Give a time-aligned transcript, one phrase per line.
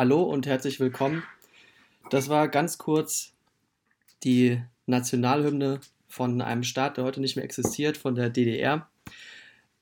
[0.00, 1.24] Hallo und herzlich willkommen.
[2.08, 3.34] Das war ganz kurz
[4.24, 8.88] die Nationalhymne von einem Staat, der heute nicht mehr existiert, von der DDR.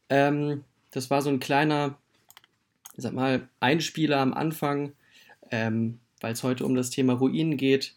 [0.08, 1.98] Ähm, das war so ein kleiner,
[2.96, 4.92] ich sag mal, Einspieler am Anfang,
[5.52, 7.94] ähm, weil es heute um das Thema Ruinen geht.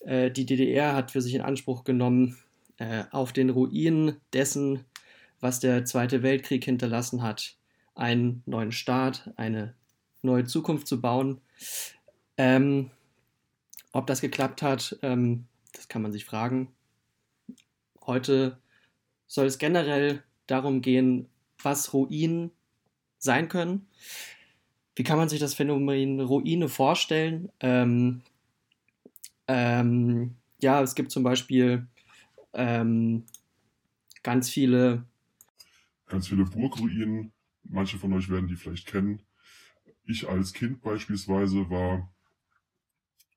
[0.00, 2.38] Äh, die DDR hat für sich in Anspruch genommen,
[2.78, 4.84] äh, auf den Ruinen dessen,
[5.38, 7.54] was der Zweite Weltkrieg hinterlassen hat,
[7.94, 9.76] einen neuen Staat, eine
[10.22, 11.40] neue Zukunft zu bauen.
[12.36, 12.90] Ähm,
[13.92, 16.68] ob das geklappt hat, ähm, das kann man sich fragen.
[18.06, 18.58] Heute
[19.26, 21.28] soll es generell darum gehen,
[21.62, 22.50] was Ruinen
[23.18, 23.86] sein können.
[24.96, 27.50] Wie kann man sich das Phänomen Ruine vorstellen?
[27.60, 28.22] Ähm,
[29.48, 31.86] ähm, ja, es gibt zum Beispiel
[32.52, 33.24] ähm,
[34.22, 35.04] ganz viele.
[36.06, 37.32] Ganz viele Burgruinen.
[37.64, 39.22] Manche von euch werden die vielleicht kennen.
[40.04, 42.12] Ich als Kind beispielsweise war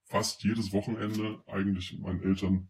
[0.05, 2.69] fast jedes Wochenende eigentlich mit meinen Eltern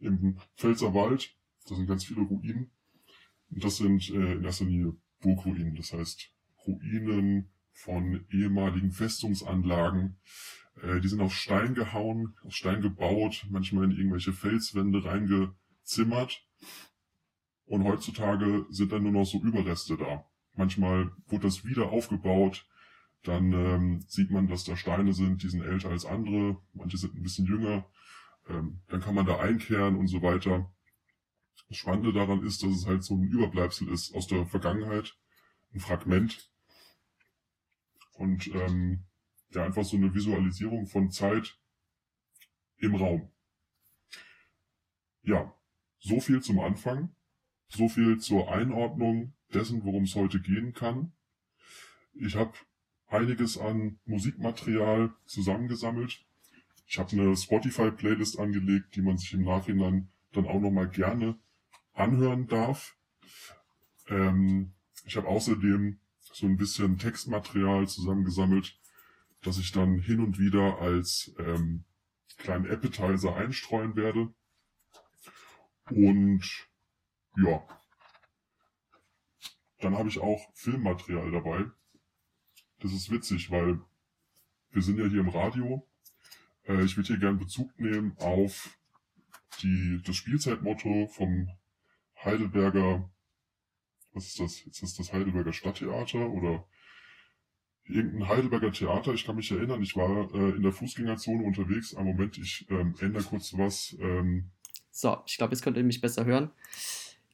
[0.00, 1.34] im Pfälzerwald.
[1.68, 2.70] Da sind ganz viele Ruinen.
[3.50, 5.74] Und das sind äh, in erster Linie Burgruinen.
[5.74, 6.30] Das heißt
[6.66, 10.18] Ruinen von ehemaligen Festungsanlagen.
[10.82, 16.44] Äh, die sind aus Stein gehauen, aus Stein gebaut, manchmal in irgendwelche Felswände reingezimmert.
[17.66, 20.24] Und heutzutage sind dann nur noch so Überreste da.
[20.54, 22.66] Manchmal wurde das wieder aufgebaut.
[23.24, 26.56] Dann ähm, sieht man, dass da Steine sind, die sind älter als andere.
[26.72, 27.84] Manche sind ein bisschen jünger.
[28.48, 30.72] Ähm, dann kann man da einkehren und so weiter.
[31.68, 35.16] Das Spannende daran ist, dass es halt so ein Überbleibsel ist aus der Vergangenheit,
[35.74, 36.50] ein Fragment.
[38.14, 39.04] Und ähm,
[39.50, 41.58] ja, einfach so eine Visualisierung von Zeit
[42.78, 43.30] im Raum.
[45.22, 45.54] Ja,
[45.98, 47.14] so viel zum Anfang.
[47.68, 51.12] So viel zur Einordnung dessen, worum es heute gehen kann.
[52.14, 52.54] Ich habe
[53.08, 56.24] einiges an Musikmaterial zusammengesammelt.
[56.86, 61.38] Ich habe eine Spotify-Playlist angelegt, die man sich im Nachhinein dann auch nochmal gerne
[61.92, 62.96] anhören darf.
[64.08, 64.74] Ähm,
[65.04, 68.78] ich habe außerdem so ein bisschen Textmaterial zusammengesammelt,
[69.42, 71.84] das ich dann hin und wieder als ähm,
[72.36, 74.32] kleinen Appetizer einstreuen werde.
[75.90, 76.68] Und
[77.36, 77.66] ja,
[79.80, 81.64] dann habe ich auch Filmmaterial dabei.
[82.80, 83.80] Das ist witzig, weil
[84.70, 85.86] wir sind ja hier im Radio.
[86.66, 88.78] Äh, ich würde hier gerne Bezug nehmen auf
[89.62, 91.48] die, das Spielzeitmotto vom
[92.24, 93.08] Heidelberger,
[94.12, 94.64] was ist das?
[94.64, 96.64] Jetzt ist das Heidelberger Stadttheater oder
[97.84, 99.14] irgendein Heidelberger Theater.
[99.14, 101.94] Ich kann mich erinnern, ich war äh, in der Fußgängerzone unterwegs.
[101.94, 103.96] Einen Moment, ich ähm, ändere kurz was.
[104.00, 104.50] Ähm.
[104.90, 106.50] So, ich glaube, jetzt könnt ihr mich besser hören.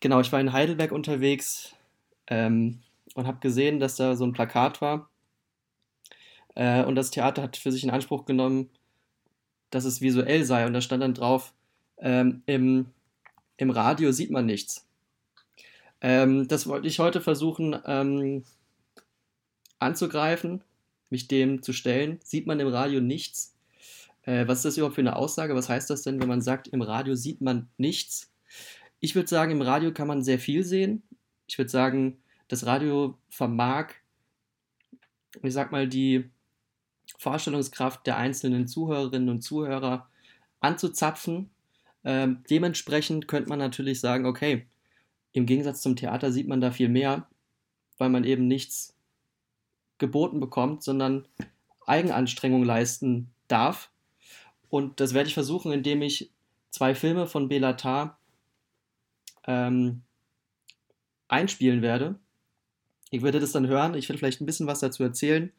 [0.00, 1.74] Genau, ich war in Heidelberg unterwegs
[2.26, 2.82] ähm,
[3.14, 5.10] und habe gesehen, dass da so ein Plakat war.
[6.54, 8.70] Äh, und das Theater hat für sich in Anspruch genommen,
[9.70, 10.66] dass es visuell sei.
[10.66, 11.52] Und da stand dann drauf,
[11.98, 12.86] ähm, im
[13.56, 14.86] im Radio sieht man nichts.
[16.00, 18.44] Ähm, das wollte ich heute versuchen ähm,
[19.78, 20.62] anzugreifen,
[21.10, 22.18] mich dem zu stellen.
[22.22, 23.54] Sieht man im Radio nichts?
[24.22, 25.54] Äh, was ist das überhaupt für eine Aussage?
[25.54, 28.32] Was heißt das denn, wenn man sagt, im Radio sieht man nichts?
[29.00, 31.02] Ich würde sagen, im Radio kann man sehr viel sehen.
[31.46, 33.92] Ich würde sagen, das Radio vermag,
[35.42, 36.30] ich sag mal, die
[37.18, 40.08] Vorstellungskraft der einzelnen Zuhörerinnen und Zuhörer
[40.60, 41.50] anzuzapfen
[42.04, 44.66] ähm, dementsprechend könnte man natürlich sagen, okay,
[45.32, 47.26] im Gegensatz zum Theater sieht man da viel mehr,
[47.98, 48.94] weil man eben nichts
[49.98, 51.26] geboten bekommt, sondern
[51.86, 53.90] Eigenanstrengung leisten darf.
[54.68, 56.30] Und das werde ich versuchen, indem ich
[56.70, 58.18] zwei Filme von Belatar
[59.46, 60.02] ähm,
[61.28, 62.16] einspielen werde.
[63.10, 65.52] Ich werde das dann hören, ich werde vielleicht ein bisschen was dazu erzählen.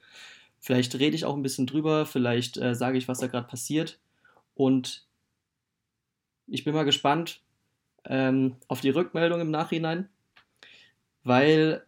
[0.66, 4.00] Vielleicht rede ich auch ein bisschen drüber, vielleicht äh, sage ich, was da gerade passiert.
[4.56, 5.06] Und
[6.48, 7.44] ich bin mal gespannt
[8.04, 10.10] ähm, auf die Rückmeldung im Nachhinein,
[11.24, 11.86] weil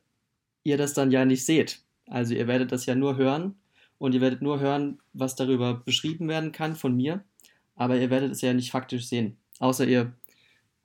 [0.63, 1.81] ihr das dann ja nicht seht.
[2.05, 3.55] Also ihr werdet das ja nur hören
[3.97, 7.23] und ihr werdet nur hören, was darüber beschrieben werden kann von mir,
[7.73, 9.37] aber ihr werdet es ja nicht faktisch sehen.
[9.57, 10.13] Außer ihr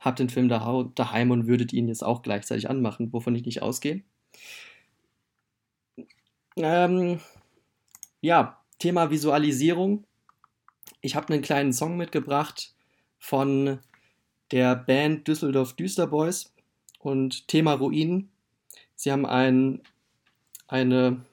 [0.00, 4.02] habt den Film daheim und würdet ihn jetzt auch gleichzeitig anmachen, wovon ich nicht ausgehe.
[6.56, 7.20] Ähm,
[8.22, 10.06] ja, Thema Visualisierung.
[11.02, 12.74] Ich habe einen kleinen Song mitgebracht,
[13.18, 13.78] von
[14.50, 16.52] der Band Düsseldorf Düsterboys
[16.98, 18.30] und Thema Ruinen.
[18.94, 19.82] Sie haben ein,
[20.68, 21.24] eine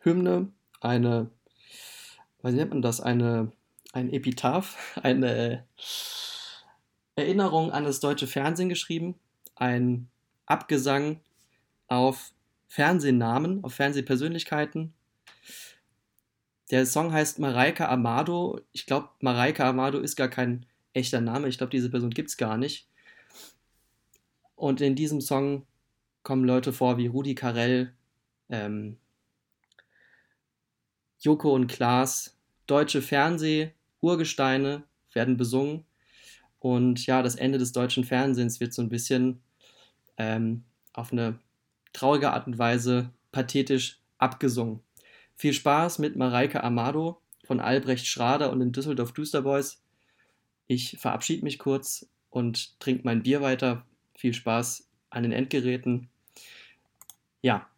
[0.00, 1.30] Hymne, eine,
[2.42, 3.52] was nennt man das, eine,
[3.92, 5.64] ein Epitaph, eine
[7.16, 9.14] Erinnerung an das deutsche Fernsehen geschrieben,
[9.54, 10.08] ein
[10.46, 11.20] Abgesang
[11.86, 12.32] auf
[12.68, 14.92] Fernsehnamen, auf Fernsehpersönlichkeiten.
[16.70, 18.60] Der Song heißt Mareike Amado.
[18.72, 21.48] Ich glaube, Mareike Amado ist gar kein echter Name.
[21.48, 22.88] Ich glaube, diese Person gibt es gar nicht.
[24.56, 25.66] Und in diesem Song
[26.22, 27.92] kommen Leute vor wie Rudi Carell,
[28.48, 28.96] ähm,
[31.20, 32.36] Joko und Klaas,
[32.66, 35.84] deutsche Fernseh, Urgesteine werden besungen.
[36.60, 39.42] Und ja, das Ende des deutschen Fernsehens wird so ein bisschen
[40.16, 41.38] ähm, auf eine
[41.92, 44.80] traurige Art und Weise pathetisch abgesungen.
[45.36, 49.82] Viel Spaß mit Mareike Amado von Albrecht Schrader und den Düsseldorf Dusterboys.
[50.66, 53.84] Ich verabschiede mich kurz und trinke mein Bier weiter.
[54.16, 56.08] Viel Spaß an den Endgeräten.
[57.42, 57.68] Ja,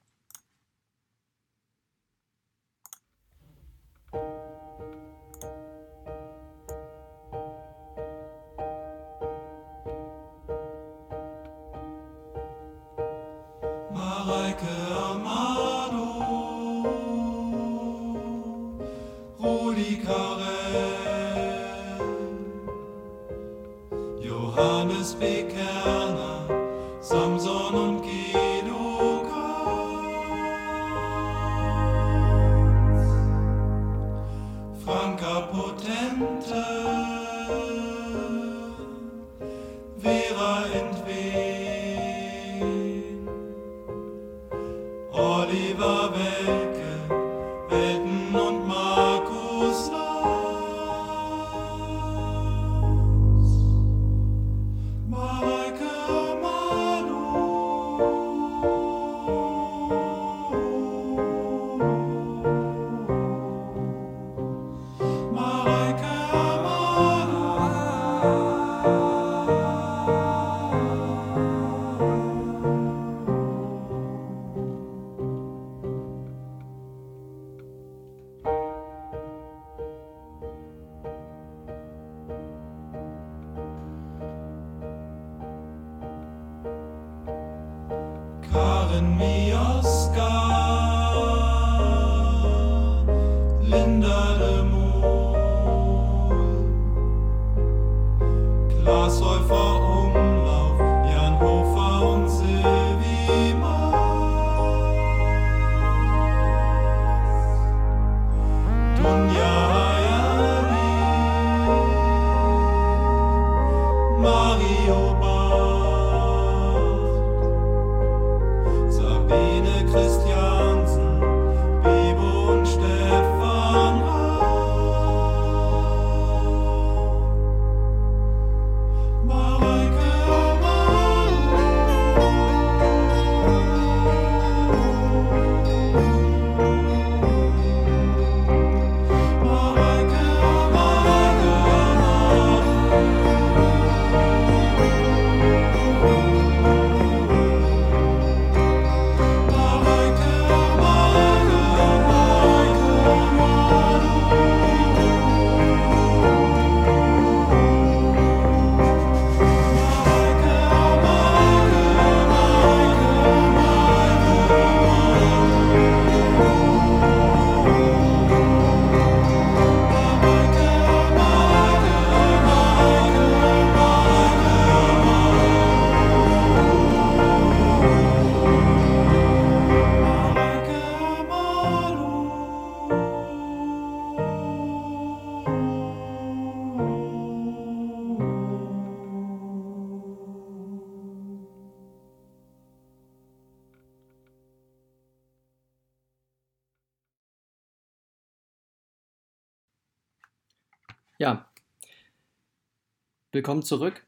[203.37, 204.03] willkommen zurück.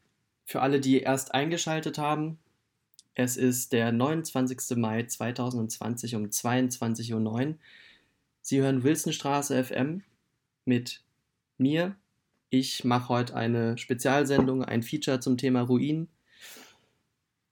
[0.46, 2.38] Für alle, die erst eingeschaltet haben,
[3.14, 4.78] es ist der 29.
[4.78, 7.54] Mai 2020 um 22.09 Uhr.
[8.40, 10.02] Sie hören Wilsonstraße FM
[10.64, 11.02] mit
[11.58, 11.94] mir.
[12.48, 16.08] Ich mache heute eine Spezialsendung, ein Feature zum Thema Ruinen.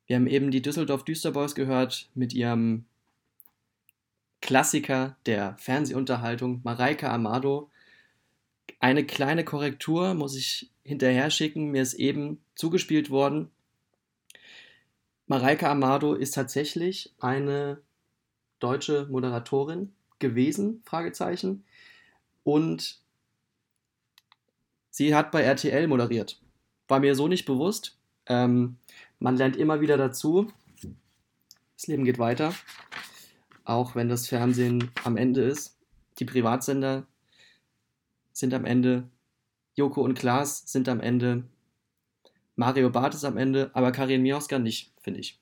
[0.06, 2.87] Wir haben eben die Düsseldorf Düsterboys gehört mit ihrem
[4.40, 7.71] Klassiker der Fernsehunterhaltung, Mareike Amado.
[8.80, 11.70] Eine kleine Korrektur muss ich hinterher schicken.
[11.70, 13.50] Mir ist eben zugespielt worden.
[15.26, 17.80] Mareike Amado ist tatsächlich eine
[18.61, 21.64] deutsche Moderatorin gewesen, Fragezeichen.
[22.44, 23.00] Und
[24.90, 26.40] sie hat bei RTL moderiert.
[26.88, 27.99] War mir so nicht bewusst.
[28.26, 28.76] Ähm,
[29.18, 30.52] man lernt immer wieder dazu.
[31.76, 32.54] Das Leben geht weiter.
[33.64, 35.76] Auch wenn das Fernsehen am Ende ist.
[36.18, 37.06] Die Privatsender
[38.36, 39.08] sind am Ende,
[39.76, 41.44] Joko und Klaas sind am Ende,
[42.54, 45.40] Mario Barth ist am Ende, aber Karin Mioska nicht, finde ich.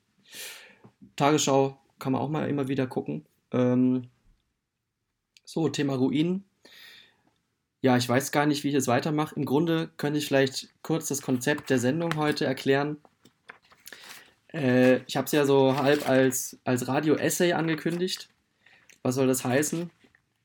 [1.17, 3.25] Tagesschau kann man auch mal immer wieder gucken.
[3.51, 4.07] Ähm,
[5.43, 6.45] so, Thema Ruinen.
[7.81, 9.35] Ja, ich weiß gar nicht, wie ich es weitermache.
[9.35, 12.97] Im Grunde könnte ich vielleicht kurz das Konzept der Sendung heute erklären.
[14.53, 18.29] Äh, ich habe es ja so halb als, als Radio-Essay angekündigt.
[19.03, 19.89] Was soll das heißen?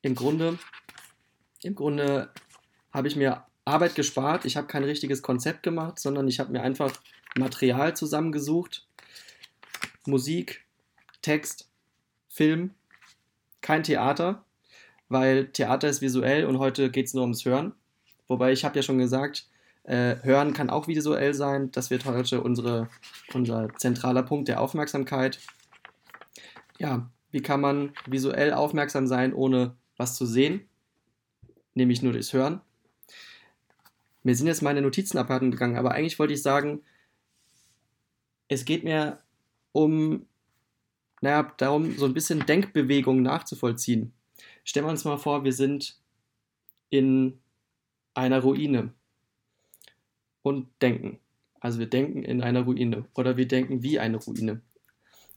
[0.03, 0.59] Im Grunde,
[1.63, 2.31] im Grunde
[2.93, 4.45] habe ich mir Arbeit gespart.
[4.45, 6.93] Ich habe kein richtiges Konzept gemacht, sondern ich habe mir einfach
[7.37, 8.87] Material zusammengesucht.
[10.07, 10.65] Musik,
[11.23, 11.69] Text,
[12.29, 12.75] Film,
[13.61, 14.45] kein Theater,
[15.09, 17.75] weil Theater ist visuell und heute geht es nur ums Hören.
[18.27, 19.47] Wobei ich habe ja schon gesagt,
[19.85, 21.71] äh, Hören kann auch visuell sein.
[21.73, 22.89] Das wird heute unsere,
[23.35, 25.39] unser zentraler Punkt der Aufmerksamkeit.
[26.79, 30.70] Ja, wie kann man visuell aufmerksam sein, ohne was zu sehen?
[31.75, 32.61] Nämlich nur durchs Hören.
[34.23, 36.83] Mir sind jetzt meine Notizen abhanden gegangen, aber eigentlich wollte ich sagen,
[38.49, 39.23] es geht mir
[39.73, 40.27] um,
[41.21, 44.13] naja, darum, so ein bisschen Denkbewegungen nachzuvollziehen.
[44.65, 45.99] Stellen wir uns mal vor, wir sind
[46.91, 47.41] in
[48.15, 48.93] einer Ruine
[50.43, 51.19] und denken.
[51.61, 54.61] Also wir denken in einer Ruine oder wir denken wie eine Ruine.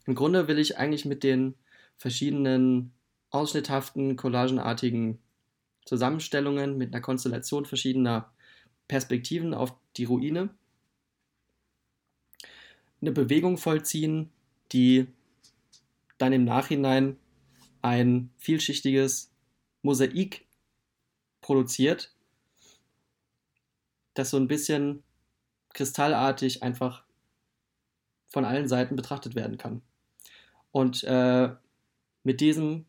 [0.05, 1.55] Im Grunde will ich eigentlich mit den
[1.97, 2.91] verschiedenen
[3.29, 5.19] ausschnitthaften, collagenartigen
[5.85, 8.31] Zusammenstellungen mit einer Konstellation verschiedener
[8.87, 10.49] Perspektiven auf die Ruine
[13.03, 14.31] eine Bewegung vollziehen,
[14.71, 15.07] die
[16.17, 17.17] dann im Nachhinein
[17.81, 19.29] ein vielschichtiges
[19.81, 20.45] Mosaik
[21.41, 22.15] produziert,
[24.13, 25.03] das so ein bisschen
[25.73, 27.03] kristallartig einfach
[28.29, 29.81] von allen Seiten betrachtet werden kann.
[30.71, 31.49] Und äh,
[32.23, 32.85] mit diesem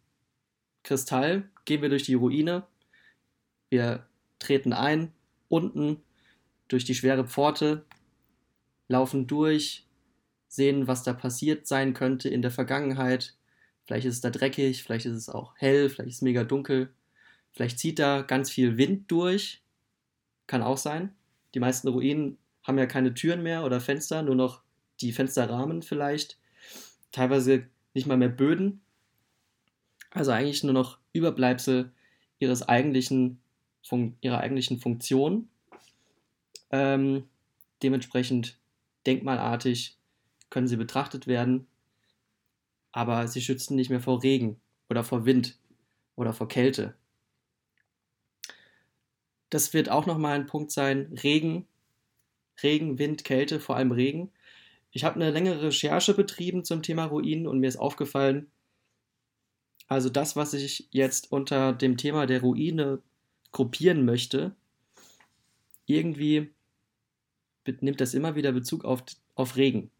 [0.84, 2.66] Kristall gehen wir durch die Ruine.
[3.74, 4.06] Wir
[4.38, 5.10] treten ein,
[5.48, 6.00] unten
[6.68, 7.84] durch die schwere Pforte,
[8.86, 9.84] laufen durch,
[10.46, 13.34] sehen, was da passiert sein könnte in der Vergangenheit.
[13.84, 16.94] Vielleicht ist es da dreckig, vielleicht ist es auch hell, vielleicht ist es mega dunkel.
[17.50, 19.60] Vielleicht zieht da ganz viel Wind durch.
[20.46, 21.12] Kann auch sein.
[21.56, 24.62] Die meisten Ruinen haben ja keine Türen mehr oder Fenster, nur noch
[25.00, 26.38] die Fensterrahmen vielleicht.
[27.10, 28.82] Teilweise nicht mal mehr Böden.
[30.10, 31.90] Also eigentlich nur noch Überbleibsel
[32.38, 33.40] ihres eigentlichen,
[34.20, 35.48] ihrer eigentlichen Funktion.
[36.70, 37.28] Ähm,
[37.82, 38.58] dementsprechend
[39.06, 39.96] denkmalartig
[40.50, 41.66] können sie betrachtet werden,
[42.92, 45.58] aber sie schützen nicht mehr vor Regen oder vor Wind
[46.16, 46.94] oder vor Kälte.
[49.50, 51.16] Das wird auch nochmal ein Punkt sein.
[51.22, 51.66] Regen,
[52.62, 54.32] Regen, Wind, Kälte, vor allem Regen.
[54.90, 58.50] Ich habe eine längere Recherche betrieben zum Thema Ruinen und mir ist aufgefallen,
[59.86, 63.02] also das, was ich jetzt unter dem Thema der Ruine
[63.54, 64.54] gruppieren möchte,
[65.86, 66.50] irgendwie
[67.80, 69.02] nimmt das immer wieder Bezug auf,
[69.36, 69.90] auf Regen.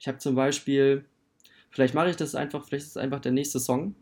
[0.00, 1.04] Ich habe zum Beispiel,
[1.70, 3.94] vielleicht mache ich das einfach, vielleicht ist es einfach der nächste Song.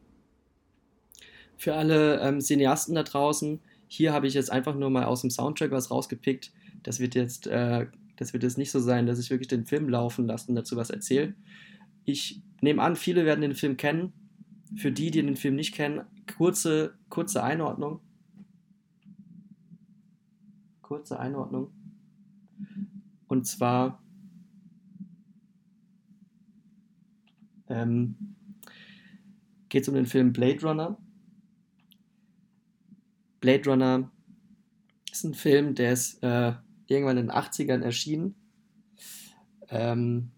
[1.56, 5.30] Für alle ähm, Cineasten da draußen, hier habe ich jetzt einfach nur mal aus dem
[5.30, 6.52] Soundtrack was rausgepickt.
[6.85, 9.88] Das wird jetzt, äh, das wird jetzt nicht so sein, dass ich wirklich den Film
[9.88, 11.35] laufen lasse und dazu was erzähle.
[12.04, 14.12] Ich nehme an, viele werden den Film kennen.
[14.76, 16.02] Für die, die den Film nicht kennen,
[16.37, 18.00] kurze, kurze Einordnung.
[20.82, 21.70] Kurze Einordnung.
[23.28, 24.02] Und zwar
[27.68, 28.16] ähm,
[29.68, 30.98] geht es um den Film Blade Runner.
[33.40, 34.10] Blade Runner
[35.12, 36.54] ist ein Film, der ist äh,
[36.87, 38.34] irgendwann in den 80ern erschienen.
[39.68, 40.30] Ähm,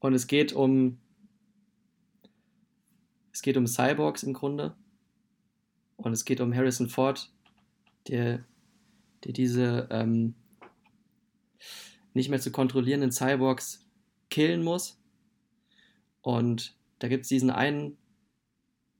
[0.00, 0.98] und es geht um
[3.38, 4.74] es geht um Cyborgs im Grunde.
[5.96, 7.30] Und es geht um Harrison Ford,
[8.08, 8.44] der,
[9.22, 10.34] der diese ähm,
[12.14, 13.86] nicht mehr zu kontrollierenden Cyborgs
[14.28, 15.00] killen muss.
[16.20, 17.96] Und da gibt es diesen einen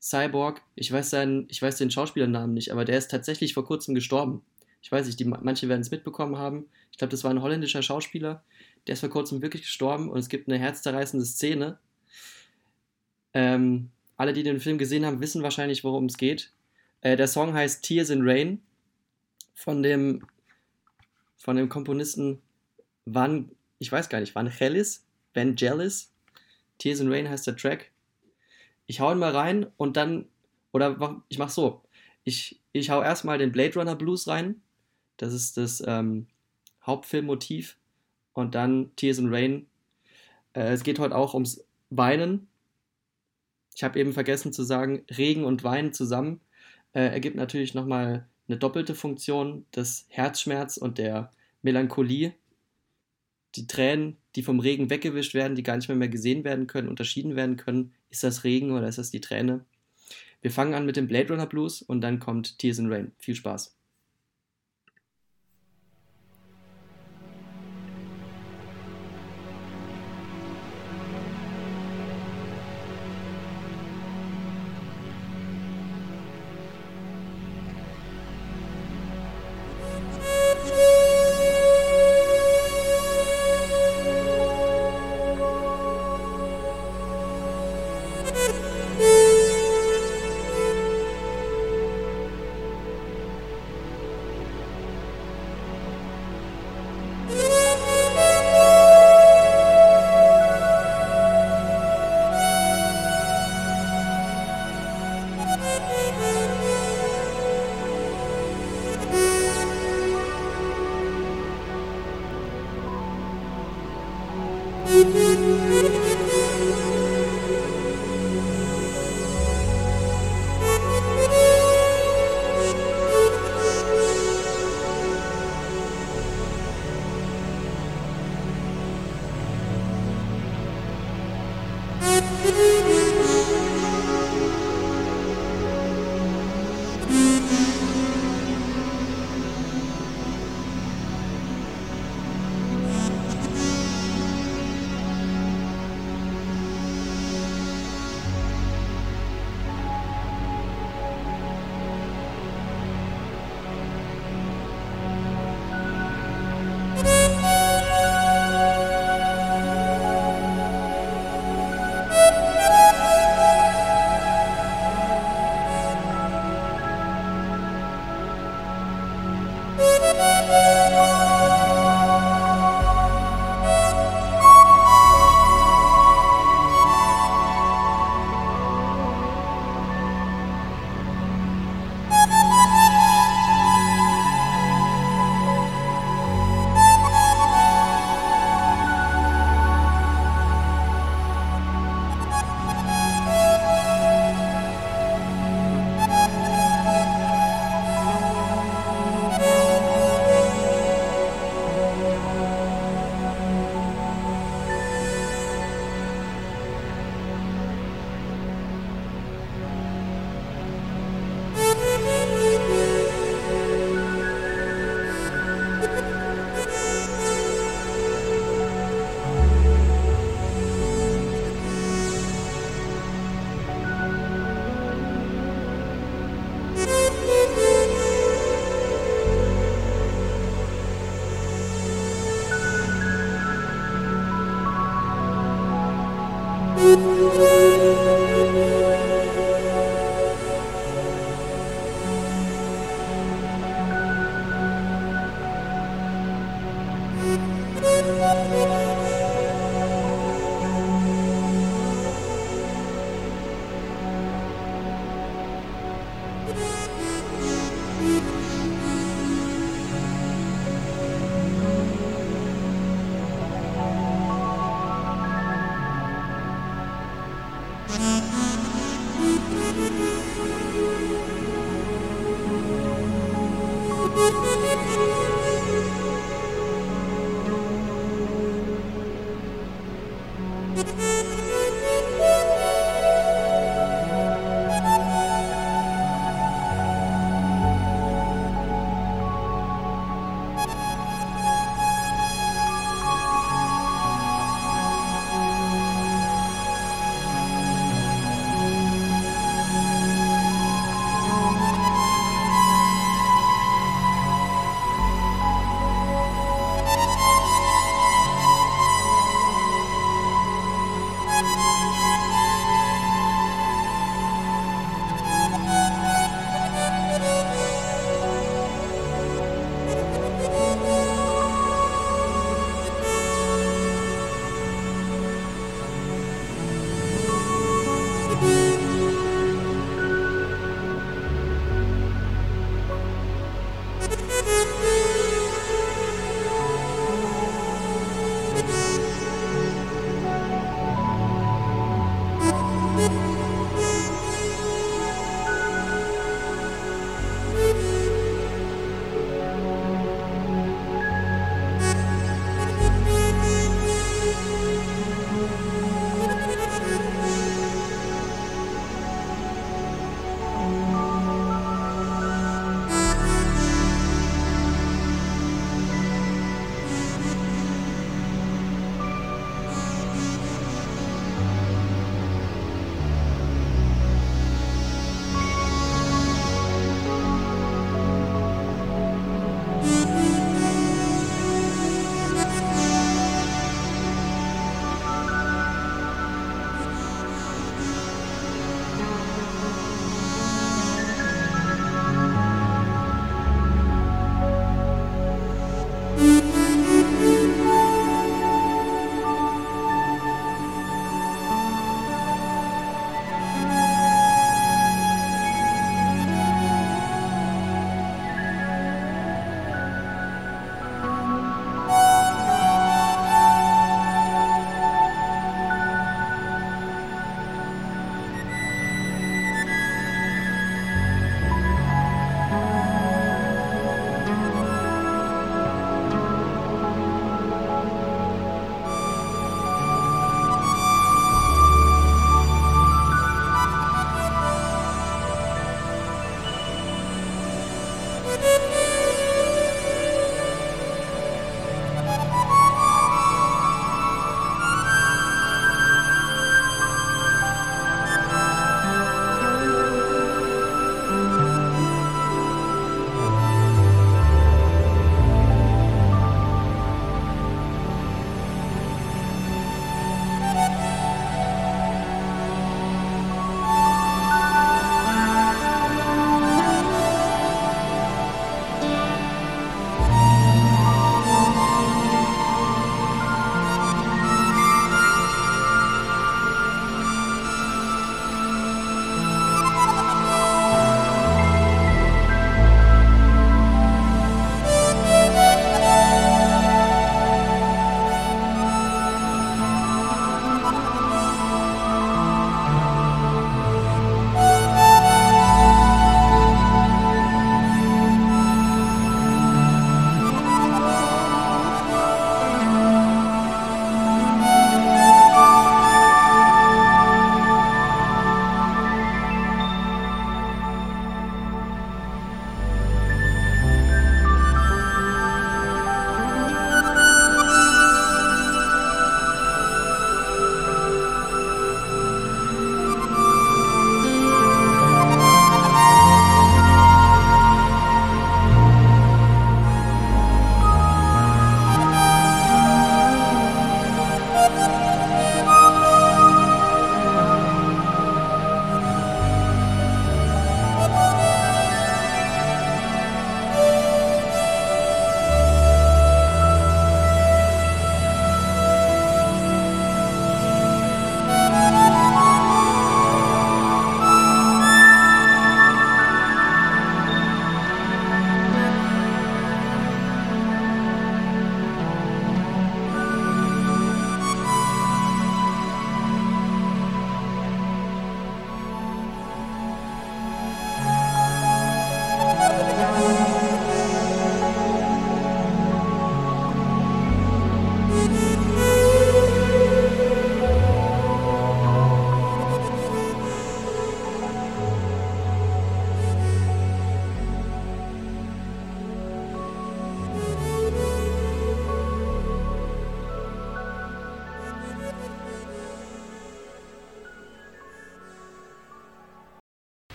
[0.00, 3.94] Cyborg, ich weiß, seinen, ich weiß den Schauspielernamen nicht, aber der ist tatsächlich vor kurzem
[3.94, 4.40] gestorben.
[4.80, 6.70] Ich weiß nicht, die, manche werden es mitbekommen haben.
[6.90, 8.42] Ich glaube, das war ein holländischer Schauspieler.
[8.86, 11.78] Der ist vor kurzem wirklich gestorben und es gibt eine herzzerreißende Szene.
[13.34, 16.52] Ähm, alle, die den Film gesehen haben, wissen wahrscheinlich, worum es geht.
[17.00, 18.62] Äh, der Song heißt Tears in Rain
[19.54, 20.26] von dem,
[21.36, 22.40] von dem Komponisten
[23.04, 25.04] Van, ich weiß gar nicht, Van Gelis.
[25.34, 26.12] Vangelis.
[26.78, 27.90] Tears in Rain heißt der Track.
[28.86, 30.26] Ich hau ihn mal rein und dann,
[30.72, 31.82] oder ich mach so.
[32.24, 34.60] Ich, ich hau erstmal den Blade Runner Blues rein.
[35.16, 36.26] Das ist das ähm,
[36.84, 37.76] Hauptfilmmotiv.
[38.32, 39.66] Und dann Tears in Rain.
[40.54, 42.48] Äh, es geht heute auch ums Weinen.
[43.74, 46.40] Ich habe eben vergessen zu sagen, Regen und Wein zusammen
[46.92, 51.30] äh, ergibt natürlich nochmal eine doppelte Funktion des Herzschmerz und der
[51.62, 52.34] Melancholie.
[53.54, 56.88] Die Tränen, die vom Regen weggewischt werden, die gar nicht mehr, mehr gesehen werden können,
[56.88, 57.92] unterschieden werden können.
[58.10, 59.64] Ist das Regen oder ist das die Träne?
[60.40, 63.12] Wir fangen an mit dem Blade Runner Blues und dann kommt Tears in Rain.
[63.18, 63.76] Viel Spaß.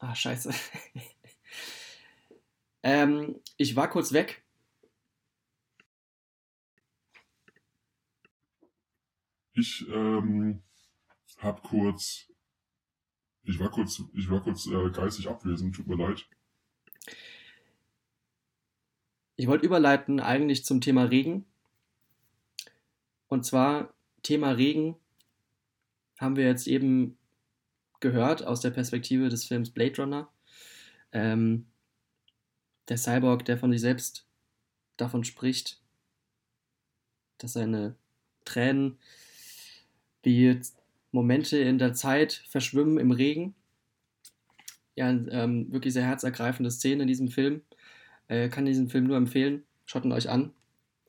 [0.00, 0.52] Ah, scheiße.
[2.82, 4.42] ähm, ich war kurz weg.
[9.52, 10.62] Ich ähm,
[11.36, 12.30] hab kurz,
[13.42, 16.26] ich war kurz, ich war kurz äh, geistig abwesend, tut mir leid.
[19.36, 21.44] Ich wollte überleiten eigentlich zum Thema Regen.
[23.28, 24.96] Und zwar Thema Regen
[26.18, 27.18] haben wir jetzt eben
[28.00, 30.28] gehört aus der Perspektive des Films Blade Runner.
[31.12, 31.66] Ähm,
[32.88, 34.26] der Cyborg, der von sich selbst
[34.96, 35.80] davon spricht,
[37.38, 37.94] dass seine
[38.44, 38.98] Tränen
[40.22, 40.60] wie
[41.12, 43.54] Momente in der Zeit verschwimmen im Regen.
[44.96, 47.62] Ja, ähm, wirklich sehr herzergreifende Szene in diesem Film.
[48.28, 49.64] Äh, kann diesen Film nur empfehlen.
[49.86, 50.52] Schaut ihn euch an.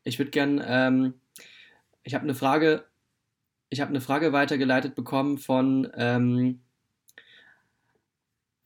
[0.03, 1.13] Ich würde gern, ähm,
[2.03, 2.85] ich habe eine Frage,
[3.69, 6.61] ich habe eine Frage weitergeleitet bekommen von ähm,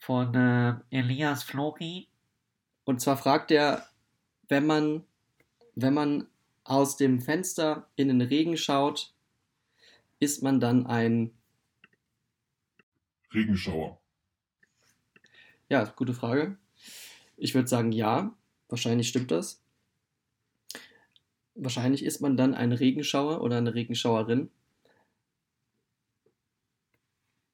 [0.06, 2.08] von äh, Elias Flori.
[2.84, 3.88] Und zwar fragt er,
[4.48, 5.04] wenn man,
[5.74, 6.28] wenn man
[6.64, 9.16] aus dem Fenster in den Regen schaut,
[10.20, 11.32] ist man dann ein
[13.34, 14.00] Regenschauer?
[15.70, 16.56] Ja, gute Frage.
[17.36, 18.32] Ich würde sagen ja.
[18.70, 19.64] Wahrscheinlich stimmt das.
[21.56, 24.52] Wahrscheinlich ist man dann ein Regenschauer oder eine Regenschauerin.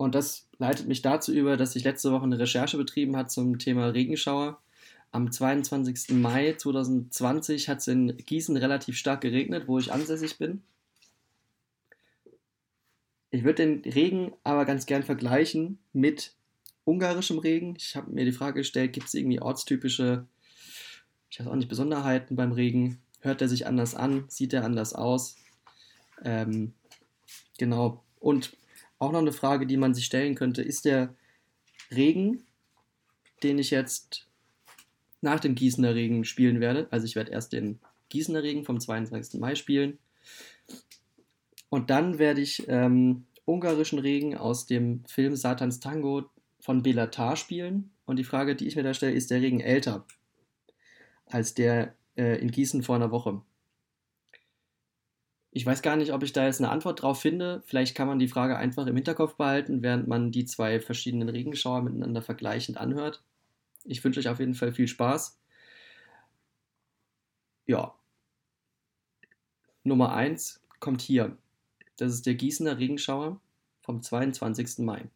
[0.01, 3.59] Und das leitet mich dazu über, dass ich letzte Woche eine Recherche betrieben habe zum
[3.59, 4.59] Thema Regenschauer.
[5.11, 6.15] Am 22.
[6.15, 10.63] Mai 2020 hat es in Gießen relativ stark geregnet, wo ich ansässig bin.
[13.29, 16.33] Ich würde den Regen aber ganz gern vergleichen mit
[16.83, 17.75] ungarischem Regen.
[17.77, 20.25] Ich habe mir die Frage gestellt, gibt es irgendwie ortstypische
[21.29, 22.99] ich weiß auch nicht, Besonderheiten beim Regen.
[23.19, 24.25] Hört er sich anders an?
[24.29, 25.37] Sieht er anders aus?
[26.23, 26.73] Ähm,
[27.59, 28.03] genau.
[28.19, 28.57] Und
[29.01, 31.15] auch noch eine Frage, die man sich stellen könnte, ist der
[31.93, 32.43] Regen,
[33.43, 34.27] den ich jetzt
[35.21, 39.39] nach dem Gießener Regen spielen werde, also ich werde erst den Gießener Regen vom 22.
[39.39, 39.99] Mai spielen
[41.69, 47.91] und dann werde ich ähm, ungarischen Regen aus dem Film Satans Tango von Belatar spielen
[48.05, 50.05] und die Frage, die ich mir da stelle, ist der Regen älter?
[51.33, 53.41] als der äh, in Gießen vor einer Woche.
[55.53, 57.61] Ich weiß gar nicht, ob ich da jetzt eine Antwort drauf finde.
[57.65, 61.81] Vielleicht kann man die Frage einfach im Hinterkopf behalten, während man die zwei verschiedenen Regenschauer
[61.81, 63.21] miteinander vergleichend anhört.
[63.83, 65.37] Ich wünsche euch auf jeden Fall viel Spaß.
[67.65, 67.93] Ja.
[69.83, 71.37] Nummer 1 kommt hier.
[71.97, 73.41] Das ist der Gießener Regenschauer
[73.81, 74.79] vom 22.
[74.79, 75.09] Mai.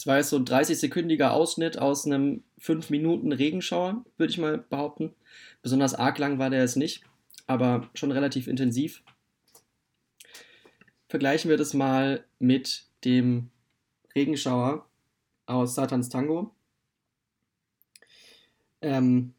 [0.00, 4.56] Das war jetzt so ein 30-sekündiger Ausschnitt aus einem 5 Minuten Regenschauer, würde ich mal
[4.56, 5.14] behaupten.
[5.60, 7.04] Besonders arg lang war der jetzt nicht,
[7.46, 9.02] aber schon relativ intensiv.
[11.06, 13.50] Vergleichen wir das mal mit dem
[14.14, 14.88] Regenschauer
[15.44, 16.54] aus Satans Tango.
[18.80, 19.34] Ähm,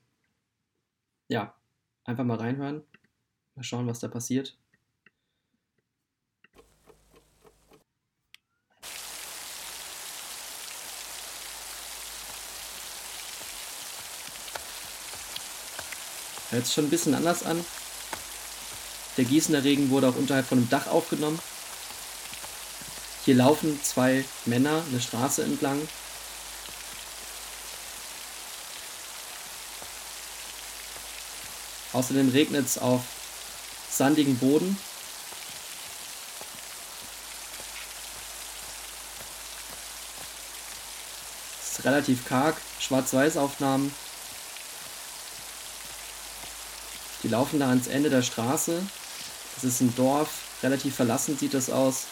[1.27, 1.55] ja,
[2.03, 2.83] einfach mal reinhören.
[3.55, 4.55] Mal schauen, was da passiert.
[16.51, 17.65] Hört sich schon ein bisschen anders an.
[19.15, 21.39] Der Gießener Regen wurde auch unterhalb von einem Dach aufgenommen.
[23.23, 25.87] Hier laufen zwei Männer eine Straße entlang.
[31.93, 33.01] Außerdem regnet es auf
[33.89, 34.77] sandigen Boden.
[41.61, 43.93] Es ist relativ karg, Schwarz-Weiß-Aufnahmen.
[47.31, 48.85] Die laufen da ans Ende der Straße.
[49.55, 52.05] Das ist ein Dorf, relativ verlassen sieht das aus.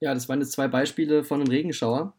[0.00, 2.14] Ja, das waren jetzt zwei Beispiele von einem Regenschauer.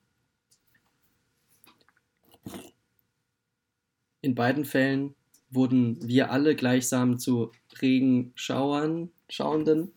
[4.21, 5.13] In beiden Fällen
[5.53, 7.51] wurden wir alle gleichsam zu
[7.81, 9.91] Regenschauern, Schauenden.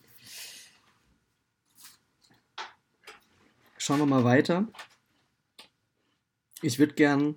[3.78, 4.68] Schauen wir mal weiter.
[6.62, 7.36] Ich würde gern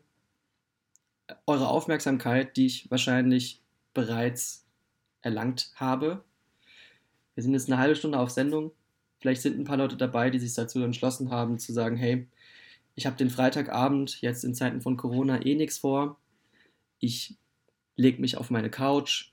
[1.45, 3.61] eure Aufmerksamkeit, die ich wahrscheinlich
[3.93, 4.65] bereits
[5.21, 6.23] erlangt habe.
[7.35, 8.71] Wir sind jetzt eine halbe Stunde auf Sendung.
[9.19, 12.27] Vielleicht sind ein paar Leute dabei, die sich dazu entschlossen haben, zu sagen, hey,
[12.95, 16.17] ich habe den Freitagabend jetzt in Zeiten von Corona eh nichts vor
[16.99, 17.37] ich
[17.99, 19.31] lege mich auf meine Couch,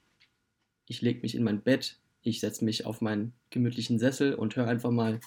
[0.86, 4.66] ich lege mich in mein Bett, ich setze mich auf meinen gemütlichen Sessel und höre
[4.66, 5.20] einfach mal,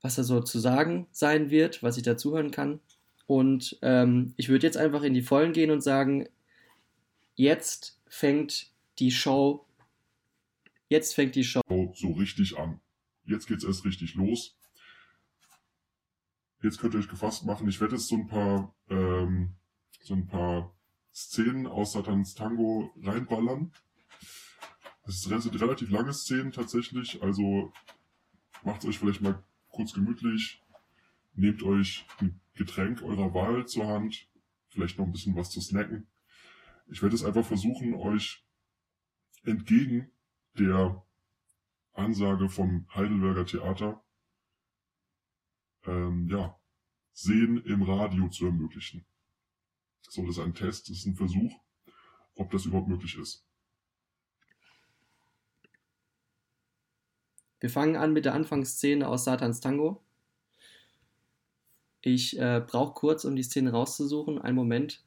[0.00, 2.80] was da so zu sagen sein wird, was ich dazuhören kann.
[3.26, 6.26] Und ähm, ich würde jetzt einfach in die Vollen gehen und sagen,
[7.34, 9.66] jetzt fängt die Show,
[10.88, 11.60] jetzt fängt die Show
[11.94, 12.80] so richtig an.
[13.26, 14.56] Jetzt geht's erst richtig los.
[16.62, 17.68] Jetzt könnt ihr euch gefasst machen.
[17.68, 19.56] Ich werde jetzt so ein paar, ähm,
[20.00, 20.77] so ein paar
[21.18, 23.72] Szenen aus Satans Tango reinballern.
[25.04, 27.72] Das sind relativ lange Szenen tatsächlich, also
[28.62, 30.62] macht euch vielleicht mal kurz gemütlich,
[31.34, 34.28] nehmt euch ein Getränk eurer Wahl zur Hand,
[34.68, 36.06] vielleicht noch ein bisschen was zu snacken.
[36.86, 38.44] Ich werde es einfach versuchen, euch
[39.42, 40.10] entgegen
[40.56, 41.04] der
[41.94, 44.04] Ansage vom Heidelberger Theater
[45.84, 46.56] ähm, ja,
[47.12, 49.04] Sehen im Radio zu ermöglichen.
[50.08, 51.52] So, das ist ein Test, das ist ein Versuch,
[52.34, 53.44] ob das überhaupt möglich ist.
[57.60, 60.02] Wir fangen an mit der Anfangsszene aus Satans Tango.
[62.00, 64.40] Ich äh, brauche kurz, um die Szene rauszusuchen.
[64.40, 65.04] Einen Moment.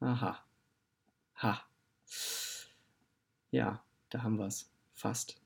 [0.00, 0.44] Aha.
[1.42, 1.62] Ha.
[3.50, 4.70] Ja, da haben wir es.
[4.94, 5.45] Fast.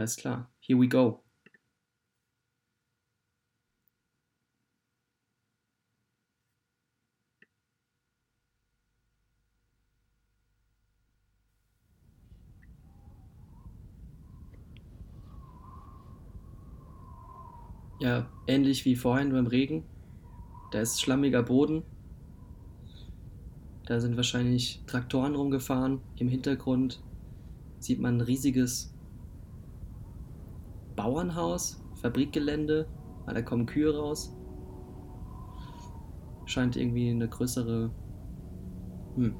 [0.00, 0.50] Alles klar.
[0.60, 1.22] Here we go.
[18.00, 19.84] Ja, ähnlich wie vorhin beim Regen.
[20.70, 21.82] Da ist schlammiger Boden.
[23.84, 26.00] Da sind wahrscheinlich Traktoren rumgefahren.
[26.16, 27.02] Im Hintergrund
[27.80, 28.89] sieht man ein riesiges
[31.00, 32.86] Bauernhaus, Fabrikgelände.
[33.24, 34.36] Ah, da kommen Kühe raus.
[36.44, 37.90] Scheint irgendwie eine größere.
[39.16, 39.34] Hm.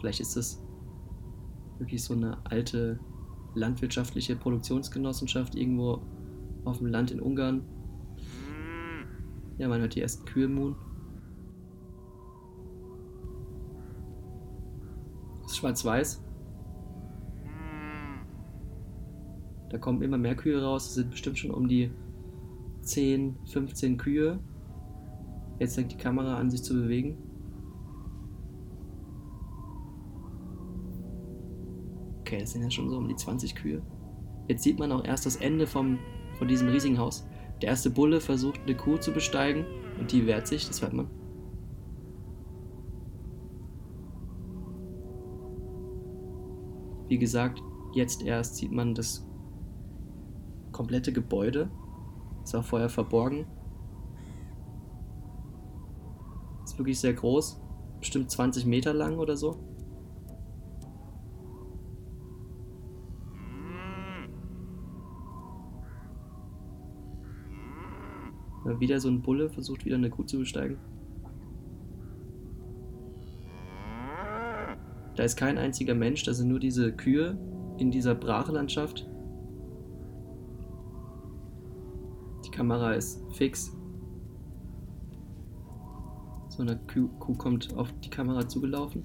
[0.00, 0.64] Vielleicht ist das
[1.78, 2.98] wirklich so eine alte
[3.54, 6.00] landwirtschaftliche Produktionsgenossenschaft irgendwo
[6.64, 7.62] auf dem Land in Ungarn.
[9.58, 10.76] Ja, man hört die ersten Kühe muhen.
[15.44, 16.25] Ist schwarz-weiß.
[19.76, 20.86] Da kommen immer mehr Kühe raus.
[20.86, 21.90] Es sind bestimmt schon um die
[22.80, 24.40] 10, 15 Kühe.
[25.58, 27.18] Jetzt fängt die Kamera an, sich zu bewegen.
[32.20, 33.82] Okay, das sind ja schon so um die 20 Kühe.
[34.48, 35.98] Jetzt sieht man auch erst das Ende vom,
[36.38, 37.28] von diesem riesigen Haus.
[37.60, 39.66] Der erste Bulle versucht eine Kuh zu besteigen
[40.00, 41.10] und die wehrt sich, das hört man.
[47.08, 47.60] Wie gesagt,
[47.92, 49.26] jetzt erst sieht man das
[50.76, 51.70] komplette Gebäude.
[52.44, 53.46] Ist auch vorher verborgen.
[56.64, 57.62] Ist wirklich sehr groß.
[57.98, 59.56] Bestimmt 20 Meter lang oder so.
[68.78, 70.76] Wieder so ein Bulle versucht wieder eine Kuh zu besteigen.
[75.14, 77.38] Da ist kein einziger Mensch, da sind nur diese Kühe
[77.78, 79.08] in dieser Brachlandschaft.
[82.56, 83.70] Kamera ist fix.
[86.48, 89.04] So eine Kuh, Kuh kommt auf die Kamera zugelaufen.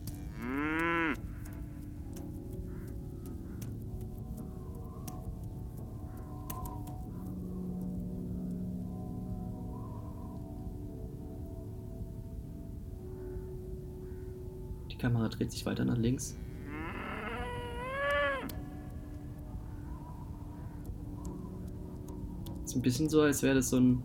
[14.90, 16.38] Die Kamera dreht sich weiter nach links.
[22.72, 24.02] Ist ein bisschen so, als wäre das so ein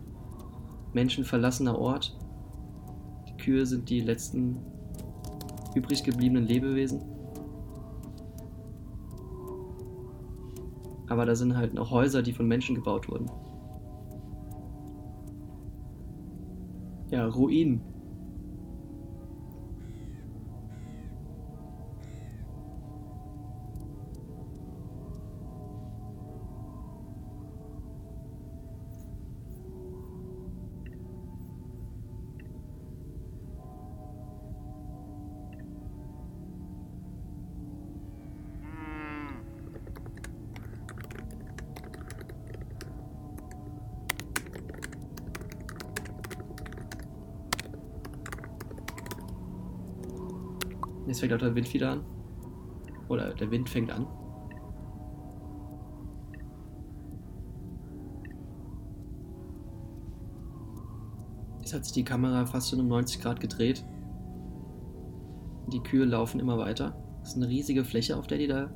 [0.93, 2.19] menschenverlassener Ort.
[3.29, 4.57] Die Kühe sind die letzten
[5.77, 7.01] übrig gebliebenen Lebewesen.
[11.09, 13.31] Aber da sind halt noch Häuser, die von Menschen gebaut wurden.
[17.13, 17.83] Ja, Ruinen.
[51.17, 52.05] Jetzt fängt auch der Wind wieder an.
[53.09, 54.07] Oder der Wind fängt an.
[61.61, 63.83] Jetzt hat sich die Kamera fast um 90 Grad gedreht.
[65.73, 66.95] Die Kühe laufen immer weiter.
[67.21, 68.71] Das ist eine riesige Fläche, auf der die da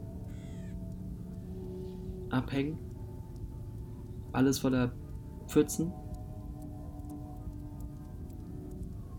[2.30, 2.78] abhängen.
[4.32, 4.92] Alles voller
[5.46, 5.92] Pfützen.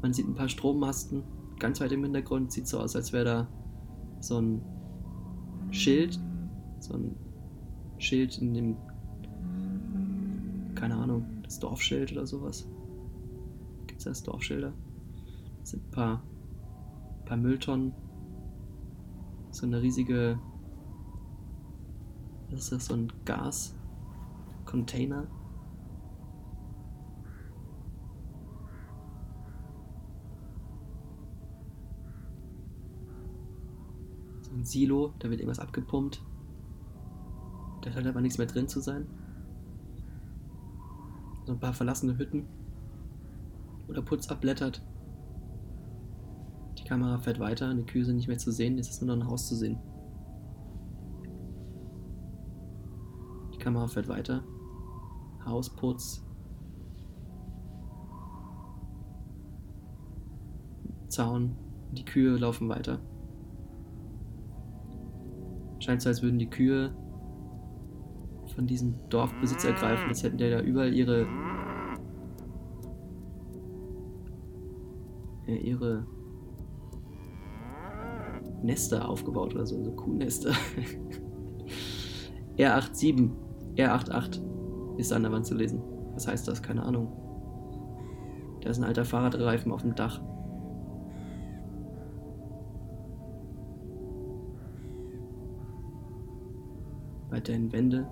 [0.01, 1.21] Man sieht ein paar Strommasten
[1.61, 2.51] ganz weit im Hintergrund.
[2.51, 3.47] Sieht so aus, als wäre da
[4.19, 4.61] so ein
[5.69, 6.19] Schild.
[6.79, 7.15] So ein
[7.99, 8.75] Schild in dem.
[10.75, 12.67] Keine Ahnung, das Dorfschild oder sowas.
[13.87, 14.73] Gibt es das Dorfschilder?
[15.59, 16.23] Das sind ein paar,
[17.25, 17.93] paar Mülltonnen.
[19.51, 20.39] So eine riesige.
[22.49, 22.85] Was ist das?
[22.87, 25.27] So ein Gas-Container.
[34.61, 36.23] Ein Silo, da wird irgendwas abgepumpt.
[37.81, 39.07] Da scheint aber nichts mehr drin zu sein.
[41.45, 42.45] So ein paar verlassene Hütten.
[43.87, 44.83] Oder Putz abblättert.
[46.77, 49.25] Die Kamera fährt weiter, die Kühe sind nicht mehr zu sehen, jetzt ist nur noch
[49.25, 49.77] ein Haus zu sehen.
[53.53, 54.43] Die Kamera fährt weiter.
[55.45, 56.23] Hausputz.
[61.07, 61.55] Zaun.
[61.91, 62.99] Die Kühe laufen weiter.
[65.81, 66.93] Scheint so, als würden die Kühe
[68.55, 71.25] von diesem Dorfbesitz ergreifen, als hätten die da überall ihre
[75.47, 76.05] ja, ihre
[78.61, 80.51] Nester aufgebaut oder so, so Kuhnester.
[82.57, 83.31] R87,
[83.75, 85.81] R88 ist an der Wand zu lesen.
[86.13, 86.61] Was heißt das?
[86.61, 87.11] Keine Ahnung.
[88.61, 90.21] Da ist ein alter Fahrradreifen auf dem Dach.
[97.31, 98.07] Weiterhin Wände,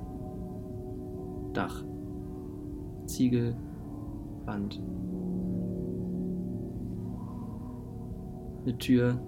[1.54, 1.84] Dach,
[3.06, 3.56] Ziegel,
[4.46, 4.82] Wand.
[8.64, 9.20] Eine Tür,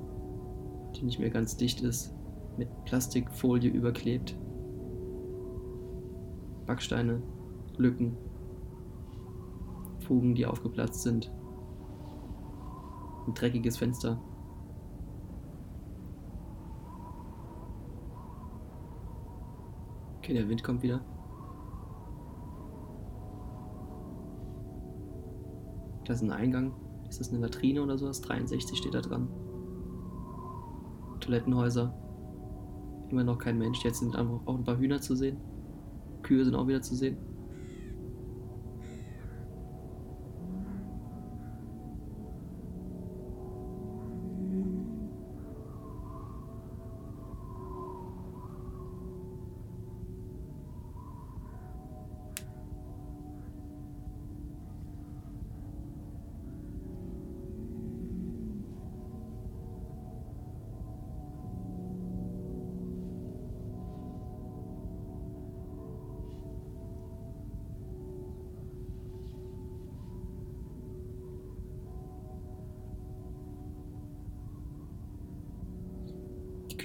[0.96, 2.16] die nicht mehr ganz dicht ist,
[2.58, 4.38] mit Plastikfolie überklebt.
[6.66, 7.22] Backsteine,
[7.78, 8.16] Lücken,
[10.00, 11.32] Fugen, die aufgeplatzt sind.
[13.28, 14.22] Ein dreckiges Fenster.
[20.22, 21.02] Okay, der Wind kommt wieder.
[26.06, 26.76] Da ist ein Eingang.
[27.10, 28.22] Ist das eine Latrine oder sowas?
[28.22, 29.28] 63 steht da dran.
[31.22, 31.92] Toilettenhäuser.
[33.10, 33.84] Immer noch kein Mensch.
[33.84, 35.38] Jetzt sind auch ein paar Hühner zu sehen.
[36.22, 37.18] Kühe sind auch wieder zu sehen.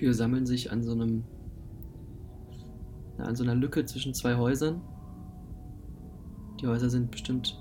[0.07, 1.25] Kühe sammeln sich an so einem
[3.19, 4.81] an so einer Lücke zwischen zwei Häusern.
[6.61, 7.61] Die Häuser sind bestimmt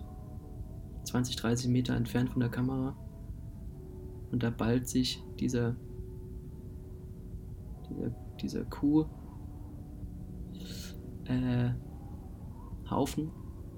[1.06, 2.96] 20, 30 Meter entfernt von der Kamera.
[4.32, 5.76] Und da ballt sich dieser,
[7.90, 9.06] dieser, dieser Kuh
[11.24, 11.72] äh,
[12.92, 13.32] Haufen.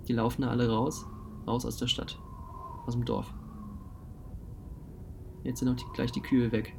[0.09, 1.05] Die laufen da alle raus,
[1.47, 2.19] raus aus der Stadt,
[2.85, 3.33] aus dem Dorf.
[5.43, 6.75] Jetzt sind auch die, gleich die Kühe weg.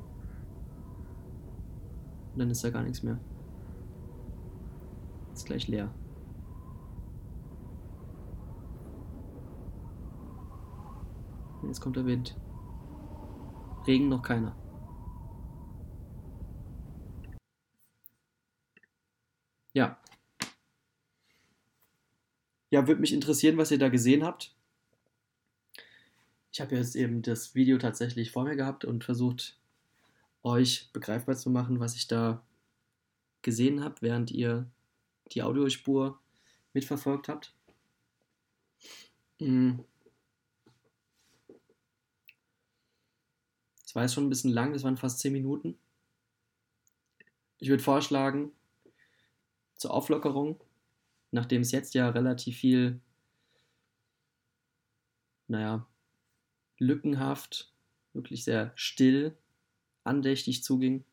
[2.39, 3.19] Und dann ist da gar nichts mehr.
[5.33, 5.93] Ist gleich leer.
[11.67, 12.37] Jetzt kommt der Wind.
[13.89, 14.55] Regen noch keiner.
[19.73, 19.99] Ja.
[22.71, 24.55] Ja, würde mich interessieren, was ihr da gesehen habt.
[26.53, 29.59] Ich habe jetzt eben das Video tatsächlich vor mir gehabt und versucht,
[30.43, 32.43] euch begreifbar zu machen, was ich da
[33.43, 34.71] gesehen habe, während ihr
[35.33, 36.19] die Audiospur
[36.73, 37.55] mitverfolgt habt.
[39.41, 39.81] Mm.
[43.85, 45.79] Es war jetzt schon ein bisschen lang, das waren fast 10 Minuten.
[47.59, 48.53] Ich würde vorschlagen,
[49.77, 50.61] zur Auflockerung,
[51.31, 53.01] nachdem es jetzt ja relativ viel,
[55.47, 55.87] naja,
[56.79, 57.73] lückenhaft,
[58.13, 59.37] wirklich sehr still
[60.09, 61.05] andächtig zuging.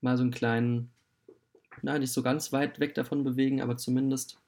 [0.00, 0.90] Mal so einen kleinen,
[1.82, 4.38] na, nicht so ganz weit weg davon bewegen, aber zumindest,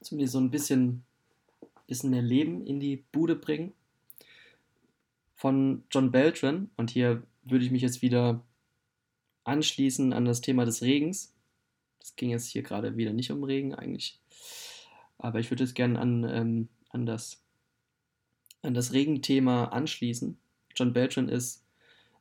[0.00, 1.04] zumindest so ein bisschen,
[1.86, 3.72] bisschen mehr Leben in die Bude bringen.
[5.34, 8.42] Von John Beltran, und hier würde ich mich jetzt wieder
[9.44, 11.34] anschließen an das Thema des Regens.
[11.98, 14.20] Das ging jetzt hier gerade wieder nicht um Regen eigentlich.
[15.18, 17.42] Aber ich würde jetzt gerne an, ähm, an, das,
[18.62, 20.38] an das Regenthema anschließen.
[20.78, 21.64] John Beltran ist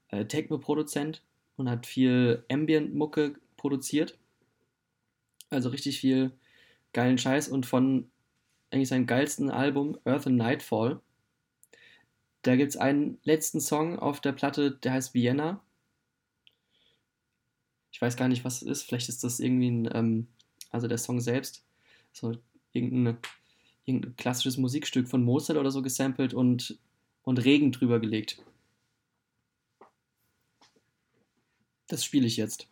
[0.09, 1.21] äh, Techno-Produzent
[1.57, 4.17] und hat viel Ambient-Mucke produziert.
[5.49, 6.31] Also richtig viel
[6.93, 8.09] geilen Scheiß und von
[8.71, 10.99] eigentlich seinem geilsten Album Earth and Nightfall.
[12.41, 15.61] Da gibt es einen letzten Song auf der Platte, der heißt Vienna.
[17.91, 18.83] Ich weiß gar nicht, was es ist.
[18.83, 20.27] Vielleicht ist das irgendwie ein, ähm,
[20.69, 21.65] also der Song selbst,
[22.11, 22.33] so
[22.73, 23.17] irgendein,
[23.85, 26.77] irgendein klassisches Musikstück von Mozart oder so gesampelt und,
[27.27, 28.41] und Regen drüber gelegt.
[31.87, 32.69] Das spiele ich jetzt.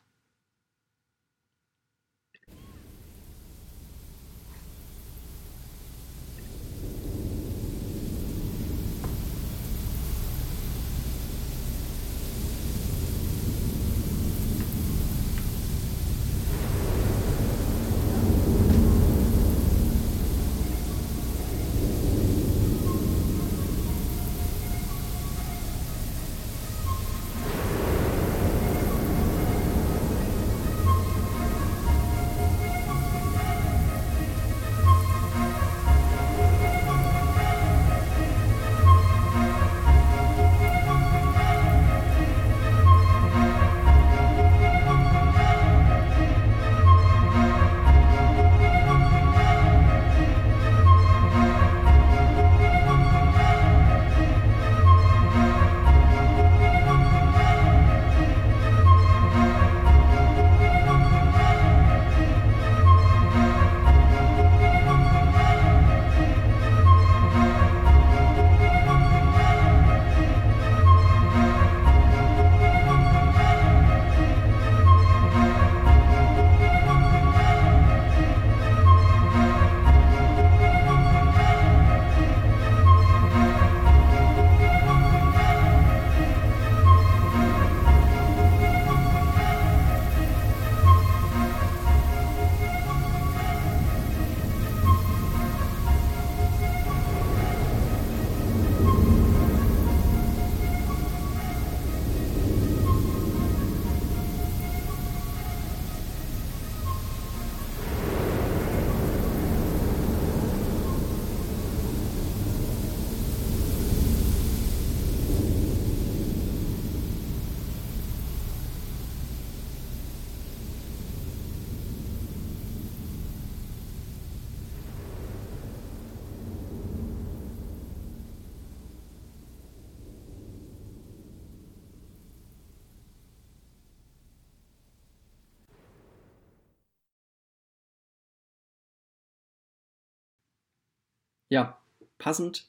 [141.49, 141.79] Ja,
[142.17, 142.67] passend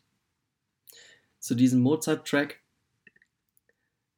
[1.39, 2.61] zu diesem Mozart-Track,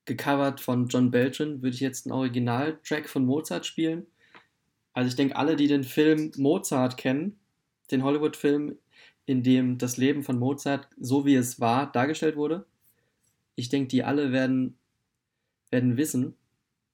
[0.04, 4.06] gecovert von John Beltran, würde ich jetzt einen Original-Track von Mozart spielen.
[4.94, 7.38] Also ich denke, alle, die den Film Mozart kennen,
[7.90, 8.78] den Hollywood-Film,
[9.26, 12.64] in dem das Leben von Mozart, so wie es war, dargestellt wurde,
[13.54, 14.78] ich denke, die alle werden,
[15.70, 16.34] werden wissen,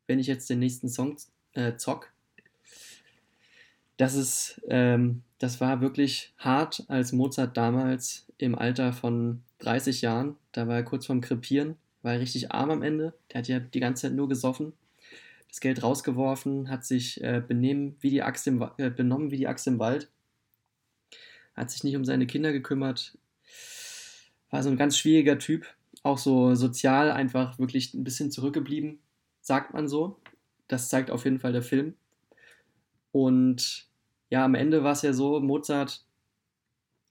[0.07, 1.17] wenn ich jetzt den nächsten Song
[1.53, 2.12] äh, zock,
[3.97, 10.36] dass es ähm, das war wirklich hart, als Mozart damals im Alter von 30 Jahren,
[10.53, 13.12] da war er kurz vorm Krepieren, war er richtig arm am Ende.
[13.30, 14.72] Der hat ja die ganze Zeit nur gesoffen,
[15.49, 19.47] das Geld rausgeworfen, hat sich äh, benehmen wie die Axt im, äh, benommen wie die
[19.47, 20.09] Axt im Wald,
[21.55, 23.18] hat sich nicht um seine Kinder gekümmert,
[24.51, 25.66] war so ein ganz schwieriger Typ,
[26.03, 28.99] auch so sozial einfach wirklich ein bisschen zurückgeblieben,
[29.42, 30.20] sagt man so.
[30.68, 31.95] Das zeigt auf jeden Fall der Film.
[33.15, 33.87] Und
[34.29, 36.05] ja, am Ende war es ja so, Mozart,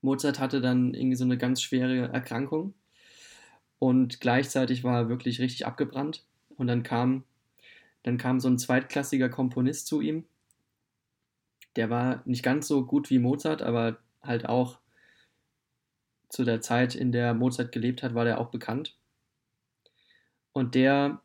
[0.02, 2.74] Mozart hatte dann irgendwie so eine ganz schwere Erkrankung
[3.80, 6.26] und gleichzeitig war er wirklich richtig abgebrannt.
[6.58, 7.24] Und dann kam,
[8.04, 10.26] dann kam so ein zweitklassiger Komponist zu ihm.
[11.78, 14.80] Der war nicht ganz so gut wie Mozart, aber halt auch
[16.28, 18.98] zu der Zeit, in der Mozart gelebt hat, war der auch bekannt.
[20.52, 21.22] Und der,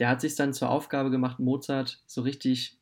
[0.00, 2.75] der hat sich dann zur Aufgabe gemacht, Mozart so richtig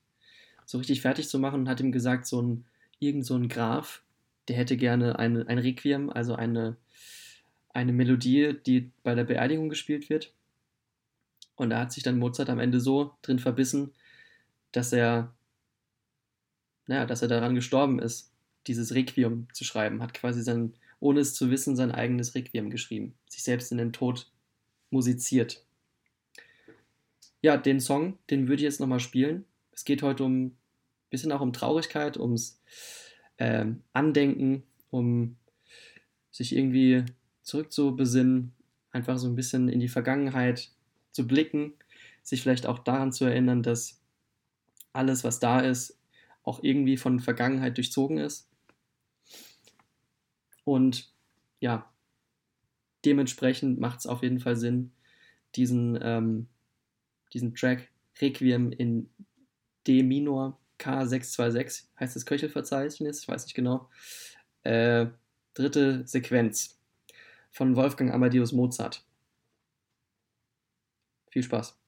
[0.64, 2.64] so richtig fertig zu machen und hat ihm gesagt, so ein,
[2.98, 4.02] irgend so ein Graf,
[4.48, 6.76] der hätte gerne eine, ein Requiem, also eine,
[7.70, 10.32] eine Melodie, die bei der Beerdigung gespielt wird.
[11.56, 13.92] Und da hat sich dann Mozart am Ende so drin verbissen,
[14.72, 15.32] dass er,
[16.86, 18.32] naja, dass er daran gestorben ist,
[18.66, 20.02] dieses Requiem zu schreiben.
[20.02, 23.14] Hat quasi sein, ohne es zu wissen, sein eigenes Requiem geschrieben.
[23.28, 24.30] Sich selbst in den Tod
[24.90, 25.64] musiziert.
[27.40, 29.44] Ja, den Song, den würde ich jetzt nochmal spielen.
[29.74, 30.56] Es geht heute um ein
[31.10, 32.60] bisschen auch um Traurigkeit, ums
[33.36, 35.36] äh, Andenken, um
[36.30, 37.04] sich irgendwie
[37.42, 38.52] zurückzubesinnen,
[38.90, 40.70] einfach so ein bisschen in die Vergangenheit
[41.12, 41.74] zu blicken,
[42.22, 44.00] sich vielleicht auch daran zu erinnern, dass
[44.92, 45.98] alles, was da ist,
[46.42, 48.48] auch irgendwie von Vergangenheit durchzogen ist.
[50.64, 51.12] Und
[51.60, 51.90] ja,
[53.04, 54.92] dementsprechend macht es auf jeden Fall Sinn,
[55.56, 56.48] diesen, ähm,
[57.32, 57.88] diesen Track
[58.20, 59.10] Requiem in
[59.86, 63.88] D Minor K626, heißt das Köchelverzeichnis, ich weiß nicht genau,
[64.62, 65.06] äh,
[65.54, 66.78] dritte Sequenz
[67.50, 69.04] von Wolfgang Amadeus Mozart.
[71.30, 71.78] Viel Spaß.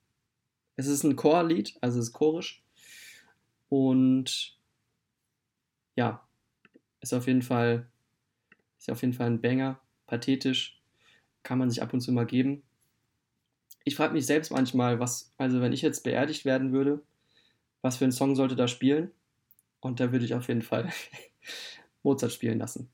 [0.76, 2.62] Es ist ein Chorlied, also es ist chorisch.
[3.68, 4.58] Und
[5.96, 6.26] ja,
[7.00, 7.88] ist auf jeden Fall,
[8.78, 10.80] ist auf jeden Fall ein Banger, pathetisch,
[11.42, 12.62] kann man sich ab und zu mal geben.
[13.84, 17.02] Ich frage mich selbst manchmal, was, also wenn ich jetzt beerdigt werden würde,
[17.82, 19.12] was für ein Song sollte da spielen?
[19.80, 20.90] Und da würde ich auf jeden Fall
[22.02, 22.90] Mozart spielen lassen.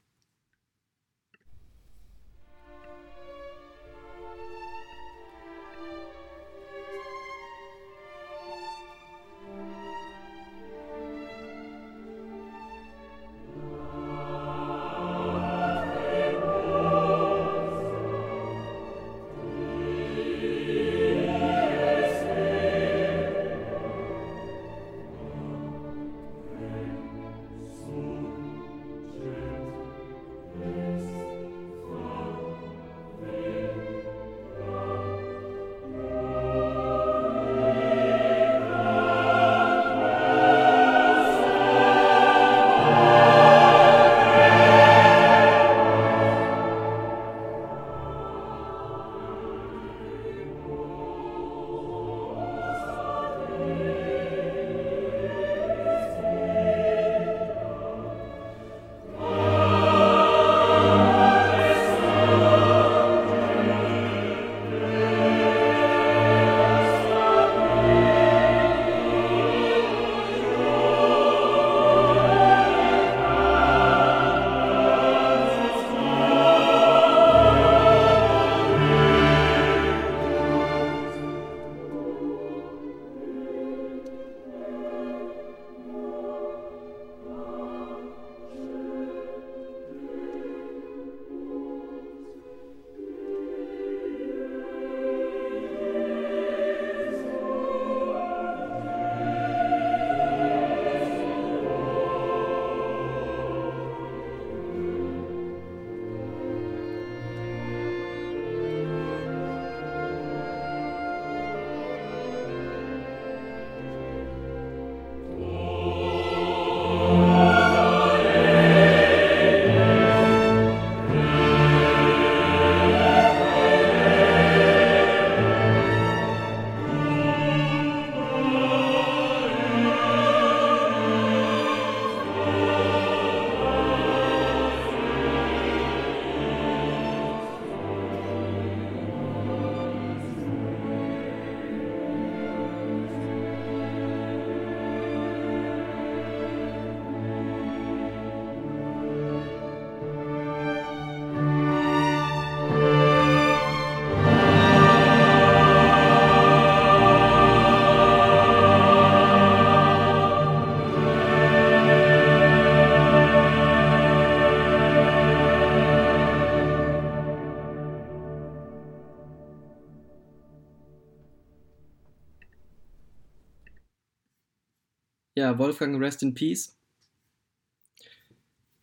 [175.43, 176.77] Ja, Wolfgang, rest in peace.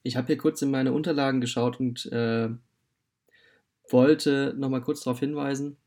[0.03, 2.49] Ich habe hier kurz in meine Unterlagen geschaut und äh,
[3.87, 5.77] wollte nochmal kurz darauf hinweisen,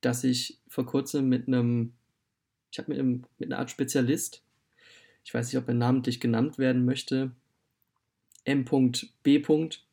[0.00, 1.92] dass ich vor kurzem mit einem,
[2.72, 4.42] ich habe mit, einem, mit einer Art Spezialist,
[5.22, 7.32] ich weiß nicht, ob er namentlich genannt werden möchte,
[8.44, 9.44] M.B.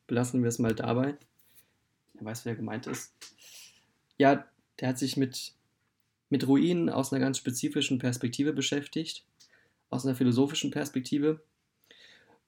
[0.06, 1.18] belassen wir es mal dabei.
[2.14, 3.12] Er weiß, wer gemeint ist.
[4.16, 4.48] Ja,
[4.80, 5.57] der hat sich mit
[6.30, 9.24] mit Ruinen aus einer ganz spezifischen Perspektive beschäftigt,
[9.90, 11.40] aus einer philosophischen Perspektive.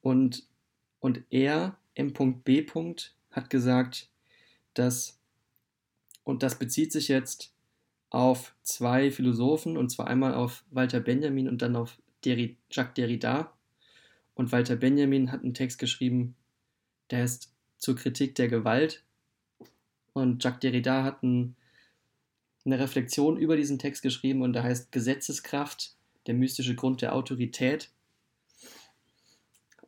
[0.02, 0.46] Und,
[1.00, 2.66] und er M.B.
[3.30, 4.08] hat gesagt,
[4.74, 5.18] dass,
[6.24, 7.52] und das bezieht sich jetzt
[8.10, 13.52] auf zwei Philosophen, und zwar einmal auf Walter Benjamin und dann auf Derri Jacques Derrida.
[14.34, 16.34] Und Walter Benjamin hat einen Text geschrieben,
[17.10, 19.04] der ist zur Kritik der Gewalt.
[20.12, 21.56] Und Jacques Derrida hat ein,
[22.64, 25.94] eine Reflexion über diesen Text geschrieben und der heißt Gesetzeskraft,
[26.26, 27.90] der mystische Grund der Autorität.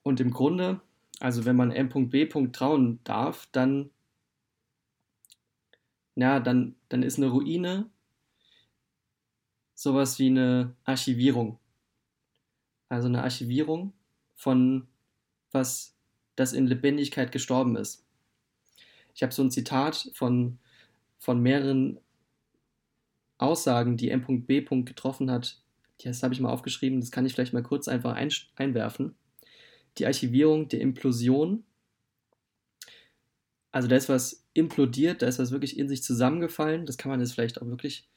[0.03, 0.81] Und im Grunde,
[1.21, 2.27] also wenn man M.B.
[2.53, 3.91] trauen darf, dann,
[6.17, 7.91] ja, dann, dann ist eine Ruine
[9.75, 11.59] sowas wie eine Archivierung.
[12.89, 13.93] Also eine Archivierung
[14.35, 14.87] von
[15.51, 15.95] was,
[16.37, 18.05] das in Lebendigkeit gestorben ist.
[19.15, 20.59] Ich habe so ein Zitat von,
[21.19, 22.01] von mehreren
[23.43, 24.63] Aussagen, die M.B.
[24.85, 25.61] getroffen hat.
[26.03, 29.15] Das habe ich mal aufgeschrieben, das kann ich vielleicht mal kurz einfach ein, einwerfen.
[29.99, 31.65] Die Archivierung der Implosion.
[33.71, 36.87] Also da ist was implodiert, da ist was wirklich in sich zusammengefallen.
[36.87, 38.09] Das kann man jetzt vielleicht auch wirklich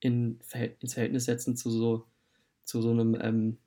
[0.00, 0.40] in,
[0.80, 2.06] ins Verhältnis setzen zu so,
[2.64, 3.58] zu so einem ähm,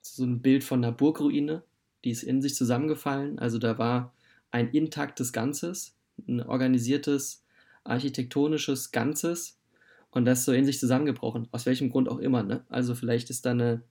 [0.00, 1.62] zu so einem Bild von einer Burgruine,
[2.04, 3.38] die ist in sich zusammengefallen.
[3.38, 4.14] Also da war
[4.50, 7.44] ein intaktes Ganzes, ein organisiertes
[7.84, 9.58] architektonisches Ganzes
[10.10, 11.48] und das so in sich zusammengebrochen.
[11.52, 12.42] Aus welchem Grund auch immer.
[12.42, 12.64] Ne?
[12.68, 13.82] Also vielleicht ist da eine,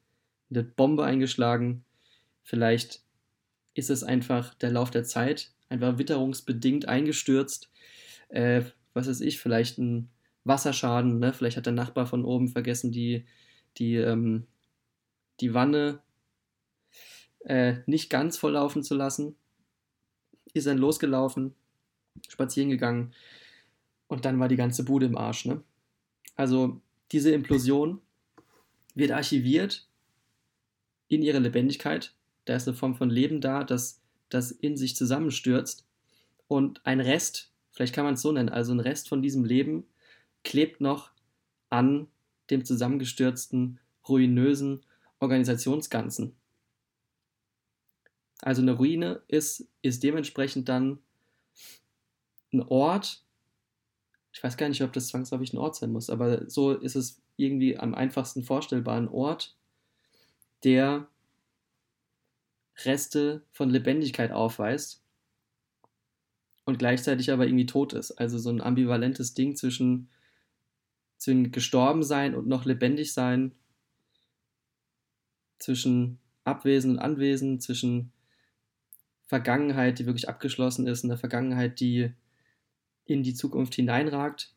[0.50, 1.84] eine Bombe eingeschlagen,
[2.44, 3.02] vielleicht
[3.74, 7.70] ist es einfach der Lauf der Zeit, einfach witterungsbedingt eingestürzt.
[8.30, 8.64] Äh,
[8.94, 10.10] was weiß ich, vielleicht ein
[10.44, 11.32] Wasserschaden, ne?
[11.32, 13.26] Vielleicht hat der Nachbar von oben vergessen, die,
[13.78, 14.48] die, ähm,
[15.40, 16.02] die Wanne
[17.46, 19.36] äh, nicht ganz volllaufen zu lassen.
[20.54, 21.54] Ist dann losgelaufen,
[22.28, 23.14] spazieren gegangen
[24.10, 25.46] und dann war die ganze Bude im Arsch.
[25.46, 25.64] Ne?
[26.36, 26.82] Also
[27.14, 28.02] diese Implosion
[28.96, 29.88] wird archiviert
[31.08, 32.14] in ihrer Lebendigkeit.
[32.44, 35.86] Da ist eine Form von Leben da, das, das in sich zusammenstürzt.
[36.48, 39.86] Und ein Rest, vielleicht kann man es so nennen, also ein Rest von diesem Leben
[40.44, 41.12] klebt noch
[41.70, 42.08] an
[42.50, 44.82] dem zusammengestürzten, ruinösen
[45.20, 46.36] Organisationsganzen.
[48.42, 51.00] Also eine Ruine ist, ist dementsprechend dann
[52.52, 53.24] ein Ort,
[54.32, 57.22] ich weiß gar nicht, ob das zwangsläufig ein Ort sein muss, aber so ist es
[57.36, 59.56] irgendwie am einfachsten vorstellbar, ein Ort,
[60.64, 61.08] der
[62.84, 65.04] Reste von Lebendigkeit aufweist
[66.66, 68.12] und gleichzeitig aber irgendwie tot ist.
[68.12, 70.10] Also so ein ambivalentes Ding zwischen
[71.20, 73.52] zwischen gestorben sein und noch lebendig sein,
[75.60, 78.14] zwischen Abwesen und Anwesen, zwischen
[79.28, 82.14] Vergangenheit, die wirklich abgeschlossen ist, und der Vergangenheit, die
[83.10, 84.54] in die Zukunft hineinragt.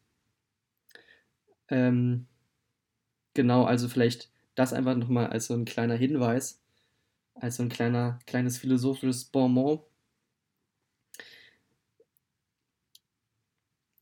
[1.69, 2.27] Ähm,
[3.35, 6.61] genau, also vielleicht das einfach nochmal als so ein kleiner Hinweis,
[7.35, 9.81] als so ein kleiner, kleines philosophisches Bonbon.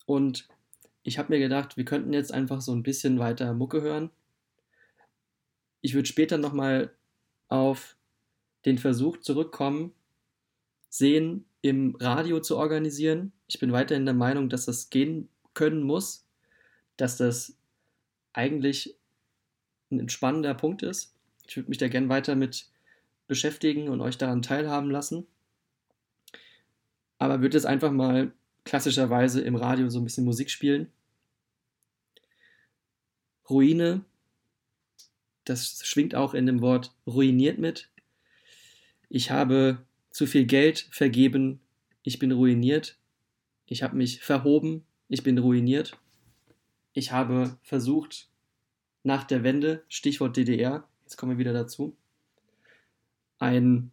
[0.06, 0.48] Und
[1.02, 4.10] ich habe mir gedacht, wir könnten jetzt einfach so ein bisschen weiter Mucke hören.
[5.80, 6.92] Ich würde später nochmal
[7.48, 7.96] auf
[8.64, 9.94] den Versuch zurückkommen,
[10.88, 13.32] Sehen im Radio zu organisieren.
[13.50, 16.24] Ich bin weiterhin der Meinung, dass das gehen können muss,
[16.96, 17.56] dass das
[18.32, 18.94] eigentlich
[19.90, 21.16] ein entspannender Punkt ist.
[21.48, 22.68] Ich würde mich da gerne weiter mit
[23.26, 25.26] beschäftigen und euch daran teilhaben lassen.
[27.18, 28.32] Aber würde jetzt einfach mal
[28.64, 30.92] klassischerweise im Radio so ein bisschen Musik spielen.
[33.48, 34.04] Ruine,
[35.44, 37.90] das schwingt auch in dem Wort ruiniert mit.
[39.08, 41.60] Ich habe zu viel Geld vergeben,
[42.04, 42.96] ich bin ruiniert.
[43.70, 45.96] Ich habe mich verhoben, ich bin ruiniert.
[46.92, 48.28] Ich habe versucht,
[49.04, 51.96] nach der Wende, Stichwort DDR, jetzt kommen wir wieder dazu,
[53.38, 53.92] ein,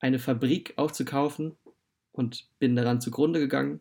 [0.00, 1.52] eine Fabrik aufzukaufen
[2.10, 3.78] und bin daran zugrunde gegangen.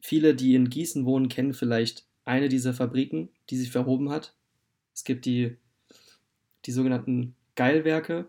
[0.00, 4.34] Viele, die in Gießen wohnen, kennen vielleicht eine dieser Fabriken, die sich verhoben hat.
[4.94, 5.58] Es gibt die,
[6.64, 8.26] die sogenannten Geilwerke,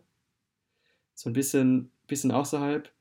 [1.13, 2.91] so ein bisschen, bisschen außerhalb.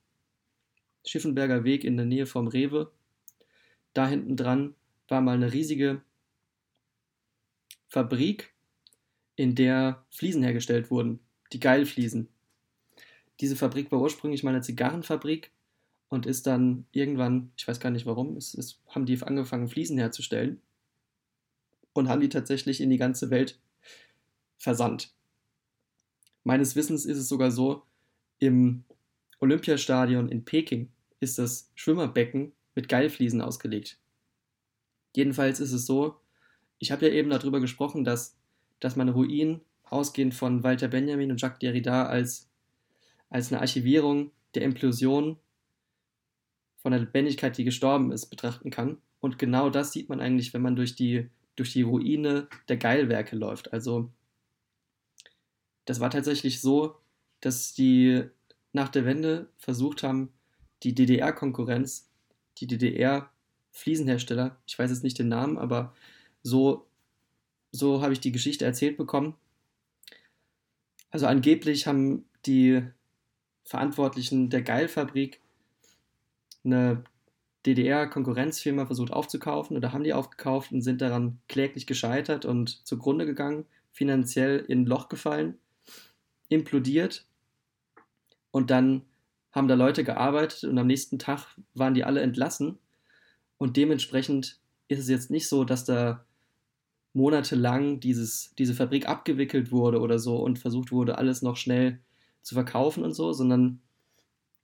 [1.07, 2.90] Schiffenberger Weg in der Nähe vom Rewe.
[3.92, 4.74] Da hinten dran
[5.09, 6.02] war mal eine riesige
[7.88, 8.52] Fabrik,
[9.36, 11.20] in der Fliesen hergestellt wurden,
[11.52, 12.28] die Geilfliesen.
[13.40, 15.50] Diese Fabrik war ursprünglich mal eine Zigarrenfabrik
[16.09, 19.98] und ist dann irgendwann, ich weiß gar nicht warum, es, es haben die angefangen, Fliesen
[19.98, 20.61] herzustellen
[21.92, 23.59] und haben die tatsächlich in die ganze Welt
[24.57, 25.12] versandt.
[26.44, 27.82] Meines Wissens ist es sogar so,
[28.38, 28.84] im
[29.41, 33.99] Olympiastadion in Peking ist das Schwimmerbecken mit Geilfliesen ausgelegt.
[35.14, 36.20] Jedenfalls ist es so,
[36.78, 38.37] ich habe ja eben darüber gesprochen, dass,
[38.80, 42.49] dass man Ruinen ausgehend von Walter Benjamin und Jacques Derrida als,
[43.30, 45.39] als eine Archivierung der Implosion
[46.76, 48.99] von der Lebendigkeit, die gestorben ist, betrachten kann.
[49.20, 53.37] Und genau das sieht man eigentlich, wenn man durch die, durch die Ruine der Geilwerke
[53.37, 53.72] läuft.
[53.72, 54.11] Also
[55.87, 56.97] das war tatsächlich so,
[57.41, 58.24] dass die
[58.75, 60.33] nach der Wende versucht haben,
[60.83, 62.11] die DDR-Konkurrenz,
[62.59, 65.95] die DDR-Fliesenhersteller, ich weiß jetzt nicht den Namen, aber
[66.43, 66.87] so,
[67.70, 69.35] so habe ich die Geschichte erzählt bekommen.
[71.11, 72.83] Also angeblich haben die
[73.64, 75.41] Verantwortlichen der Geilfabrik
[76.64, 77.05] eine
[77.64, 83.66] DDR-Konkurrenzfirma versucht aufzukaufen oder haben die aufgekauft und sind daran kläglich gescheitert und zugrunde gegangen,
[83.93, 85.59] finanziell in ein Loch gefallen,
[86.49, 87.25] implodiert
[88.55, 89.02] und dann
[89.50, 92.78] haben da Leute gearbeitet und am nächsten Tag waren die alle entlassen
[93.59, 96.24] und dementsprechend ist es jetzt nicht so, dass da
[97.14, 101.98] monatelang dieses, diese Fabrik abgewickelt wurde oder so und versucht wurde, alles noch schnell
[102.42, 103.80] zu verkaufen und so, sondern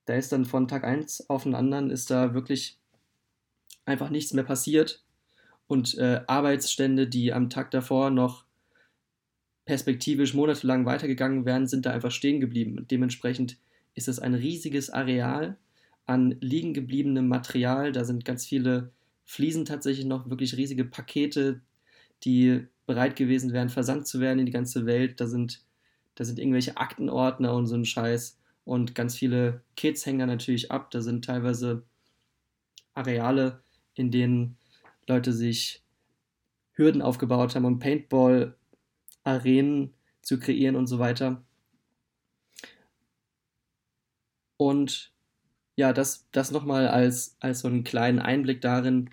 [0.04, 2.78] da ist dann von Tag 1 auf den anderen ist da wirklich
[3.86, 5.02] einfach nichts mehr passiert
[5.66, 8.44] und äh, Arbeitsstände, die am Tag davor noch
[9.64, 12.78] perspektivisch monatelang weitergegangen wären, sind da einfach stehen geblieben.
[12.78, 13.58] Und dementsprechend
[13.94, 15.56] ist es ein riesiges Areal
[16.06, 17.92] an liegen gebliebenem Material.
[17.92, 18.92] Da sind ganz viele
[19.24, 21.60] Fliesen tatsächlich noch, wirklich riesige Pakete,
[22.24, 25.20] die bereit gewesen wären, versandt zu werden in die ganze Welt.
[25.20, 25.62] Da sind,
[26.16, 28.38] da sind irgendwelche Aktenordner und so ein Scheiß.
[28.64, 30.90] Und ganz viele Kids hängen da natürlich ab.
[30.90, 31.84] Da sind teilweise
[32.94, 33.62] Areale,
[33.94, 34.58] in denen
[35.06, 35.82] Leute sich
[36.72, 41.42] Hürden aufgebaut haben, um Paintball-Arenen zu kreieren und so weiter.
[44.60, 45.10] Und
[45.74, 49.08] ja, das, das nochmal als, als so einen kleinen Einblick darin,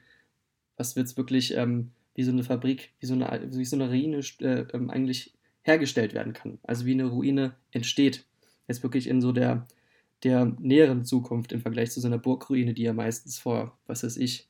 [0.75, 3.87] was wird es wirklich ähm, wie so eine Fabrik, wie so eine, wie so eine
[3.87, 6.59] Ruine äh, ähm, eigentlich hergestellt werden kann.
[6.63, 8.25] Also wie eine Ruine entsteht.
[8.67, 9.65] Jetzt wirklich in so der,
[10.23, 14.17] der näheren Zukunft im Vergleich zu so einer Burgruine, die ja meistens vor, was weiß
[14.17, 14.49] ich,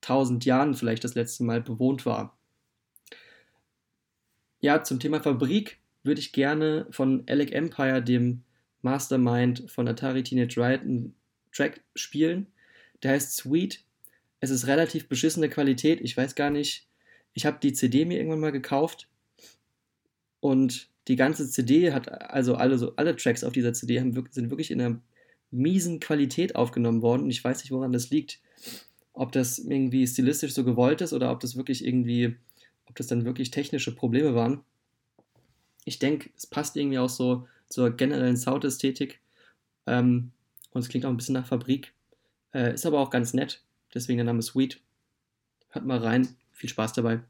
[0.00, 2.38] tausend Jahren vielleicht das letzte Mal bewohnt war.
[4.60, 8.44] Ja, zum Thema Fabrik würde ich gerne von Alec Empire, dem
[8.82, 11.14] Mastermind von Atari Teenage Riot, einen
[11.52, 12.46] Track spielen.
[13.02, 13.84] Der heißt Sweet
[14.42, 16.00] es ist relativ beschissene Qualität.
[16.00, 16.88] Ich weiß gar nicht.
[17.32, 19.08] Ich habe die CD mir irgendwann mal gekauft
[20.40, 24.50] und die ganze CD hat, also alle, so, alle Tracks auf dieser CD haben, sind
[24.50, 25.00] wirklich in einer
[25.52, 28.40] miesen Qualität aufgenommen worden ich weiß nicht, woran das liegt.
[29.12, 32.34] Ob das irgendwie stilistisch so gewollt ist oder ob das wirklich irgendwie,
[32.86, 34.62] ob das dann wirklich technische Probleme waren.
[35.84, 39.20] Ich denke, es passt irgendwie auch so zur generellen Soundästhetik
[39.86, 40.32] ähm,
[40.70, 41.92] und es klingt auch ein bisschen nach Fabrik.
[42.54, 43.62] Äh, ist aber auch ganz nett.
[43.94, 44.80] Deswegen der Name Sweet.
[45.70, 46.36] Hört mal rein.
[46.52, 47.20] Viel Spaß dabei.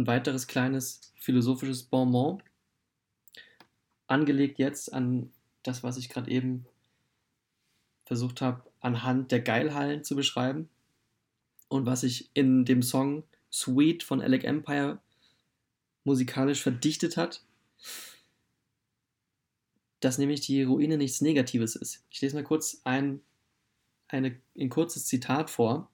[0.00, 2.42] Ein weiteres kleines philosophisches Bonbon,
[4.06, 5.30] angelegt jetzt an
[5.62, 6.66] das, was ich gerade eben
[8.06, 10.68] versucht habe, anhand der Geilhallen zu beschreiben
[11.68, 15.00] und was sich in dem Song Sweet von Alec Empire
[16.04, 17.44] musikalisch verdichtet hat,
[20.00, 22.04] dass nämlich die Ruine nichts Negatives ist.
[22.10, 23.20] Ich lese mal kurz ein,
[24.08, 25.90] eine, ein kurzes Zitat vor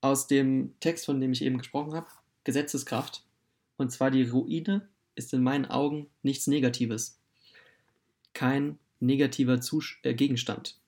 [0.00, 2.06] aus dem Text, von dem ich eben gesprochen habe,
[2.44, 3.24] Gesetzeskraft.
[3.76, 7.18] Und zwar die Ruine ist in meinen Augen nichts Negatives.
[8.32, 10.78] Kein negativer Zus äh, Gegenstand.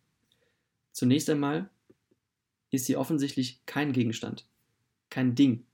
[0.92, 1.70] Zunächst einmal
[2.70, 4.46] ist sie offensichtlich kein Gegenstand,
[5.10, 5.64] kein Ding.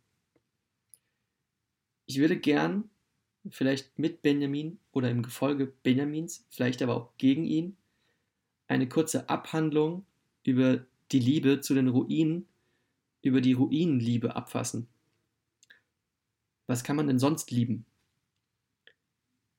[2.07, 2.89] Ich würde gern,
[3.51, 7.77] vielleicht mit Benjamin oder im Gefolge Benjamins, vielleicht aber auch gegen ihn,
[8.67, 10.05] eine kurze Abhandlung
[10.45, 12.47] über die Liebe zu den Ruinen
[13.23, 14.89] über die Ruinenliebe abfassen.
[16.67, 17.87] Was kann man denn sonst lieben?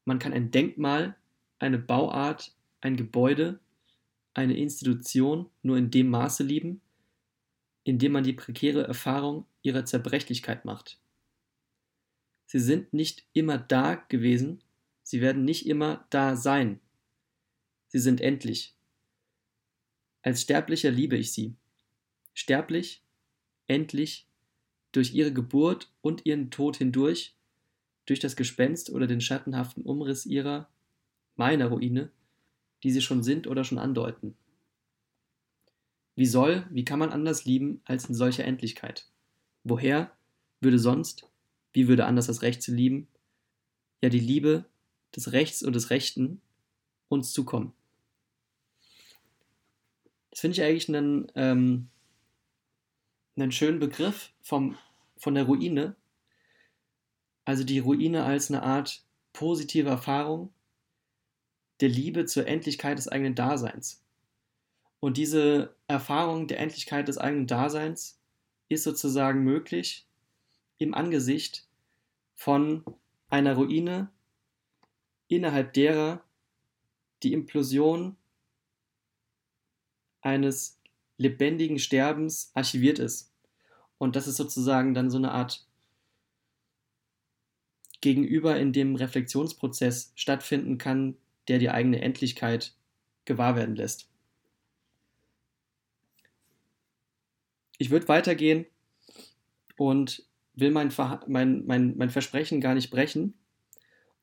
[0.06, 1.16] Man kann ein Denkmal,
[1.60, 3.60] eine Bauart, ein Gebäude,
[4.34, 6.82] eine Institution nur in dem Maße lieben,
[7.84, 11.00] in dem man die prekäre Erfahrung ihrer Zerbrechlichkeit macht.
[12.46, 14.64] Sie sind nicht immer da gewesen,
[15.04, 16.80] sie werden nicht immer da sein.
[17.88, 18.76] Sie sind endlich.
[20.22, 21.56] Als Sterblicher liebe ich sie.
[22.34, 23.04] Sterblich
[23.70, 24.28] endlich
[24.92, 27.36] durch ihre Geburt und ihren Tod hindurch,
[28.06, 30.68] durch das Gespenst oder den schattenhaften Umriss ihrer,
[31.36, 32.12] meiner Ruine,
[32.84, 34.36] die sie schon sind oder schon andeuten.
[36.16, 39.08] Wie soll, wie kann man anders lieben als in solcher Endlichkeit?
[39.64, 40.12] Woher
[40.60, 41.30] würde sonst,
[41.72, 43.08] wie würde anders das Recht zu lieben,
[44.02, 44.66] ja die Liebe
[45.16, 46.42] des Rechts und des Rechten
[47.08, 47.74] uns zukommen?
[50.32, 51.90] Das finde ich eigentlich einen ähm,
[53.42, 54.78] einen schönen Begriff vom,
[55.18, 55.96] von der Ruine.
[57.46, 59.04] Also die Ruine als eine Art
[59.34, 60.54] positive Erfahrung
[61.80, 64.04] der Liebe zur Endlichkeit des eigenen Daseins.
[65.00, 68.20] Und diese Erfahrung der Endlichkeit des eigenen Daseins
[68.68, 70.06] ist sozusagen möglich
[70.78, 71.68] im Angesicht
[72.36, 72.84] von
[73.30, 74.10] einer Ruine,
[75.28, 76.24] innerhalb derer
[77.24, 78.18] die Implosion
[80.22, 80.80] eines
[81.18, 83.29] lebendigen Sterbens archiviert ist.
[84.00, 85.68] Und das ist sozusagen dann so eine Art
[88.02, 91.18] Gegenüber, in dem Reflexionsprozess stattfinden kann,
[91.50, 92.74] der die eigene Endlichkeit
[93.26, 94.10] gewahr werden lässt.
[97.78, 98.66] Ich würde weitergehen
[99.78, 100.94] und will mein,
[101.28, 103.34] mein, mein, mein Versprechen gar nicht brechen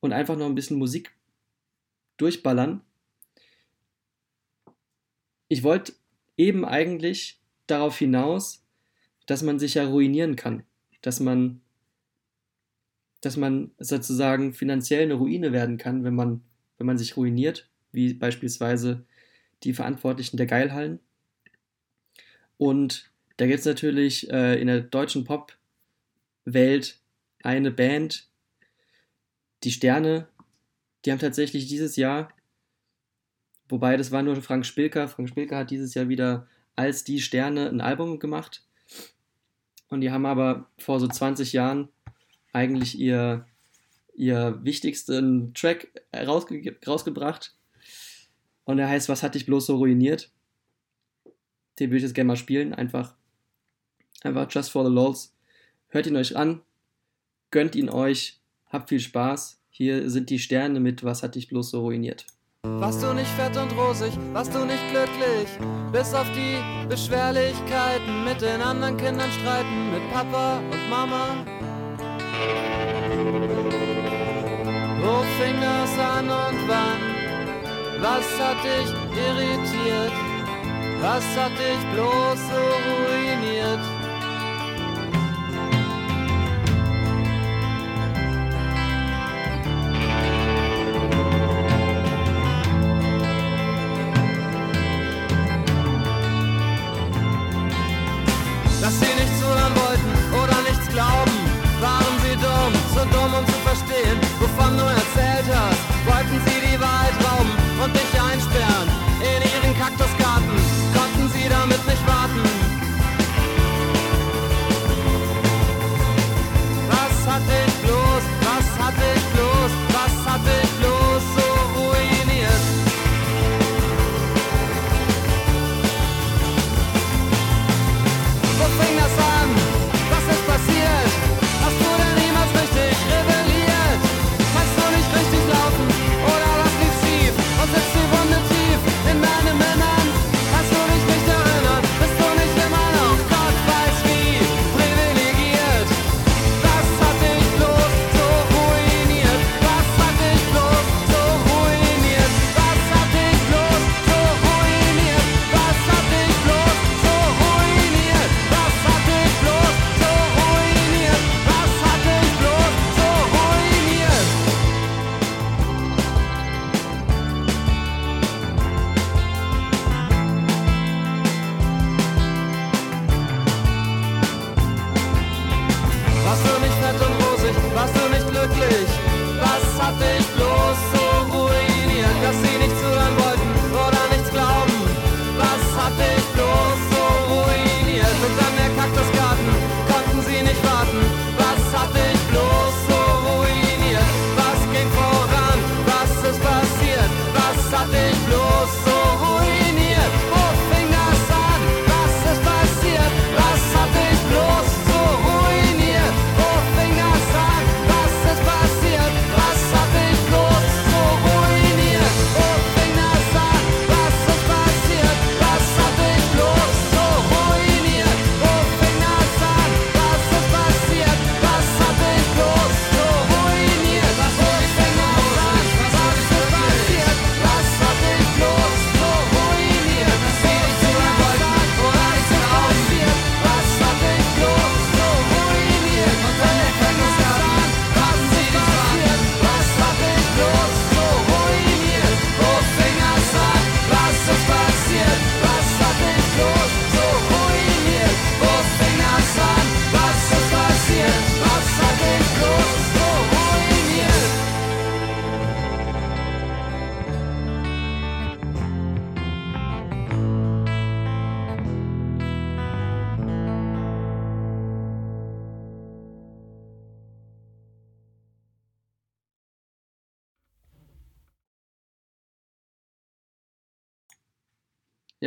[0.00, 1.14] und einfach noch ein bisschen Musik
[2.16, 2.82] durchballern.
[5.48, 5.94] Ich wollte
[6.36, 8.65] eben eigentlich darauf hinaus,
[9.26, 10.62] dass man sich ja ruinieren kann,
[11.02, 11.60] dass man,
[13.20, 16.42] dass man sozusagen finanziell eine Ruine werden kann, wenn man,
[16.78, 19.04] wenn man sich ruiniert, wie beispielsweise
[19.64, 21.00] die Verantwortlichen der Geilhallen.
[22.56, 27.00] Und da gibt es natürlich äh, in der deutschen Pop-Welt
[27.42, 28.28] eine Band,
[29.64, 30.28] die Sterne,
[31.04, 32.32] die haben tatsächlich dieses Jahr,
[33.68, 36.46] wobei das war nur Frank Spilker, Frank Spilker hat dieses Jahr wieder
[36.76, 38.65] als die Sterne ein Album gemacht
[39.88, 41.88] und die haben aber vor so 20 Jahren
[42.52, 43.46] eigentlich ihr,
[44.14, 47.54] ihr wichtigsten Track rausge rausgebracht.
[48.64, 50.30] Und der heißt, was hat dich bloß so ruiniert?
[51.78, 52.74] Den würde ich jetzt gerne mal spielen.
[52.74, 53.14] Einfach,
[54.22, 55.34] einfach just for the lols.
[55.88, 56.62] Hört ihn euch an,
[57.50, 59.60] gönnt ihn euch, habt viel Spaß.
[59.70, 62.26] Hier sind die Sterne mit, was hat dich bloß so ruiniert.
[62.80, 65.48] Warst du nicht fett und rosig, warst du nicht glücklich,
[65.92, 66.56] bis auf die
[66.88, 71.36] Beschwerlichkeiten mit den anderen Kindern streiten, mit Papa und Mama.
[75.00, 77.16] Wo fing das an und wann?
[78.02, 80.12] Was hat dich irritiert?
[81.00, 83.95] Was hat dich bloß so ruiniert?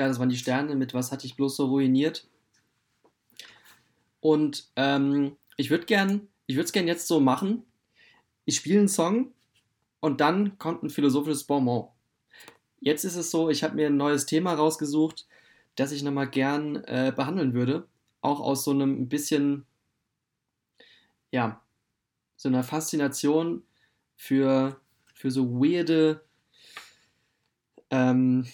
[0.09, 2.27] Das waren die Sterne mit Was hatte ich bloß so ruiniert.
[4.19, 7.63] Und ähm, ich würde gern, ich würde es gern jetzt so machen.
[8.45, 9.31] Ich spiele einen Song
[9.99, 11.87] und dann kommt ein philosophisches Bonbon.
[12.81, 15.27] Jetzt ist es so, ich habe mir ein neues Thema rausgesucht,
[15.75, 17.87] das ich nochmal gern äh, behandeln würde.
[18.21, 19.65] Auch aus so einem bisschen,
[21.31, 21.61] ja,
[22.35, 23.63] so einer Faszination
[24.15, 24.79] für,
[25.13, 26.23] für so weirde,
[27.91, 28.45] ähm,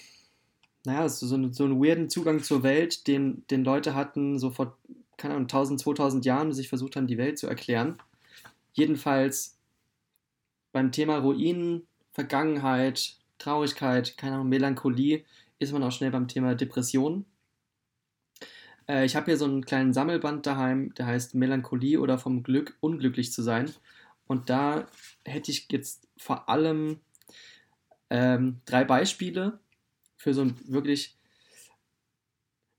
[0.85, 4.77] naja, so, so, so einen weirden Zugang zur Welt, den, den Leute hatten, so vor,
[5.17, 7.97] keine Ahnung, 1000, 2000 Jahren, sich versucht haben, die Welt zu erklären.
[8.73, 9.57] Jedenfalls
[10.71, 15.23] beim Thema Ruinen, Vergangenheit, Traurigkeit, keine Ahnung, Melancholie,
[15.59, 17.25] ist man auch schnell beim Thema Depression.
[18.87, 22.77] Äh, ich habe hier so einen kleinen Sammelband daheim, der heißt Melancholie oder vom Glück,
[22.81, 23.71] unglücklich zu sein.
[24.27, 24.87] Und da
[25.23, 26.99] hätte ich jetzt vor allem
[28.09, 29.59] ähm, drei Beispiele
[30.25, 31.15] für so ein wirklich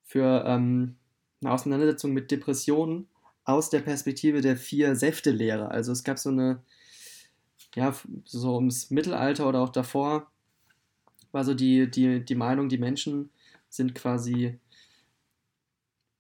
[0.02, 0.97] für ähm,
[1.40, 3.06] eine Auseinandersetzung mit Depressionen
[3.44, 5.70] aus der Perspektive der vier Säfte-Lehre.
[5.70, 6.60] Also es gab so eine,
[7.77, 7.94] ja,
[8.24, 10.28] so ums Mittelalter oder auch davor
[11.31, 13.31] war so die, die, die Meinung, die Menschen
[13.68, 14.59] sind quasi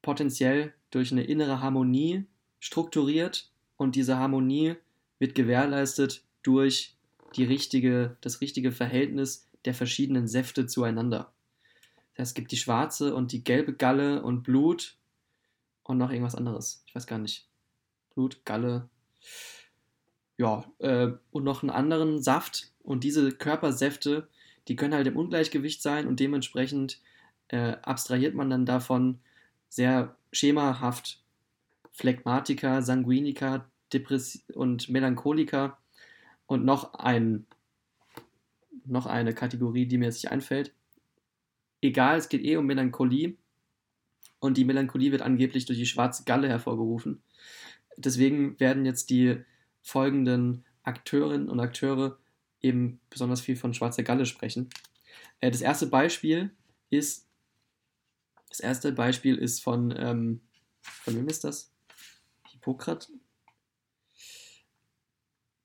[0.02, 2.24] potenziell durch eine innere Harmonie
[2.60, 4.76] strukturiert und diese Harmonie
[5.18, 6.94] wird gewährleistet durch
[7.34, 11.32] die richtige, das richtige Verhältnis der verschiedenen Säfte zueinander.
[12.14, 14.96] Es gibt die schwarze und die gelbe Galle und Blut
[15.82, 16.82] und noch irgendwas anderes.
[16.86, 17.46] Ich weiß gar nicht.
[18.14, 18.88] Blut, Galle.
[20.38, 22.72] Ja, äh, und noch einen anderen Saft.
[22.82, 24.28] Und diese Körpersäfte,
[24.68, 27.00] die können halt im Ungleichgewicht sein und dementsprechend
[27.48, 29.20] äh, abstrahiert man dann davon
[29.68, 31.22] sehr schemahaft
[31.92, 35.78] Phlegmatiker, Sanguiniker, Depress und Melancholiker
[36.46, 37.46] und noch ein
[38.86, 40.72] noch eine Kategorie, die mir jetzt nicht einfällt.
[41.80, 43.36] Egal, es geht eh um Melancholie
[44.40, 47.22] und die Melancholie wird angeblich durch die schwarze Galle hervorgerufen.
[47.96, 49.42] Deswegen werden jetzt die
[49.82, 52.18] folgenden Akteurinnen und Akteure
[52.60, 54.68] eben besonders viel von schwarzer Galle sprechen.
[55.40, 56.50] Äh, das erste Beispiel
[56.90, 57.26] ist
[58.48, 60.40] das erste Beispiel ist von ähm,
[60.82, 61.72] von wem ist das?
[62.50, 63.10] Hippokrat?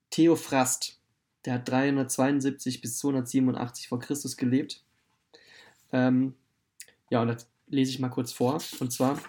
[0.10, 1.01] Theophrast.
[1.45, 4.84] Der hat 372 bis 287 vor Christus gelebt.
[5.91, 6.35] Ähm,
[7.09, 8.61] ja, und das lese ich mal kurz vor.
[8.80, 9.19] Und zwar,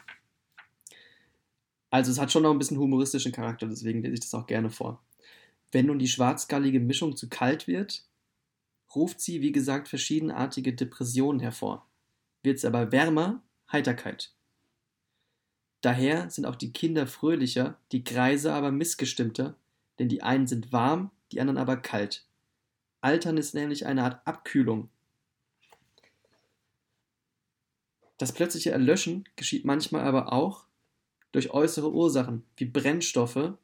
[1.91, 4.71] also es hat schon noch ein bisschen humoristischen Charakter, deswegen lese ich das auch gerne
[4.71, 5.03] vor.
[5.71, 8.05] Wenn nun die schwarzgallige Mischung zu kalt wird,
[8.95, 11.87] ruft sie, wie gesagt, verschiedenartige Depressionen hervor.
[12.43, 14.35] Wird es aber wärmer, Heiterkeit.
[15.81, 19.57] Daher sind auch die Kinder fröhlicher, die Greise aber missgestimmter,
[19.99, 22.25] denn die einen sind warm, die anderen aber kalt.
[23.01, 24.89] Altern ist nämlich eine Art Abkühlung.
[28.19, 30.67] Das plötzliche Erlöschen geschieht manchmal aber auch
[31.33, 33.55] durch äußere Ursachen, wie Brennstoffe,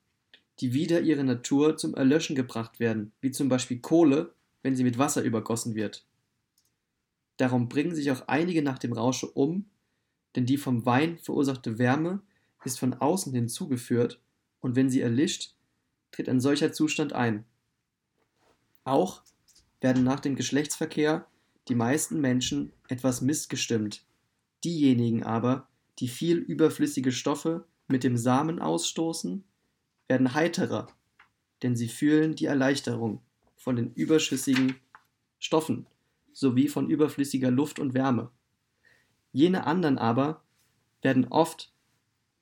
[0.61, 4.33] die wieder ihre Natur zum Erlöschen gebracht werden, wie zum Beispiel Kohle,
[4.63, 6.05] wenn sie mit Wasser übergossen wird.
[7.37, 9.67] Darum bringen sich auch einige nach dem Rausche um,
[10.35, 12.21] denn die vom Wein verursachte Wärme
[12.65, 14.21] ist von außen hinzugeführt,
[14.61, 15.55] und wenn sie erlischt,
[16.11, 17.45] tritt ein solcher Zustand ein.
[18.89, 19.21] Auch
[19.83, 21.27] werden nach dem Geschlechtsverkehr
[21.69, 24.07] die meisten Menschen etwas missgestimmt.
[24.65, 29.45] Diejenigen aber, die viel überflüssige Stoffe mit dem Samen ausstoßen,
[30.09, 30.87] werden heiterer,
[31.63, 33.21] denn sie fühlen die Erleichterung
[33.57, 34.77] von den überschüssigen
[35.39, 35.87] Stoffen
[36.33, 38.31] sowie von überflüssiger Luft und Wärme.
[39.33, 40.45] Jene anderen aber
[41.03, 41.75] werden oft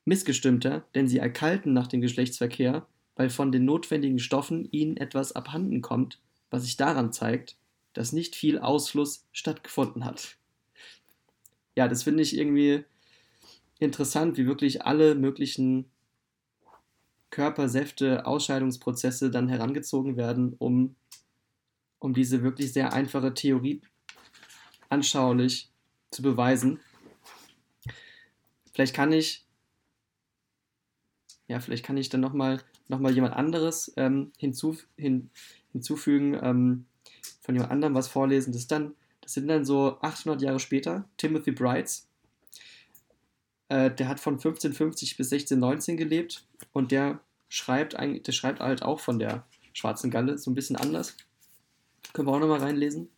[0.04, 2.86] missgestimmter, denn sie erkalten nach dem Geschlechtsverkehr
[3.16, 6.20] weil von den notwendigen Stoffen ihnen etwas abhanden kommt,
[6.50, 7.56] was sich daran zeigt,
[7.92, 10.36] dass nicht viel Ausfluss stattgefunden hat.
[11.74, 12.84] Ja, das finde ich irgendwie
[13.78, 15.90] interessant, wie wirklich alle möglichen
[17.30, 20.94] Körpersäfte, Ausscheidungsprozesse dann herangezogen werden, um,
[21.98, 23.82] um diese wirklich sehr einfache Theorie
[24.88, 25.70] anschaulich
[26.10, 26.80] zu beweisen.
[28.72, 29.44] Vielleicht kann ich,
[31.48, 35.30] ja, vielleicht kann ich dann nochmal nochmal jemand anderes ähm, hinzu, hin,
[35.76, 36.86] hinzufügen, ähm,
[37.40, 38.52] von jemand anderem was vorlesen.
[38.52, 42.08] Das, dann, das sind dann so 800 Jahre später, Timothy Brights.
[43.68, 48.82] Äh, der hat von 1550 bis 1619 gelebt und der schreibt, eigentlich, der schreibt halt
[48.82, 51.16] auch von der Schwarzen Galle, so ein bisschen anders.
[52.12, 53.08] Können wir auch nochmal reinlesen.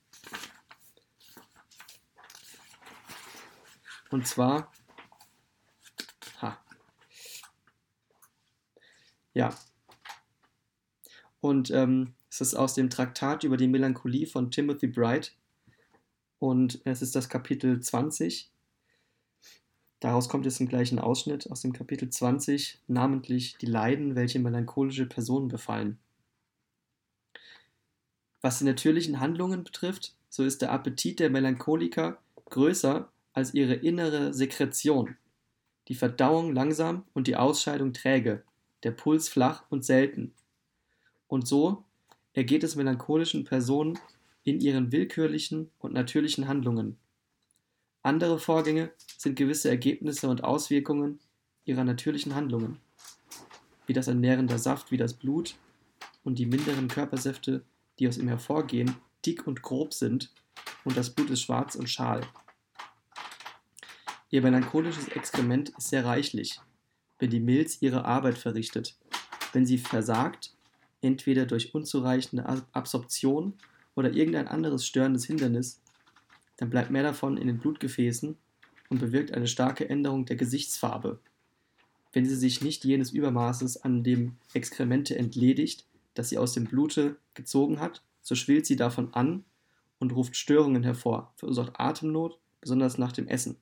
[4.10, 4.72] Und zwar
[9.38, 9.56] Ja.
[11.40, 15.34] Und ähm, es ist aus dem Traktat über die Melancholie von Timothy Bright.
[16.38, 18.50] Und es ist das Kapitel 20.
[20.00, 25.06] Daraus kommt jetzt gleich ein Ausschnitt aus dem Kapitel 20, namentlich die Leiden, welche melancholische
[25.06, 25.98] Personen befallen.
[28.40, 34.32] Was die natürlichen Handlungen betrifft, so ist der Appetit der Melancholiker größer als ihre innere
[34.32, 35.16] Sekretion,
[35.88, 38.44] die Verdauung langsam und die Ausscheidung träge,
[38.84, 40.32] der Puls flach und selten.
[41.26, 41.84] Und so
[42.38, 43.98] ergeht es melancholischen Personen
[44.44, 46.96] in ihren willkürlichen und natürlichen Handlungen.
[48.04, 51.18] Andere Vorgänge sind gewisse Ergebnisse und Auswirkungen
[51.64, 52.78] ihrer natürlichen Handlungen,
[53.88, 55.56] wie das Ernähren der Saft wie das Blut
[56.22, 57.64] und die minderen Körpersäfte,
[57.98, 58.94] die aus ihm hervorgehen,
[59.26, 60.30] dick und grob sind
[60.84, 62.20] und das Blut ist schwarz und schal.
[64.30, 66.60] Ihr melancholisches Exkrement ist sehr reichlich,
[67.18, 68.96] wenn die Milz ihre Arbeit verrichtet.
[69.52, 70.54] Wenn sie versagt,
[71.00, 73.54] entweder durch unzureichende Absorption
[73.94, 75.80] oder irgendein anderes störendes Hindernis,
[76.56, 78.36] dann bleibt mehr davon in den Blutgefäßen
[78.88, 81.20] und bewirkt eine starke Änderung der Gesichtsfarbe.
[82.12, 87.16] Wenn sie sich nicht jenes Übermaßes an dem Exkremente entledigt, das sie aus dem Blute
[87.34, 89.44] gezogen hat, so schwillt sie davon an
[89.98, 93.56] und ruft Störungen hervor, verursacht Atemnot, besonders nach dem Essen.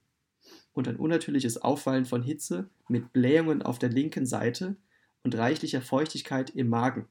[0.72, 4.76] Und ein unnatürliches Auffallen von Hitze mit Blähungen auf der linken Seite
[5.22, 7.06] und reichlicher Feuchtigkeit im Magen,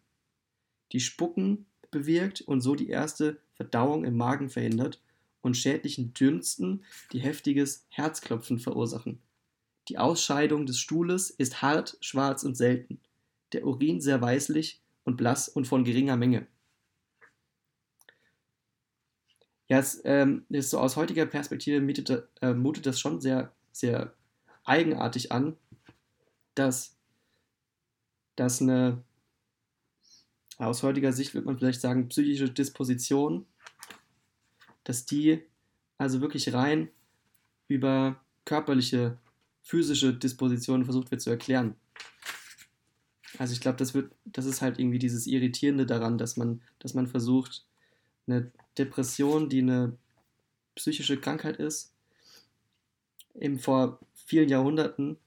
[0.91, 5.01] die Spucken bewirkt und so die erste Verdauung im Magen verhindert
[5.41, 9.19] und schädlichen Dünsten, die heftiges Herzklopfen verursachen.
[9.87, 12.99] Die Ausscheidung des Stuhles ist hart, schwarz und selten,
[13.53, 16.47] der Urin sehr weißlich und blass und von geringer Menge.
[19.67, 24.13] Ja, es ähm, ist so aus heutiger Perspektive mietet, äh, mutet das schon sehr, sehr
[24.63, 25.55] eigenartig an,
[26.53, 26.95] dass,
[28.35, 29.03] dass eine,
[30.57, 33.45] aus heutiger Sicht würde man vielleicht sagen, psychische Disposition
[34.85, 35.41] dass die
[35.97, 36.89] also wirklich rein
[37.67, 39.17] über körperliche,
[39.61, 41.75] physische Dispositionen versucht wird zu erklären.
[43.37, 47.07] Also ich glaube, das das ist halt irgendwie dieses Irritierende daran, dass man, dass man
[47.07, 47.65] versucht,
[48.27, 49.97] eine Depression, die eine
[50.75, 51.93] psychische Krankheit ist,
[53.33, 55.17] eben vor vielen Jahrhunderten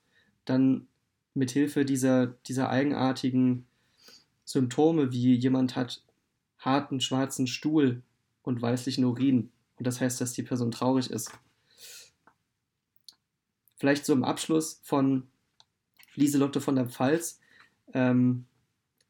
[0.45, 0.87] dann
[1.35, 3.67] mit Hilfe dieser, dieser eigenartigen
[4.49, 6.03] Symptome, wie jemand hat
[6.59, 8.03] harten schwarzen Stuhl
[8.43, 9.51] und weißlichen Urin.
[9.77, 11.31] Und das heißt, dass die Person traurig ist.
[13.77, 15.29] Vielleicht so im Abschluss von
[16.15, 17.41] Lieselotte von der Pfalz.
[17.93, 18.47] Ähm,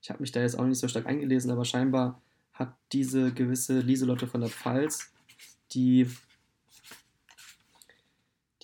[0.03, 2.21] ich habe mich da jetzt auch nicht so stark eingelesen, aber scheinbar
[2.53, 5.13] hat diese gewisse Lieselotte von der Pfalz,
[5.71, 6.11] die,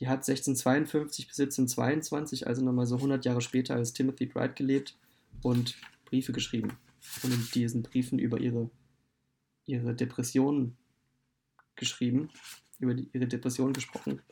[0.01, 4.97] die hat 1652 bis 1722, also nochmal so 100 Jahre später als Timothy Bright gelebt
[5.43, 6.77] und Briefe geschrieben.
[7.23, 8.71] Und in diesen Briefen über ihre
[9.67, 10.77] ihre Depressionen
[11.77, 12.31] geschrieben,
[12.79, 14.23] über die, ihre Depression gesprochen.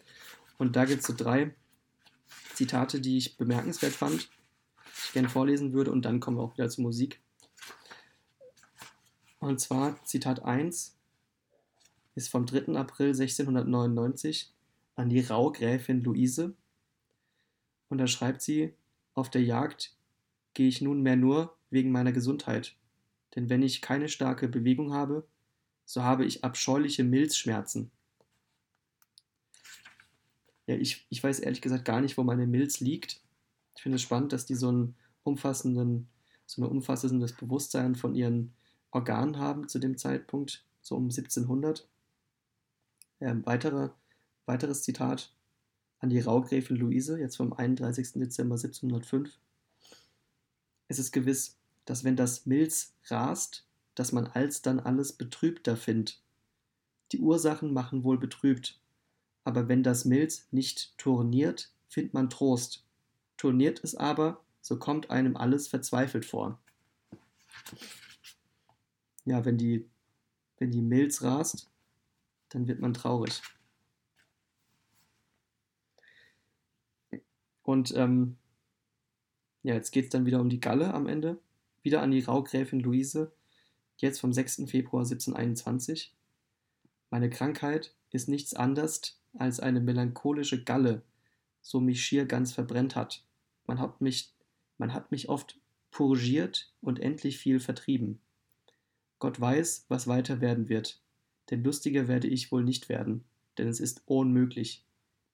[0.59, 1.55] Und da gibt es so drei
[2.55, 6.55] Zitate, die ich bemerkenswert fand, die ich gerne vorlesen würde, und dann kommen wir auch
[6.55, 7.21] wieder zur Musik.
[9.39, 10.97] Und zwar Zitat 1
[12.15, 12.77] ist vom 3.
[12.77, 14.53] April 1699
[14.95, 16.55] an die Raugräfin Luise.
[17.89, 18.75] Und da schreibt sie,
[19.15, 19.97] auf der Jagd
[20.55, 22.77] gehe ich nunmehr nur wegen meiner Gesundheit
[23.35, 25.27] denn wenn ich keine starke Bewegung habe,
[25.85, 27.91] so habe ich abscheuliche Milzschmerzen.
[30.67, 33.21] Ja, ich, ich weiß ehrlich gesagt gar nicht, wo meine Milz liegt.
[33.75, 34.95] Ich finde es spannend, dass die so einen
[35.25, 36.09] umfassenden,
[36.47, 38.53] so ein umfassendes Bewusstsein von ihren
[38.91, 41.89] Organen haben zu dem Zeitpunkt, so um 1700.
[43.21, 43.91] Ähm, weitere,
[44.47, 45.35] weiteres Zitat
[45.99, 48.13] an die Raugräfin Luise, jetzt vom 31.
[48.15, 49.39] Dezember 1705.
[50.89, 56.23] Es ist gewiss, dass wenn das Milz rast, dass man alsdann alles betrübter findt.
[57.13, 58.81] Die Ursachen machen wohl betrübt,
[59.45, 62.87] aber wenn das Milz nicht turniert, findet man Trost.
[63.37, 66.59] Turniert es aber, so kommt einem alles verzweifelt vor.
[69.25, 69.89] Ja, wenn die,
[70.59, 71.69] wenn die Milz rast,
[72.49, 73.43] dann wird man traurig.
[77.63, 78.37] Und ähm,
[79.63, 81.39] ja, jetzt geht es dann wieder um die Galle am Ende
[81.83, 83.33] wieder an die Raugräfin Luise,
[83.97, 84.65] jetzt vom 6.
[84.67, 86.15] Februar 1721.
[87.11, 91.03] Meine Krankheit ist nichts anderes als eine melancholische Galle,
[91.61, 93.25] so mich schier ganz verbrennt hat.
[93.67, 94.33] Man hat mich,
[94.79, 95.59] man hat mich oft
[95.91, 98.21] purgiert und endlich viel vertrieben.
[99.19, 101.01] Gott weiß, was weiter werden wird,
[101.51, 103.25] denn lustiger werde ich wohl nicht werden,
[103.59, 104.85] denn es ist unmöglich.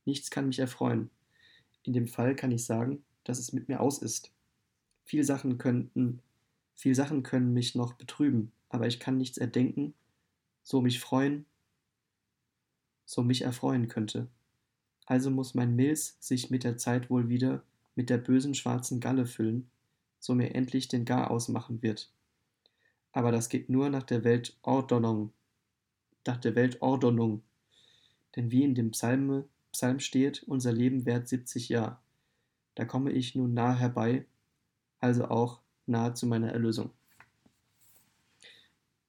[0.04, 1.10] Nichts kann mich erfreuen.
[1.84, 4.32] In dem Fall kann ich sagen, dass es mit mir aus ist.
[5.04, 6.20] Viele Sachen könnten
[6.78, 9.94] viel Sachen können mich noch betrüben, aber ich kann nichts erdenken,
[10.62, 11.44] so mich freuen,
[13.04, 14.28] so mich erfreuen könnte.
[15.04, 17.64] Also muss mein Milz sich mit der Zeit wohl wieder
[17.96, 19.68] mit der bösen schwarzen Galle füllen,
[20.20, 22.12] so mir endlich den Gar ausmachen wird.
[23.10, 25.32] Aber das geht nur nach der Weltordnung,
[26.24, 27.42] nach der Weltordnung.
[28.36, 31.98] Denn wie in dem Psalme, Psalm steht, unser Leben währt 70 Jahre.
[32.76, 34.26] Da komme ich nun nahe herbei,
[35.00, 36.90] also auch nahe zu meiner Erlösung.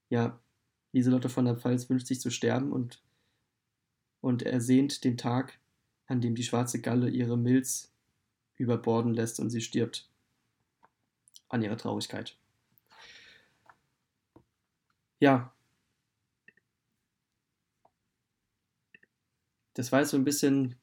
[0.10, 0.40] Ja,
[0.92, 3.02] Lieselotte von der Pfalz wünscht sich zu sterben und,
[4.22, 5.60] und ersehnt den Tag,
[6.08, 7.92] an dem die schwarze Galle ihre Milz
[8.58, 10.10] überborden lässt und sie stirbt
[11.48, 12.36] an ihrer Traurigkeit.
[15.20, 15.54] Ja.
[19.74, 20.76] Das war jetzt so ein bisschen,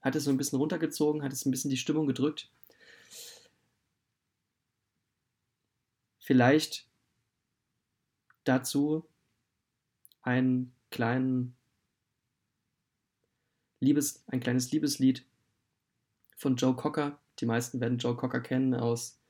[0.00, 2.50] hat es so ein bisschen runtergezogen, hat es ein bisschen die Stimmung gedrückt.
[6.24, 6.88] Vielleicht
[8.44, 9.06] dazu
[10.22, 11.54] einen kleinen
[13.78, 15.26] Liebes, ein kleines Liebeslied
[16.38, 17.18] von Joe Cocker.
[17.40, 19.20] Die meisten werden Joe Cocker kennen aus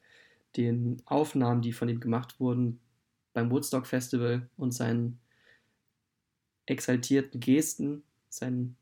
[0.57, 2.79] den Aufnahmen, die von ihm gemacht wurden
[3.33, 5.19] beim Woodstock Festival und seinen
[6.67, 8.77] exaltierten Gesten, seinen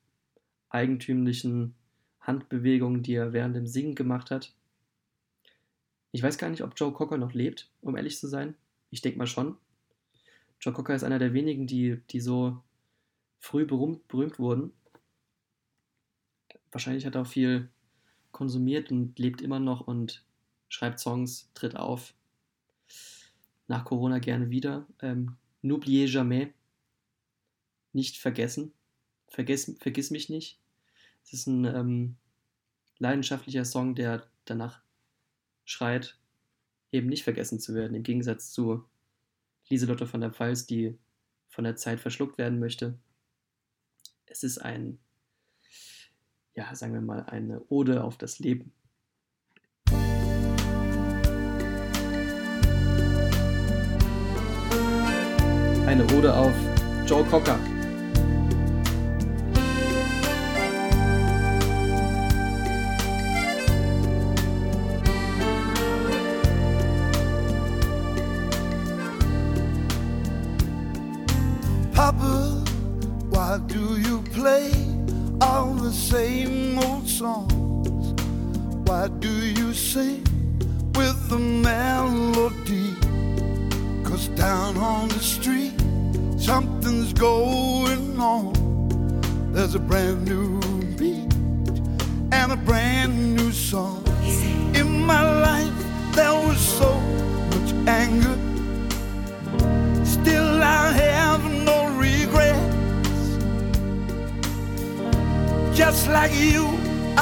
[0.68, 1.74] eigentümlichen
[2.20, 4.54] Handbewegungen, die er während dem Singen gemacht hat.
[6.12, 8.54] Ich weiß gar nicht, ob Joe Cocker noch lebt, um ehrlich zu sein.
[8.90, 9.56] Ich denke mal schon.
[10.60, 12.62] Joe Cocker ist einer der wenigen, die, die so
[13.40, 14.72] früh berühmt, berühmt wurden.
[16.70, 17.70] Wahrscheinlich hat er auch viel
[18.30, 20.24] konsumiert und lebt immer noch und
[20.68, 22.14] schreibt Songs, tritt auf.
[23.66, 24.86] Nach Corona gerne wieder.
[25.00, 26.48] Ähm, N'oubliez jamais.
[27.92, 28.72] Nicht vergessen.
[29.28, 30.58] Vergiss, vergiss mich nicht.
[31.24, 32.16] Es ist ein ähm,
[32.98, 34.82] leidenschaftlicher Song, der danach
[35.64, 36.18] schreit,
[36.90, 38.84] eben nicht vergessen zu werden, im Gegensatz zu
[39.68, 40.98] Lieselotte von der Pfalz, die
[41.48, 42.98] von der Zeit verschluckt werden möchte.
[44.26, 44.98] Es ist ein,
[46.54, 48.72] ja, sagen wir mal, eine Ode auf das Leben.
[55.86, 56.54] Eine Ode auf
[57.06, 57.58] Joe Cocker.
[77.22, 78.20] Songs?
[78.88, 80.24] Why do you sing
[80.96, 82.90] with the melody?
[84.02, 85.74] Cause down on the street,
[86.36, 88.52] something's going on.
[89.52, 90.58] There's a brand new
[90.98, 91.32] beat
[92.38, 94.02] and a brand new song.
[94.74, 95.78] In my life,
[96.16, 96.90] there was so
[97.52, 97.70] much
[98.02, 98.36] anger.
[100.04, 103.26] Still, I have no regrets.
[105.78, 106.66] Just like you,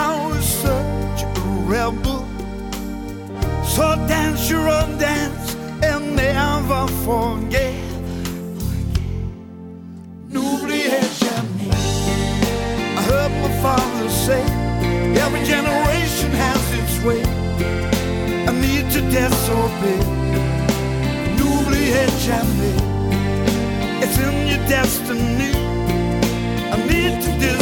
[0.01, 2.21] I was such a rebel.
[3.75, 5.55] So dance your own dance
[5.89, 7.75] and never forget.
[10.33, 11.87] N'oubliez jamais.
[12.99, 14.43] I heard my father say,
[15.25, 17.23] every generation has its way.
[18.49, 20.03] I need to disobey.
[21.37, 22.79] N'oubliez jamais.
[24.03, 25.53] It's in your destiny.
[26.75, 27.60] I need to disagree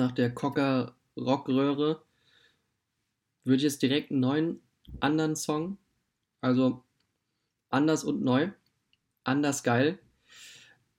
[0.00, 2.02] nach der Cocker Rockröhre
[3.44, 4.60] würde ich jetzt direkt einen neuen,
[4.98, 5.78] anderen Song,
[6.40, 6.82] also
[7.68, 8.50] anders und neu,
[9.22, 9.98] anders geil.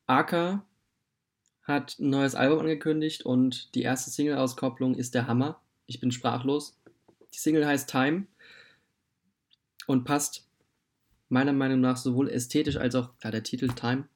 [0.05, 0.65] Aka
[1.63, 5.61] hat ein neues Album angekündigt und die erste Single-Auskopplung ist der Hammer.
[5.87, 6.79] Ich bin sprachlos.
[7.33, 8.27] Die Single heißt Time
[9.87, 10.47] und passt
[11.29, 14.07] meiner Meinung nach sowohl ästhetisch als auch, klar, der Titel Time.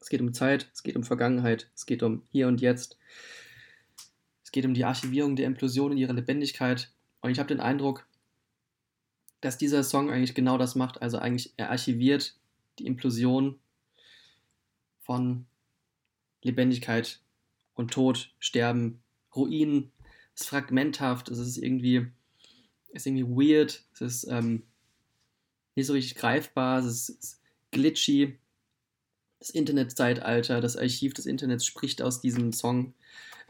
[0.00, 2.98] Es geht um Zeit, es geht um Vergangenheit, es geht um Hier und Jetzt.
[4.46, 6.92] Es geht um die Archivierung der Implosion in ihrer Lebendigkeit.
[7.20, 8.06] Und ich habe den Eindruck,
[9.40, 11.02] dass dieser Song eigentlich genau das macht.
[11.02, 12.38] Also eigentlich, er archiviert
[12.78, 13.58] die Implosion
[15.00, 15.46] von
[16.44, 17.18] Lebendigkeit
[17.74, 19.02] und Tod, Sterben,
[19.34, 19.90] Ruinen.
[20.36, 22.06] Es ist fragmenthaft, es ist irgendwie,
[22.90, 24.62] ist irgendwie weird, es ist ähm,
[25.74, 27.42] nicht so richtig greifbar, es ist, es ist
[27.72, 28.38] glitchy.
[29.40, 32.94] Das Internetzeitalter, das Archiv des Internets spricht aus diesem Song.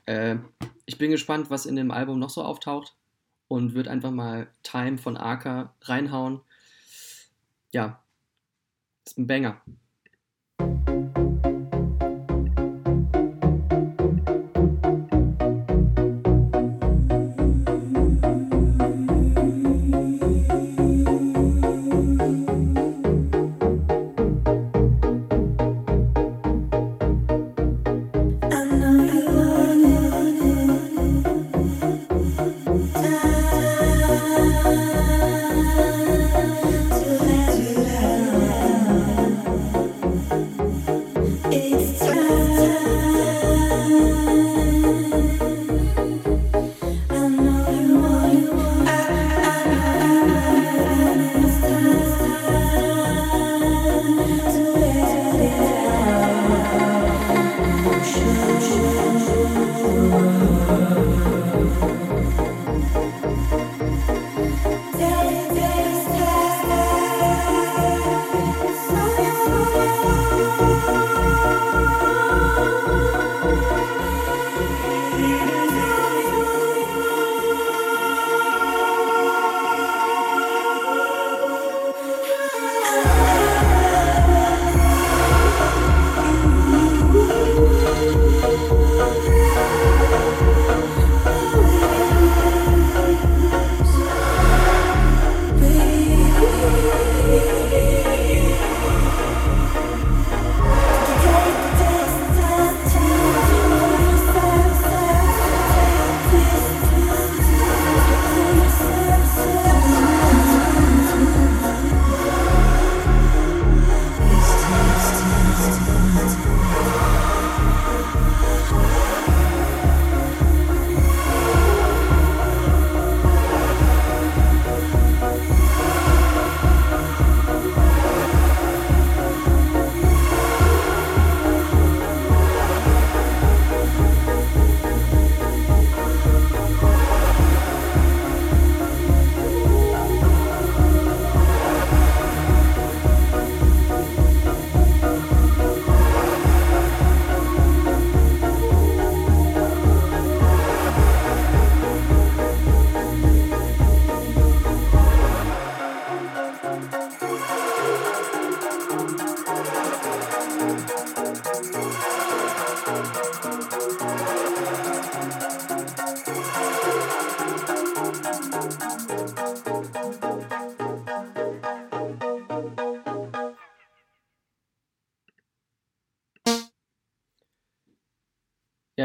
[0.07, 0.37] Äh,
[0.87, 2.97] ich bin gespannt, was in dem Album noch so auftaucht
[3.49, 6.41] und würde einfach mal Time von Aka reinhauen.
[7.73, 8.03] Ja,
[9.05, 9.61] ist ein Banger.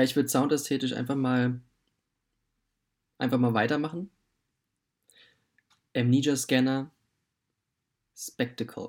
[0.04, 1.62] Ich würde soundästhetisch einfach mal
[3.18, 4.10] einfach mal weitermachen.
[5.96, 6.92] Amnesia Scanner
[8.16, 8.81] Spectacled.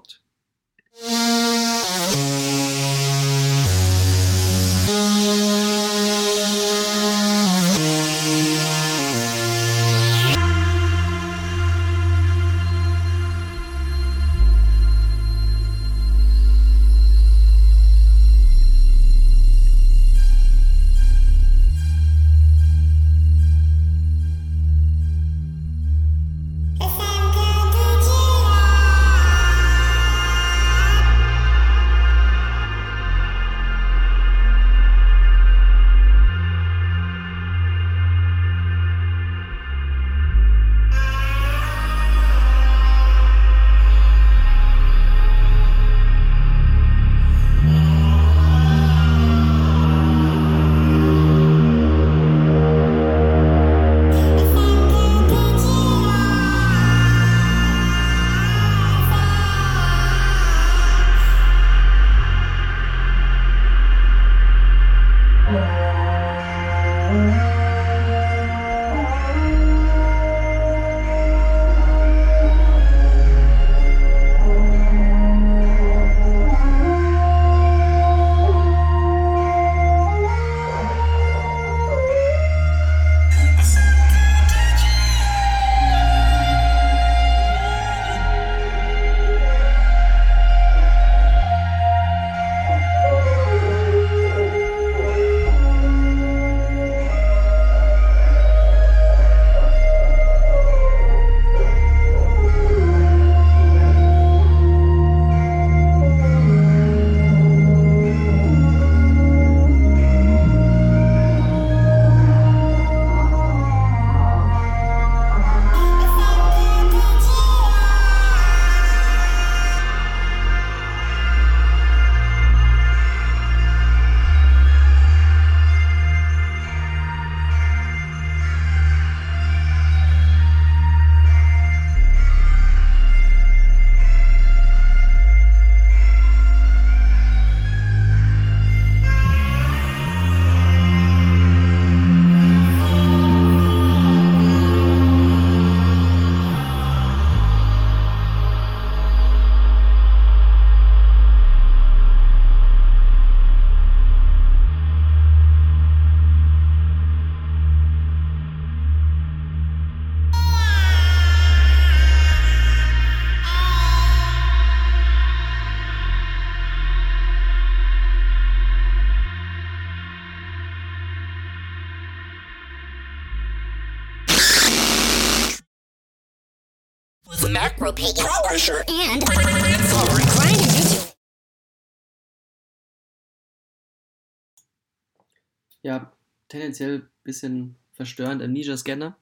[185.83, 186.13] Ja,
[186.49, 188.43] tendenziell ein bisschen verstörend.
[188.43, 189.17] Amnesia Scanner.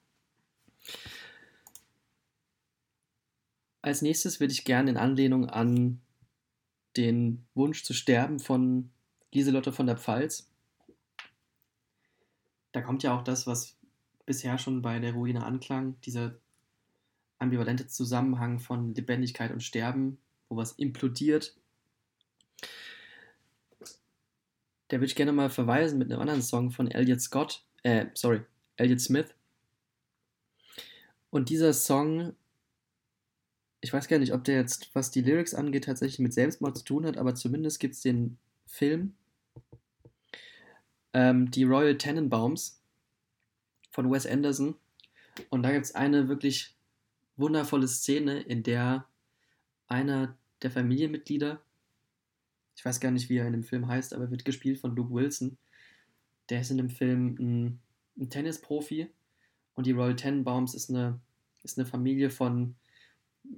[3.82, 6.00] Als nächstes würde ich gerne in Anlehnung an
[6.96, 8.90] den Wunsch zu sterben von
[9.32, 10.50] Lieselotte von der Pfalz.
[12.72, 13.78] Da kommt ja auch das, was
[14.26, 16.38] bisher schon bei der Ruine anklang, dieser
[17.40, 20.18] ambivalente Zusammenhang von Lebendigkeit und Sterben,
[20.48, 21.56] wo was implodiert.
[24.90, 28.42] Der würde ich gerne mal verweisen mit einem anderen Song von Elliot Scott, äh, sorry,
[28.76, 29.34] Elliot Smith.
[31.30, 32.34] Und dieser Song,
[33.80, 36.84] ich weiß gar nicht, ob der jetzt, was die Lyrics angeht, tatsächlich mit Selbstmord zu
[36.84, 38.36] tun hat, aber zumindest gibt es den
[38.66, 39.14] Film,
[41.12, 42.82] ähm, die Royal Tenenbaums
[43.90, 44.74] von Wes Anderson.
[45.48, 46.76] Und da gibt es eine wirklich
[47.40, 49.06] wundervolle Szene, in der
[49.86, 51.60] einer der Familienmitglieder,
[52.76, 55.12] ich weiß gar nicht, wie er in dem Film heißt, aber wird gespielt von Luke
[55.12, 55.58] Wilson.
[56.48, 57.80] Der ist in dem Film ein,
[58.18, 59.10] ein Tennisprofi
[59.74, 61.20] und die Royal Tenenbaums ist eine,
[61.62, 62.74] ist eine Familie von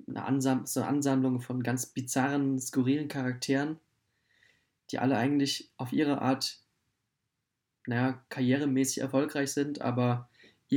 [0.08, 3.78] eine, Ansam eine Ansammlung von ganz bizarren, skurrilen Charakteren,
[4.90, 6.60] die alle eigentlich auf ihre Art,
[7.86, 10.28] naja, karrieremäßig erfolgreich sind, aber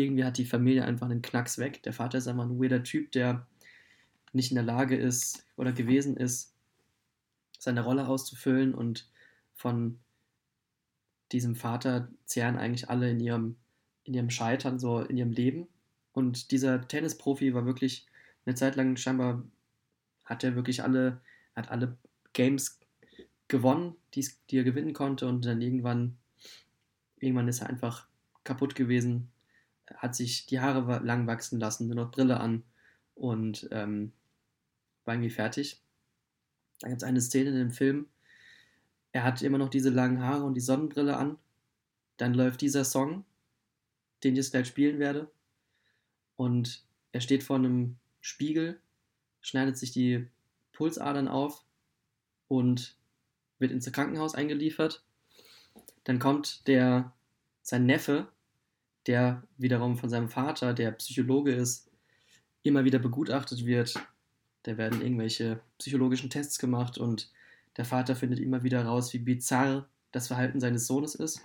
[0.03, 1.83] irgendwie hat die Familie einfach einen Knacks weg.
[1.83, 3.47] Der Vater ist einfach ein weirder Typ, der
[4.33, 6.53] nicht in der Lage ist oder gewesen ist,
[7.57, 9.09] seine Rolle auszufüllen und
[9.53, 9.99] von
[11.31, 13.55] diesem Vater zehren eigentlich alle in ihrem,
[14.03, 15.67] in ihrem Scheitern, so in ihrem Leben.
[16.13, 18.05] Und dieser Tennisprofi war wirklich
[18.45, 19.43] eine Zeit lang scheinbar,
[20.25, 21.21] hat er wirklich alle,
[21.55, 21.97] hat alle
[22.33, 22.79] Games
[23.47, 26.17] gewonnen, die er gewinnen konnte und dann irgendwann
[27.19, 28.07] irgendwann ist er einfach
[28.43, 29.29] kaputt gewesen,
[29.95, 32.63] hat sich die Haare lang wachsen lassen, nur noch Brille an
[33.13, 34.11] und ähm,
[35.05, 35.81] war irgendwie fertig.
[36.79, 38.07] Da gibt es eine Szene in dem Film,
[39.15, 41.37] er hat immer noch diese langen Haare und die Sonnenbrille an.
[42.17, 43.23] Dann läuft dieser Song,
[44.21, 45.31] den ich jetzt gleich spielen werde.
[46.35, 46.83] Und
[47.13, 48.77] er steht vor einem Spiegel,
[49.39, 50.27] schneidet sich die
[50.73, 51.63] Pulsadern auf
[52.49, 52.97] und
[53.57, 55.01] wird ins Krankenhaus eingeliefert.
[56.03, 57.13] Dann kommt der,
[57.61, 58.27] sein Neffe,
[59.07, 61.91] der wiederum von seinem Vater, der Psychologe ist,
[62.63, 63.93] immer wieder begutachtet wird.
[64.63, 67.31] Da werden irgendwelche psychologischen Tests gemacht und
[67.77, 71.41] der Vater findet immer wieder raus, wie bizarr das Verhalten seines Sohnes ist.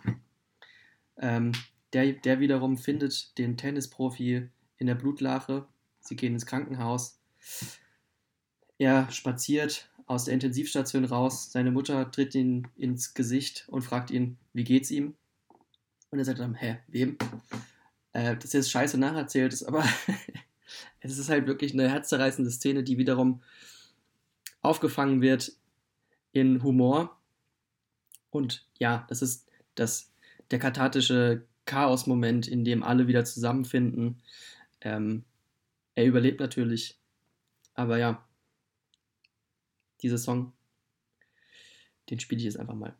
[1.18, 1.52] Ähm,
[1.92, 5.66] der, der wiederum findet den Tennisprofi in der Blutlache.
[6.00, 7.20] Sie gehen ins Krankenhaus.
[8.78, 11.52] Er spaziert aus der Intensivstation raus.
[11.52, 15.14] Seine Mutter tritt ihn ins Gesicht und fragt ihn, wie geht's ihm?
[16.10, 17.16] Und er sagt dann, hä, wem?
[18.12, 19.84] Äh, das ist jetzt scheiße nacherzählt, ist aber
[21.00, 23.42] es ist halt wirklich eine herzzerreißende Szene, die wiederum
[24.62, 25.52] aufgefangen wird
[26.32, 27.16] in Humor.
[28.30, 30.12] Und ja, das ist das,
[30.50, 34.20] der kathartische Chaos-Moment, in dem alle wieder zusammenfinden.
[34.80, 35.24] Ähm,
[35.94, 36.98] er überlebt natürlich.
[37.74, 38.26] Aber ja,
[40.02, 40.52] dieser Song,
[42.10, 42.94] den spiele ich jetzt einfach mal.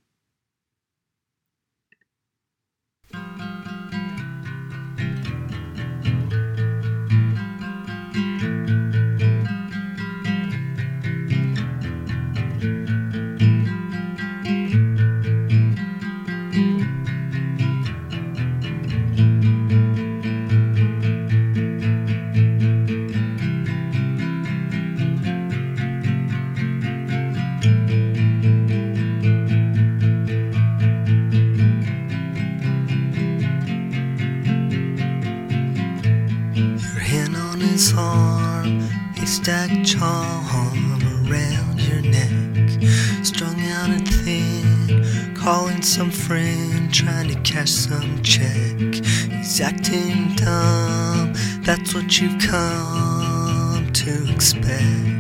[40.01, 40.99] Charm
[41.29, 43.23] around your neck.
[43.23, 48.79] Strung out and thin, calling some friend, trying to cash some check.
[48.79, 55.20] He's acting dumb, that's what you've come to expect.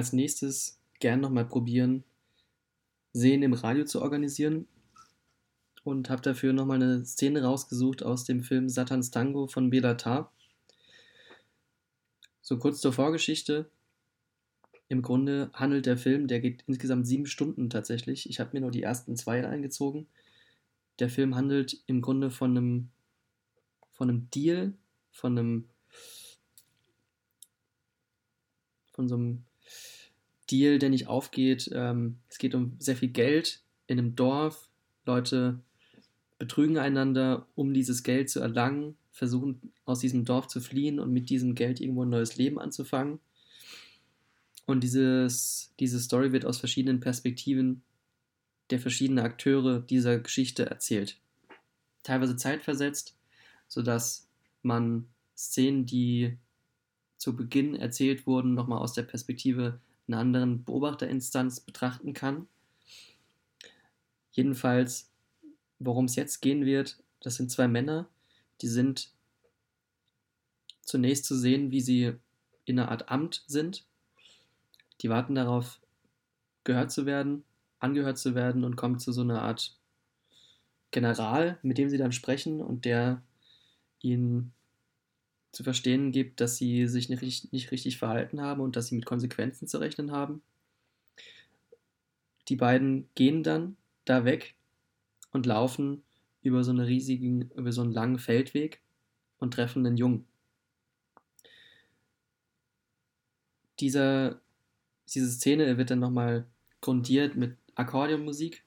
[0.00, 2.04] Als nächstes gern nochmal probieren,
[3.12, 4.66] Sehen im Radio zu organisieren
[5.84, 10.32] und habe dafür nochmal eine Szene rausgesucht aus dem Film Satans Tango von Bela Tar.
[12.40, 13.68] So kurz zur Vorgeschichte.
[14.88, 18.30] Im Grunde handelt der Film, der geht insgesamt sieben Stunden tatsächlich.
[18.30, 20.06] Ich habe mir nur die ersten zwei eingezogen.
[20.98, 22.88] Der Film handelt im Grunde von einem,
[23.92, 24.72] von einem Deal,
[25.10, 25.68] von einem,
[28.92, 29.44] von so einem
[30.50, 31.70] Deal, der nicht aufgeht.
[31.72, 34.68] Ähm, es geht um sehr viel Geld in einem Dorf.
[35.06, 35.60] Leute
[36.38, 41.28] betrügen einander, um dieses Geld zu erlangen, versuchen aus diesem Dorf zu fliehen und mit
[41.30, 43.20] diesem Geld irgendwo ein neues Leben anzufangen.
[44.66, 47.82] Und dieses, diese Story wird aus verschiedenen Perspektiven
[48.70, 51.18] der verschiedenen Akteure dieser Geschichte erzählt.
[52.02, 53.16] Teilweise zeitversetzt,
[53.68, 54.28] sodass
[54.62, 55.06] man
[55.36, 56.38] Szenen, die
[57.16, 59.80] zu Beginn erzählt wurden, nochmal aus der Perspektive
[60.12, 62.48] einer anderen Beobachterinstanz betrachten kann.
[64.32, 65.10] Jedenfalls,
[65.78, 68.08] worum es jetzt gehen wird, das sind zwei Männer,
[68.60, 69.10] die sind
[70.82, 72.14] zunächst zu sehen, wie sie
[72.64, 73.84] in einer Art Amt sind.
[75.00, 75.80] Die warten darauf,
[76.64, 77.44] gehört zu werden,
[77.78, 79.76] angehört zu werden und kommen zu so einer Art
[80.90, 83.22] General, mit dem sie dann sprechen und der
[84.00, 84.52] ihnen
[85.52, 89.06] zu verstehen gibt, dass sie sich nicht, nicht richtig verhalten haben und dass sie mit
[89.06, 90.42] Konsequenzen zu rechnen haben.
[92.48, 94.54] Die beiden gehen dann da weg
[95.32, 96.02] und laufen
[96.42, 98.80] über so, eine riesigen, über so einen langen Feldweg
[99.38, 100.26] und treffen einen Jungen.
[103.78, 104.40] Dieser,
[105.08, 106.46] diese Szene wird dann nochmal
[106.80, 108.62] grundiert mit Akkordeonmusik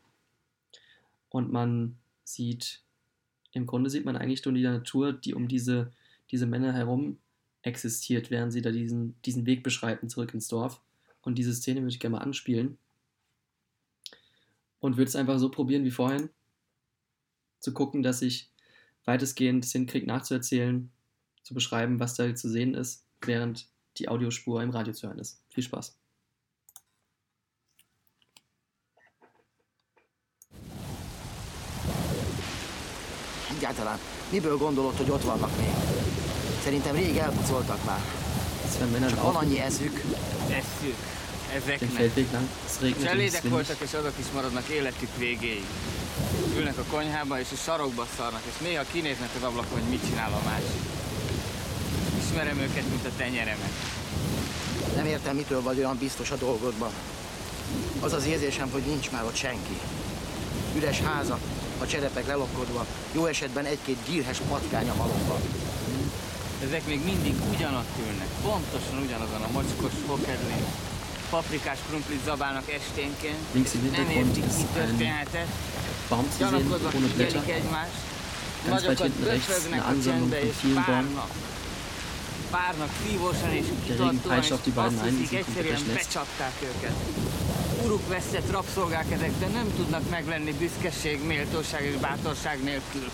[1.30, 2.81] und man sieht,
[3.51, 5.91] im Grunde sieht man eigentlich nur die Natur, die um diese
[6.34, 7.19] diese Männer herum
[7.61, 10.81] existiert, während sie da diesen, diesen Weg beschreiten zurück ins Dorf.
[11.22, 12.80] Und diese Szene würde ich gerne mal anspielen.
[14.80, 16.30] Und würde es einfach so probieren wie vorhin.
[17.60, 18.51] Zu gucken, dass ich
[19.05, 20.91] weitestgehend hinkriege, nachzuerzählen,
[21.43, 25.39] zu beschreiben, was da zu sehen ist, während die Audiospur im Radio zu hören ist.
[25.49, 25.95] Viel Spaß.
[33.64, 33.99] Egyáltalán
[34.31, 35.93] miből gondolod, hogy ott vannak még?
[36.64, 38.02] Szerintem rég elpucoltak már.
[39.10, 40.02] Csak van annyi eszük.
[40.49, 40.95] Eszük.
[41.56, 42.14] Ezeknek.
[43.03, 45.65] Cselédek voltak, és azok is maradnak életük végéig.
[46.57, 50.31] Ülnek a konyhába, és a sarokba szarnak, és néha kinéznek az ablakon, hogy mit csinál
[50.31, 50.81] a másik.
[52.23, 53.72] Ismerem őket, mint a tenyeremet.
[54.95, 56.91] Nem értem, mitől vagy olyan biztos a dolgodban.
[57.99, 59.80] Az az érzésem, hogy nincs már ott senki.
[60.76, 61.40] Üres házak,
[61.80, 65.41] a cserepek lelokkodva, jó esetben egy-két gírhes patkány a halomban.
[66.68, 70.65] Ezek még mindig ugyanott ülnek, pontosan ugyanazon a mocskos fokedlin.
[71.30, 73.53] Paprikás krumplit zabálnak esténként,
[73.91, 75.48] nem értik, mi történhetett.
[76.40, 77.91] Gyanakodva figyelik egymást,
[78.69, 81.30] nagyokat böfögnek a csendbe és párnak.
[82.49, 86.95] Párnak szívósan és kitartóan, és azt hiszik, egyszerűen becsapták őket.
[87.84, 93.10] Uruk vesztett rabszolgák ezek, de nem tudnak meglenni büszkeség, méltóság és bátorság nélkül.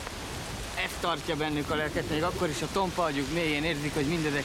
[0.84, 4.44] Ez tartja bennük a lelket, még akkor is a tompa agyuk mélyén érzik, hogy mindezek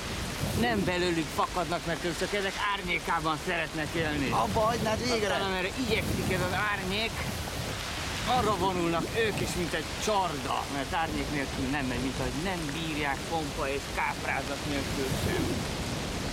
[0.60, 4.30] nem belőlük fakadnak, mert ők csak ezek árnyékában szeretnek élni.
[4.30, 5.32] Abba hagynád végre!
[5.32, 7.10] Aztán amerre igyekszik ez az árnyék,
[8.36, 12.60] arra vonulnak ők is, mint egy csarda, mert árnyék nélkül nem megy, mint hogy nem
[12.74, 15.44] bírják pompa és káprázat nélkül sem.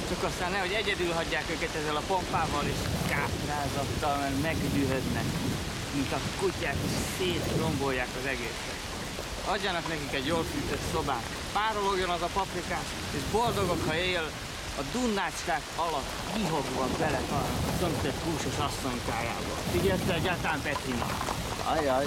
[0.09, 5.29] Csak aztán nehogy egyedül hagyják őket ezzel a pompával és káprázattal, mert megdühödnek,
[5.93, 8.90] mint a kutyák, és szétrombolják az egészet.
[9.45, 12.85] Adjanak nekik egy jól fűtött szobát, párologjon az a paprikás,
[13.15, 14.31] és boldogok, ha él,
[14.77, 19.53] a dunnácskák alatt vihogva beletalálnak a szomszéd húsos asszonykájába.
[19.71, 20.93] Figyelsz egyáltalán, Petri?
[21.63, 22.05] Ajaj,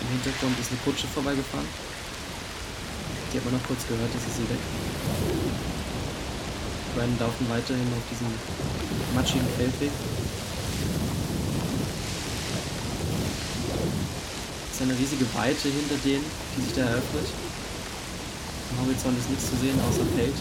[0.00, 1.68] Im Hintergrund ist eine Kutsche vorbeigefahren.
[3.32, 5.35] Die man noch kurz gehört, jetzt ist sie weg.
[6.96, 8.26] Beiden laufen weiterhin auf diesem
[9.14, 9.90] matschigen Feldweg.
[14.70, 16.24] Es ist eine riesige Weite hinter denen,
[16.56, 17.28] die sich da eröffnet.
[18.72, 20.34] Am Horizont ist nichts zu sehen außer Feld.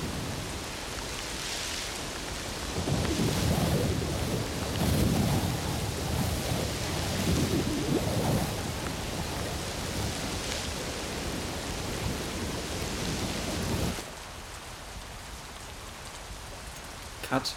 [17.35, 17.53] Cut.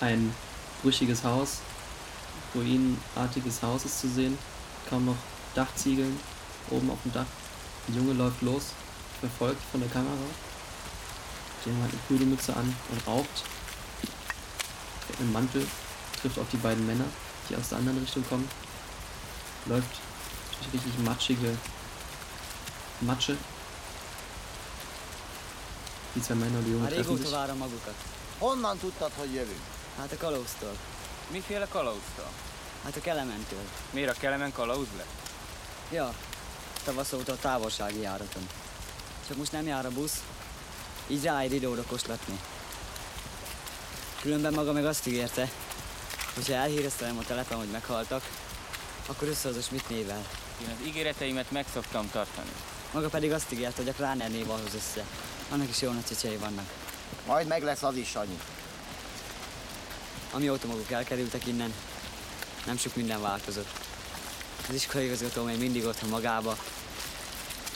[0.00, 0.34] Ein
[0.82, 1.58] brüchiges Haus,
[2.54, 4.38] ruinenartiges Haus ist zu sehen.
[4.88, 5.16] Kaum noch
[5.54, 6.18] Dachziegeln
[6.70, 7.26] oben auf dem Dach.
[7.86, 8.72] Ein Junge läuft los,
[9.20, 10.26] verfolgt von der Kamera.
[11.66, 13.44] Der hat eine Pudelmütze an und raucht.
[15.08, 15.66] Mit einem Mantel,
[16.22, 17.04] trifft auf die beiden Männer,
[17.50, 18.48] die aus der anderen Richtung kommen.
[19.66, 20.00] Läuft
[20.60, 21.58] durch richtig matschige
[23.02, 23.36] Matsche.
[26.14, 27.26] Die zwei Männer und die Junge treffen sich.
[28.38, 29.60] Honnan tudtad, hogy jövünk?
[29.98, 30.76] Hát a kalauztól.
[31.30, 32.30] Miféle kalauztól?
[32.84, 33.64] Hát a Kelementől.
[33.90, 35.30] Miért a kelemen kalauz lett?
[35.90, 36.14] Ja,
[36.84, 38.48] tavasz óta a távolsági járaton.
[39.28, 40.22] Csak most nem jár a busz,
[41.06, 42.40] így ráér ide-oda koslatni.
[44.20, 45.50] Különben maga meg azt ígérte,
[46.34, 48.30] hogyha elhíreztelem a telepen, hogy meghaltak,
[49.06, 50.26] akkor összehozom Schmidt névvel.
[50.62, 52.50] Én az ígéreteimet meg szoktam tartani.
[52.92, 55.04] Maga pedig azt ígért, hogy a Kráner név hoz össze.
[55.50, 56.85] Annak is jó nagy vannak.
[57.26, 58.38] Majd meg lesz az is, Sanyi.
[60.32, 61.74] Amióta maguk elkerültek innen,
[62.66, 63.68] nem sok minden változott.
[64.68, 66.56] Az iskolaigazgató még mindig otthon magába,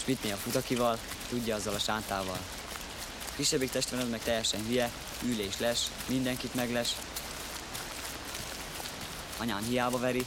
[0.00, 0.98] Schmidtné a futakival,
[1.28, 2.38] tudja azzal a sántával.
[3.36, 4.90] Kisebbik testvéred meg teljesen hülye,
[5.22, 6.96] ül és les, mindenkit megles.
[9.38, 10.26] Anyám hiába veri,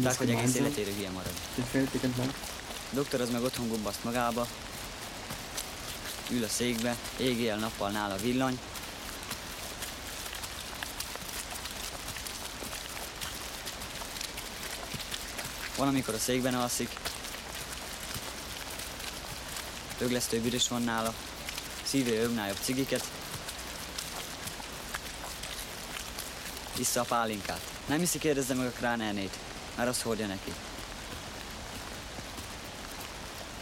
[0.00, 1.32] jetzt hogy egész életére hülye marad.
[2.90, 4.46] A doktor az meg otthon gubbaszt magába,
[6.30, 8.58] ül a székbe, éjjel-nappal nála villany,
[15.76, 16.90] Van, amikor a székben alszik,
[19.98, 21.14] Öglesztő büdös van nála,
[21.82, 23.04] szívő ögnáljobb cigiket,
[26.78, 27.60] Issza a pálinkát.
[27.86, 29.38] Nem hiszi, kérdezze meg a kránernét,
[29.76, 30.52] mert azt hordja neki.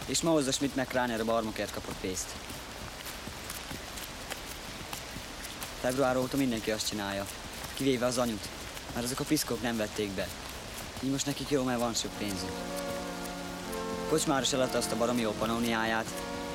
[0.05, 2.35] És ma hozza Schmidt meg Kráner a barmokért kapott pénzt.
[5.87, 7.25] Február óta mindenki azt csinálja,
[7.73, 8.49] kivéve az anyut,
[8.93, 10.27] mert azok a piszkok nem vették be.
[11.03, 12.51] Így most nekik jó, mert van sok pénzük.
[14.09, 16.05] Kocsmáros eladta azt a baromi jó panóniáját,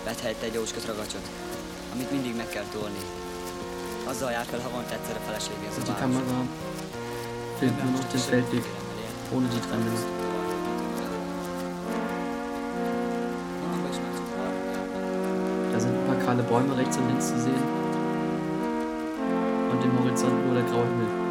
[0.05, 1.29] vett helyette egy jóskat ragacsot,
[1.93, 2.99] amit mindig meg kell tolni.
[4.05, 5.95] Azzal jár fel havonta egyszer a felesége az a.
[5.95, 6.47] Kamera
[7.59, 8.65] filmt nur noch den Feldweg,
[9.35, 10.21] ohne die drei Männer.
[15.73, 17.92] Da sind ein paar kahle Bäume rechts und links zu sehen.
[19.73, 21.22] Und im Horizont nur der graue Himmel.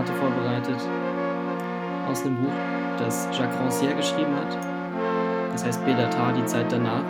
[0.00, 0.80] Zitate vorbereitet
[2.08, 2.52] aus einem Buch,
[2.98, 4.56] das Jacques Rancière geschrieben hat.
[5.52, 7.02] Das heißt Belatar, die Zeit danach.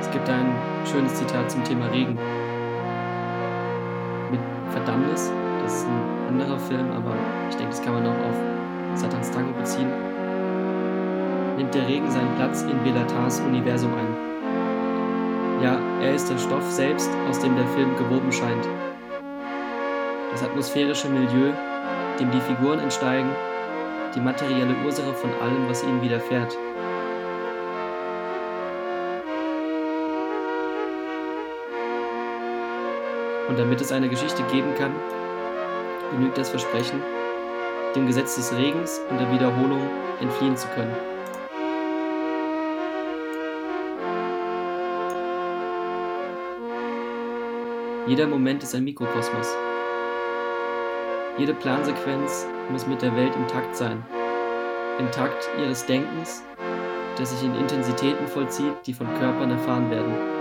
[0.00, 0.54] Es gibt ein
[0.84, 2.18] schönes Zitat zum Thema Regen.
[4.30, 4.40] Mit
[4.70, 7.14] Verdammnis, das ist ein anderer Film, aber
[7.48, 9.90] ich denke, das kann man auch auf Satans Tango beziehen
[11.56, 15.62] nimmt der Regen seinen Platz in Belatars Universum ein.
[15.62, 18.66] Ja, er ist der Stoff selbst, aus dem der Film gewoben scheint.
[20.32, 21.52] Das atmosphärische Milieu,
[22.18, 23.30] dem die Figuren entsteigen,
[24.14, 26.56] die materielle Ursache von allem, was ihnen widerfährt.
[33.48, 34.94] Und damit es eine Geschichte geben kann,
[36.12, 37.02] genügt das Versprechen,
[37.94, 39.82] dem Gesetz des Regens und der Wiederholung
[40.20, 41.09] entfliehen zu können.
[48.10, 49.46] Jeder Moment ist ein Mikrokosmos.
[51.38, 54.04] Jede Plansequenz muss mit der Welt im Takt sein.
[54.98, 56.42] Im Takt ihres Denkens,
[57.16, 60.39] das sich in Intensitäten vollzieht, die von Körpern erfahren werden.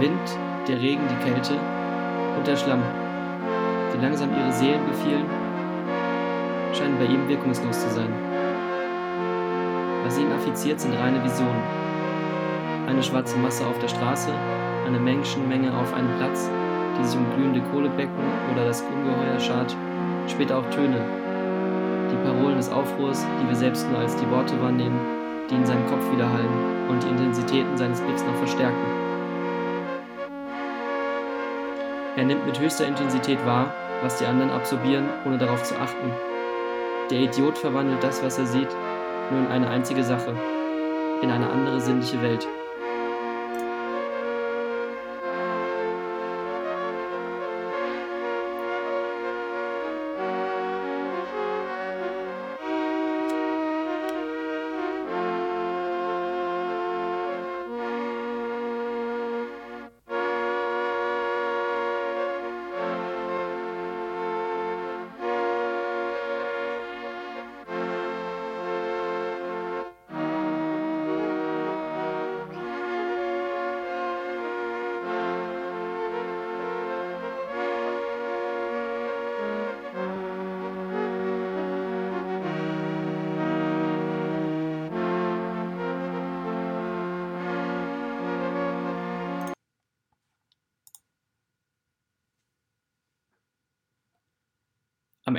[0.00, 1.52] Der Wind, der Regen, die Kälte
[2.38, 2.82] und der Schlamm.
[3.92, 5.26] die langsam ihre Seelen befielen,
[6.72, 8.08] scheinen bei ihm wirkungslos zu sein.
[10.02, 11.62] Was ihn affiziert, sind reine Visionen.
[12.88, 14.30] Eine schwarze Masse auf der Straße,
[14.86, 16.48] eine Menschenmenge auf einem Platz,
[16.98, 18.24] die sich um glühende Kohlebecken
[18.54, 19.76] oder das Ungeheuer schart,
[20.28, 21.04] später auch Töne.
[22.10, 24.98] Die Parolen des Aufruhrs, die wir selbst nur als die Worte wahrnehmen,
[25.50, 28.99] die in seinem Kopf widerhallen und die Intensitäten seines Blicks noch verstärken.
[32.20, 33.72] Er nimmt mit höchster Intensität wahr,
[34.02, 36.12] was die anderen absorbieren, ohne darauf zu achten.
[37.10, 38.68] Der Idiot verwandelt das, was er sieht,
[39.30, 40.34] nur in eine einzige Sache,
[41.22, 42.46] in eine andere sinnliche Welt.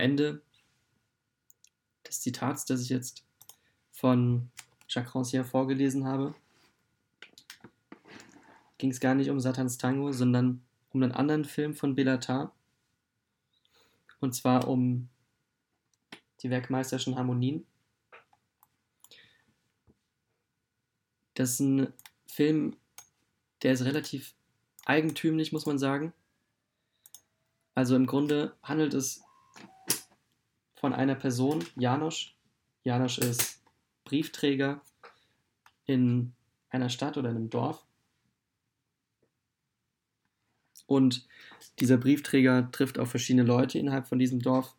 [0.01, 0.41] Ende
[2.07, 3.23] des Zitats, das ich jetzt
[3.91, 4.49] von
[4.87, 6.33] Jacques Rancière vorgelesen habe,
[8.77, 12.53] ging es gar nicht um Satans Tango, sondern um einen anderen Film von Bellatar.
[14.19, 15.09] Und zwar um
[16.41, 17.65] die Werkmeisterschen Harmonien.
[21.35, 21.93] Das ist ein
[22.27, 22.75] Film,
[23.61, 24.33] der ist relativ
[24.85, 26.13] eigentümlich, muss man sagen.
[27.75, 29.23] Also im Grunde handelt es
[30.81, 32.35] von einer Person, Janosch.
[32.83, 33.61] Janosch ist
[34.03, 34.81] Briefträger
[35.85, 36.33] in
[36.71, 37.85] einer Stadt oder einem Dorf.
[40.87, 41.27] Und
[41.79, 44.75] dieser Briefträger trifft auf verschiedene Leute innerhalb von diesem Dorf,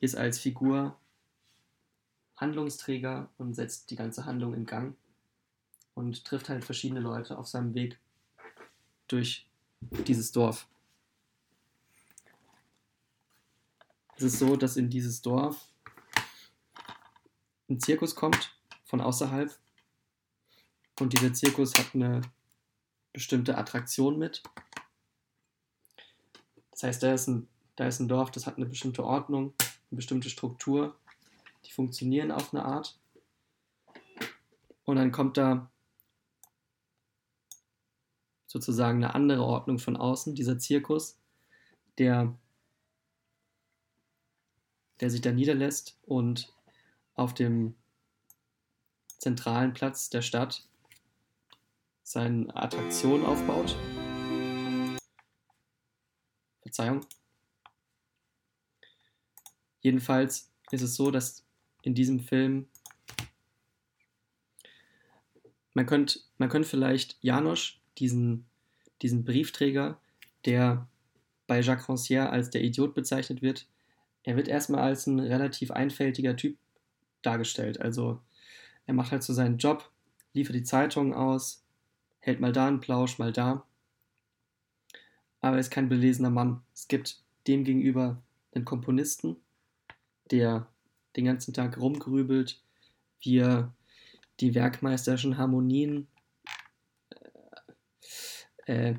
[0.00, 0.98] ist als Figur
[2.36, 4.96] Handlungsträger und setzt die ganze Handlung in Gang
[5.94, 8.00] und trifft halt verschiedene Leute auf seinem Weg
[9.06, 9.48] durch
[9.80, 10.66] dieses Dorf.
[14.22, 15.68] Es so, dass in dieses Dorf
[17.68, 19.58] ein Zirkus kommt von außerhalb
[21.00, 22.20] und dieser Zirkus hat eine
[23.12, 24.44] bestimmte Attraktion mit.
[26.70, 29.54] Das heißt, da ist ein, da ist ein Dorf, das hat eine bestimmte Ordnung,
[29.90, 30.96] eine bestimmte Struktur,
[31.64, 33.00] die funktionieren auf eine Art.
[34.84, 35.68] Und dann kommt da
[38.46, 41.18] sozusagen eine andere Ordnung von außen, dieser Zirkus,
[41.98, 42.36] der
[45.02, 46.52] der sich da niederlässt und
[47.14, 47.74] auf dem
[49.18, 50.64] zentralen Platz der Stadt
[52.04, 53.76] seine Attraktion aufbaut.
[56.62, 57.04] Verzeihung.
[59.80, 61.44] Jedenfalls ist es so, dass
[61.82, 62.68] in diesem Film
[65.74, 68.46] man könnte man könnt vielleicht Janosch, diesen,
[69.02, 70.00] diesen Briefträger,
[70.44, 70.88] der
[71.48, 73.66] bei Jacques Rancière als der Idiot bezeichnet wird,
[74.24, 76.56] er wird erstmal als ein relativ einfältiger Typ
[77.22, 77.80] dargestellt.
[77.80, 78.20] Also
[78.86, 79.90] er macht halt so seinen Job,
[80.32, 81.64] liefert die Zeitungen aus,
[82.20, 83.66] hält mal da einen Plausch, mal da.
[85.40, 86.62] Aber er ist kein belesener Mann.
[86.72, 88.22] Es gibt dem gegenüber
[88.54, 89.36] einen Komponisten,
[90.30, 90.68] der
[91.16, 92.60] den ganzen Tag rumgrübelt,
[93.20, 93.74] wie er
[94.40, 96.06] die werkmeisterischen Harmonien
[98.66, 98.94] äh, äh,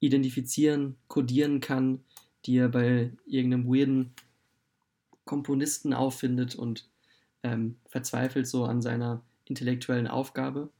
[0.00, 2.04] identifizieren, kodieren kann,
[2.46, 4.12] die er bei irgendeinem weirden
[5.24, 6.88] Komponisten auffindet und
[7.42, 10.70] ähm, verzweifelt so an seiner intellektuellen Aufgabe.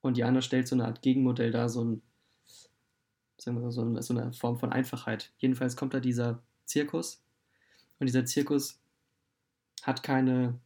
[0.00, 2.02] Und Jana stellt so eine Art Gegenmodell dar, so, ein,
[3.38, 5.32] so, so eine Form von Einfachheit.
[5.38, 7.22] Jedenfalls kommt da dieser Zirkus
[7.98, 8.80] und dieser Zirkus
[9.82, 10.58] hat keine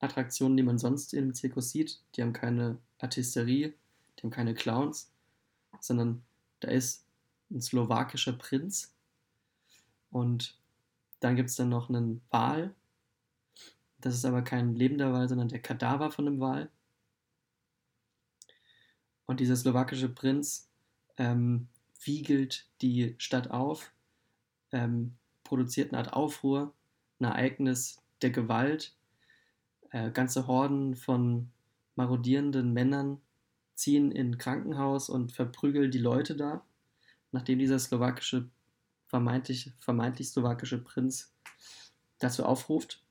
[0.00, 2.00] Attraktionen, die man sonst in einem Zirkus sieht.
[2.14, 3.74] Die haben keine Artisterie,
[4.18, 5.10] die haben keine Clowns,
[5.80, 6.22] sondern
[6.60, 7.06] da ist
[7.50, 8.94] ein slowakischer Prinz,
[10.10, 10.58] und
[11.20, 12.74] dann gibt es dann noch einen Wal.
[14.00, 16.70] Das ist aber kein lebender Wal, sondern der Kadaver von einem Wal.
[19.26, 20.70] Und dieser slowakische Prinz
[21.16, 21.68] ähm,
[22.02, 23.92] wiegelt die Stadt auf,
[24.72, 26.72] ähm, produziert eine Art Aufruhr,
[27.20, 28.94] ein Ereignis der Gewalt.
[29.90, 31.50] Äh, ganze Horden von
[31.96, 33.20] marodierenden Männern
[33.74, 36.62] ziehen in ein Krankenhaus und verprügeln die Leute da,
[37.32, 38.48] nachdem dieser slowakische,
[39.08, 41.34] vermeintlich, vermeintlich slowakische Prinz
[42.18, 43.02] dazu aufruft.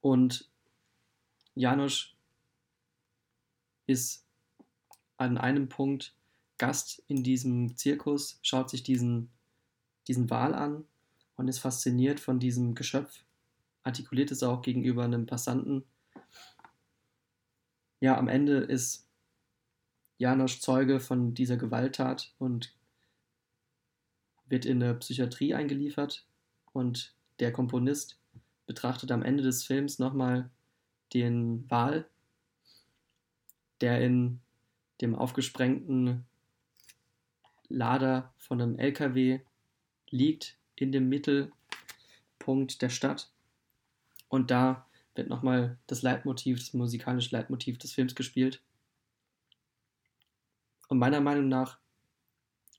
[0.00, 0.50] Und
[1.54, 2.14] Janusz
[3.86, 4.26] ist
[5.16, 6.14] an einem Punkt
[6.58, 9.30] Gast in diesem Zirkus, schaut sich diesen,
[10.06, 10.84] diesen Wal an
[11.36, 13.24] und ist fasziniert von diesem Geschöpf,
[13.82, 15.84] artikuliert es auch gegenüber einem Passanten.
[18.00, 19.08] Ja, am Ende ist
[20.18, 22.76] Janosch Zeuge von dieser Gewalttat und
[24.52, 26.26] wird in eine Psychiatrie eingeliefert
[26.74, 28.18] und der Komponist
[28.66, 30.50] betrachtet am Ende des Films nochmal
[31.14, 32.06] den Wal,
[33.80, 34.40] der in
[35.00, 36.26] dem aufgesprengten
[37.68, 39.40] Lader von einem LKW
[40.10, 43.32] liegt in dem Mittelpunkt der Stadt.
[44.28, 48.60] Und da wird nochmal das Leitmotiv, das musikalische Leitmotiv des Films gespielt.
[50.88, 51.78] Und meiner Meinung nach,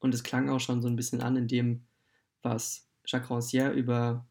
[0.04, 1.86] und es klang auch schon so ein bisschen an in dem,
[2.42, 4.28] was Jacques Rancière über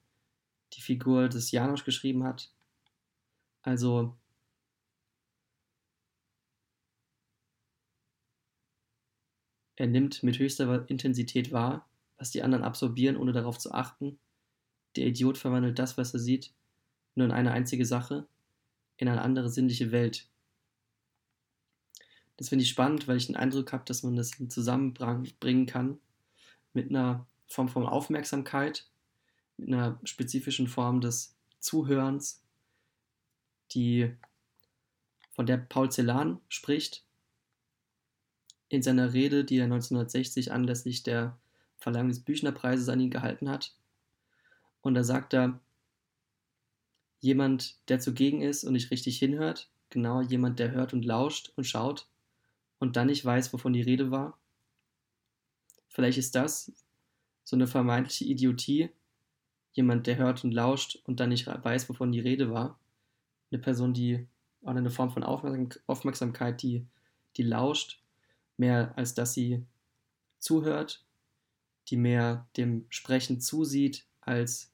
[0.75, 2.53] die Figur des Janosch geschrieben hat.
[3.63, 4.17] Also
[9.77, 11.89] Er nimmt mit höchster Intensität wahr,
[12.19, 14.19] was die anderen absorbieren, ohne darauf zu achten.
[14.97, 16.53] Der Idiot verwandelt das, was er sieht,
[17.15, 18.29] nur in eine einzige Sache,
[18.99, 20.29] in eine andere sinnliche Welt.
[22.37, 25.99] Das finde ich spannend, weil ich den Eindruck habe, dass man das zusammenbringen kann
[26.73, 28.87] mit einer Form von Aufmerksamkeit,
[29.59, 32.43] mit einer spezifischen Form des Zuhörens,
[33.73, 34.15] die
[35.33, 37.05] von der Paul Celan spricht,
[38.69, 41.39] in seiner Rede, die er 1960 anlässlich der
[41.77, 43.75] Verleihung des Büchnerpreises an ihn gehalten hat.
[44.81, 45.61] Und da sagt er,
[47.21, 51.65] jemand, der zugegen ist und nicht richtig hinhört, genau jemand, der hört und lauscht und
[51.65, 52.09] schaut
[52.83, 54.37] und dann nicht weiß, wovon die Rede war.
[55.87, 56.73] Vielleicht ist das
[57.45, 58.91] so eine vermeintliche Idiotie,
[59.73, 62.81] jemand, der hört und lauscht und dann nicht weiß, wovon die Rede war.
[63.53, 64.27] Eine Person, die,
[64.63, 66.85] oder eine Form von Aufmerksamkeit, die,
[67.37, 68.03] die lauscht
[68.57, 69.65] mehr als dass sie
[70.41, 71.05] zuhört,
[71.87, 74.73] die mehr dem Sprechen zusieht, als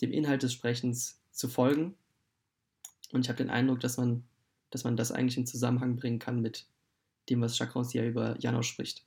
[0.00, 1.94] dem Inhalt des Sprechens zu folgen.
[3.12, 4.24] Und ich habe den Eindruck, dass man,
[4.70, 6.66] dass man das eigentlich in Zusammenhang bringen kann mit
[7.30, 9.04] dem, was Jacques Rancière über Janos spricht.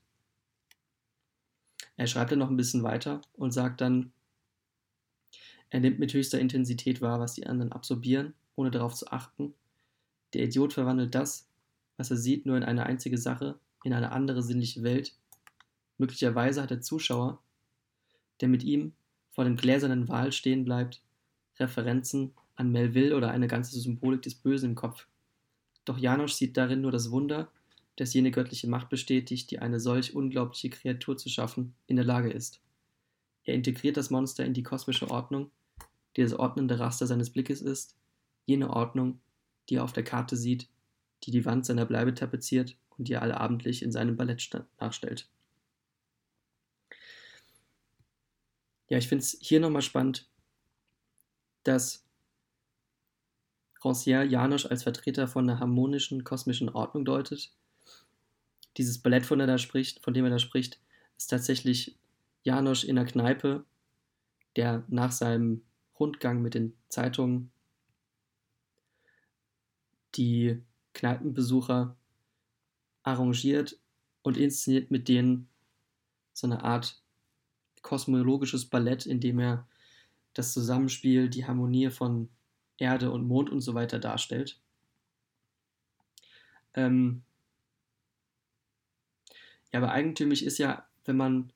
[1.98, 4.12] Er schreibt dann noch ein bisschen weiter und sagt dann,
[5.70, 9.54] er nimmt mit höchster Intensität wahr, was die anderen absorbieren, ohne darauf zu achten.
[10.34, 11.48] Der Idiot verwandelt das,
[11.98, 15.16] was er sieht, nur in eine einzige Sache, in eine andere sinnliche Welt.
[15.98, 17.40] Möglicherweise hat der Zuschauer,
[18.42, 18.94] der mit ihm
[19.30, 21.02] vor dem gläsernen Wal stehen bleibt,
[21.58, 25.08] Referenzen an Melville oder eine ganze Symbolik des Bösen im Kopf.
[25.86, 27.52] Doch Janosch sieht darin nur das Wunder,
[28.02, 32.32] dass jene göttliche Macht bestätigt, die eine solch unglaubliche Kreatur zu schaffen in der Lage
[32.32, 32.60] ist.
[33.44, 35.52] Er integriert das Monster in die kosmische Ordnung,
[36.18, 37.96] die das ordnende Raster seines Blickes ist,
[38.48, 39.22] jene Ordnung,
[39.70, 40.68] die er auf der Karte sieht,
[41.26, 44.50] die die Wand seiner Bleibe tapeziert und die er allabendlich in seinem Ballett
[44.80, 45.30] nachstellt.
[48.90, 50.28] Ja, ich finde es hier nochmal spannend,
[51.62, 52.04] dass
[53.84, 57.54] Rancière Janosch als Vertreter von einer harmonischen kosmischen Ordnung deutet.
[58.78, 60.80] Dieses Ballett, von, da spricht, von dem er da spricht,
[61.18, 61.98] ist tatsächlich
[62.44, 63.66] Janosch in der Kneipe,
[64.56, 65.64] der nach seinem
[66.00, 67.52] Rundgang mit den Zeitungen
[70.16, 70.62] die
[70.94, 71.96] Kneipenbesucher
[73.04, 73.80] arrangiert
[74.24, 75.48] und inszeniert mit denen
[76.34, 77.02] so eine Art
[77.82, 79.68] kosmologisches Ballett, in dem er
[80.34, 82.30] das Zusammenspiel, die Harmonie von
[82.78, 84.60] Erde und Mond und so weiter darstellt.
[86.74, 87.24] Ähm
[89.72, 91.54] ja, aber eigentümlich ist ja, wenn man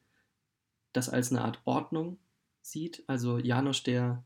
[0.93, 2.17] das als eine Art Ordnung
[2.61, 4.23] sieht, also Janosch, der,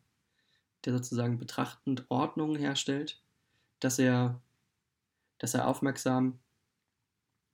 [0.86, 3.22] der sozusagen betrachtend Ordnung herstellt,
[3.80, 4.40] dass er,
[5.40, 6.40] dass er aufmerksam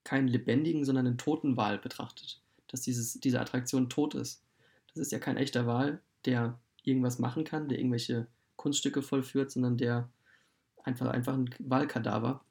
[0.03, 2.41] keinen lebendigen, sondern einen toten Wal betrachtet.
[2.67, 4.43] Dass dieses, diese Attraktion tot ist.
[4.87, 9.77] Das ist ja kein echter Wal, der irgendwas machen kann, der irgendwelche Kunststücke vollführt, sondern
[9.77, 10.09] der
[10.83, 12.43] einfach, einfach ein Wahlkadaver.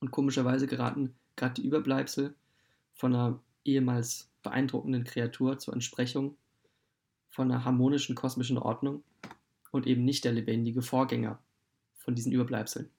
[0.00, 2.34] Und komischerweise geraten gerade die Überbleibsel
[3.02, 6.36] von einer ehemals beeindruckenden Kreatur zur Entsprechung
[7.30, 9.02] von einer harmonischen kosmischen Ordnung
[9.72, 11.40] und eben nicht der lebendige Vorgänger
[11.96, 12.90] von diesen Überbleibseln.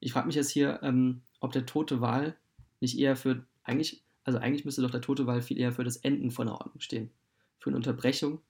[0.00, 2.36] Ich frage mich jetzt hier, ähm, ob der tote Wal
[2.80, 5.98] nicht eher für, eigentlich, also eigentlich müsste doch der tote Wal viel eher für das
[5.98, 7.12] Enden von der Ordnung stehen.
[7.60, 8.40] Für eine Unterbrechung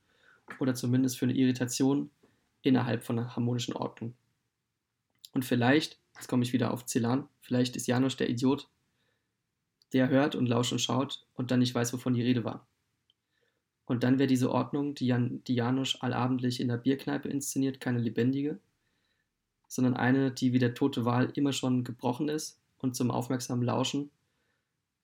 [0.60, 2.08] oder zumindest für eine Irritation
[2.62, 4.14] innerhalb von einer harmonischen Ordnung.
[5.34, 8.66] Und vielleicht, jetzt komme ich wieder auf Celan, vielleicht ist Janosch der Idiot,
[9.92, 12.66] der hört und lauscht und schaut und dann nicht weiß, wovon die Rede war.
[13.86, 17.98] Und dann wäre diese Ordnung, die, Jan, die Janusz allabendlich in der Bierkneipe inszeniert, keine
[17.98, 18.60] lebendige,
[19.66, 24.10] sondern eine, die wie der tote Wal immer schon gebrochen ist und zum aufmerksamen Lauschen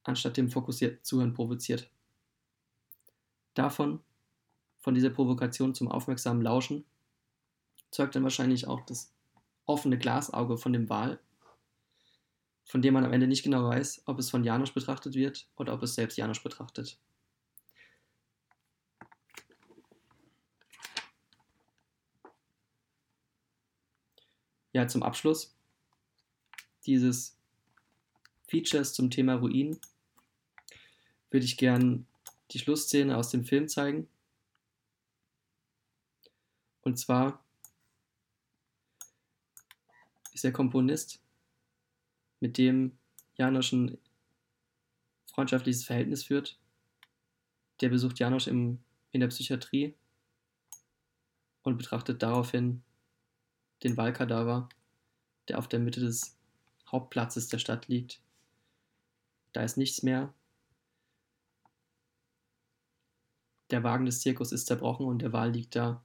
[0.05, 1.91] anstatt dem fokussierten Zuhören provoziert.
[3.55, 4.01] Davon,
[4.79, 6.85] von dieser Provokation zum aufmerksamen Lauschen,
[7.91, 9.13] zeugt dann wahrscheinlich auch das
[9.65, 11.19] offene Glasauge von dem Wal,
[12.67, 15.73] von dem man am Ende nicht genau weiß, ob es von Janusz betrachtet wird oder
[15.73, 16.99] ob es selbst Janusz betrachtet.
[24.73, 25.57] Ja, zum Abschluss
[26.85, 27.39] dieses
[28.49, 29.81] Features zum Thema Ruin
[31.31, 32.07] würde ich gern
[32.51, 34.09] die Schlussszene aus dem Film zeigen.
[36.83, 37.43] Und zwar
[40.33, 41.23] ist der Komponist,
[42.41, 42.99] mit dem
[43.37, 43.99] Janosch ein
[45.27, 46.59] freundschaftliches Verhältnis führt.
[47.81, 48.81] Der besucht Janosch im,
[49.13, 49.95] in der Psychiatrie
[51.63, 52.83] und betrachtet daraufhin
[53.83, 54.69] den Wahlkadaver,
[55.49, 56.37] der auf der Mitte des
[56.91, 58.21] Hauptplatzes der Stadt liegt.
[59.53, 60.33] Da ist nichts mehr.
[63.71, 66.05] Der Wagen des Zirkus ist zerbrochen und der Wal liegt da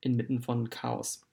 [0.00, 1.25] inmitten von Chaos.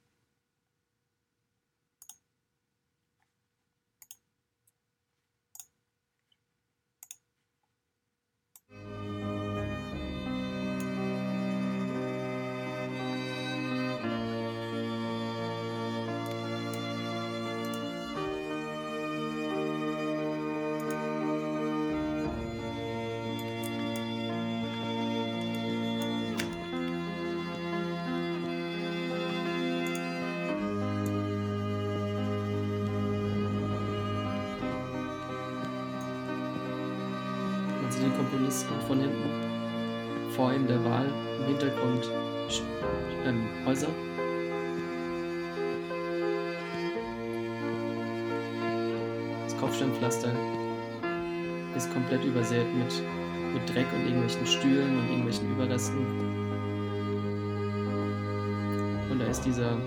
[59.10, 59.78] Und da ist dieser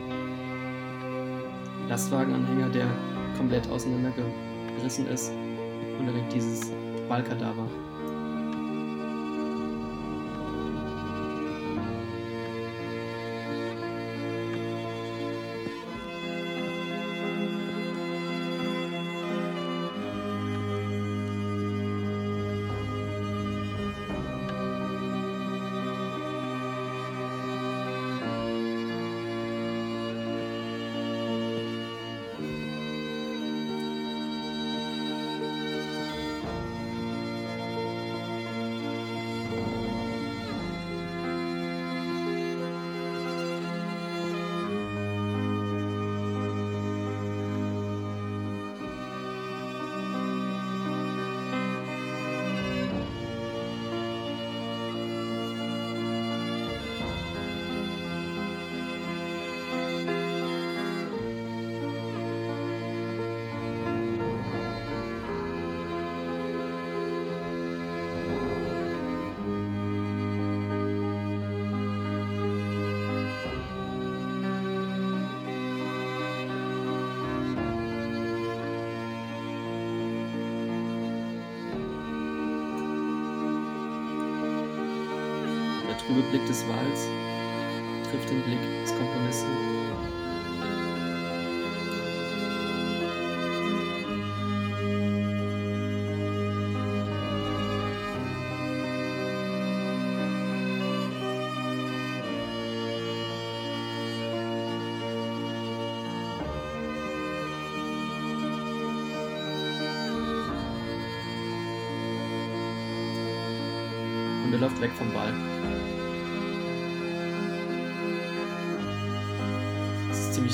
[1.89, 2.87] Lastwagenanhänger, der
[3.37, 5.33] komplett auseinandergerissen ist.
[5.99, 6.73] Und da liegt dieses
[7.09, 7.67] Walkadaver.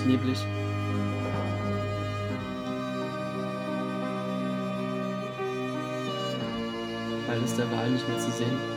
[0.03, 0.39] Ziemlich neblig.
[7.27, 8.72] Bald ist der Wal nicht mehr zu sehen.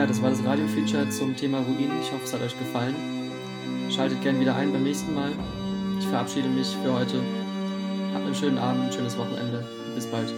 [0.00, 2.00] Ja, das war das Radio-Feature zum Thema Ruinen.
[2.00, 2.94] Ich hoffe, es hat euch gefallen.
[3.90, 5.30] Schaltet gern wieder ein beim nächsten Mal.
[5.98, 7.22] Ich verabschiede mich für heute.
[8.14, 9.62] Habt einen schönen Abend, ein schönes Wochenende.
[9.94, 10.32] Bis bald.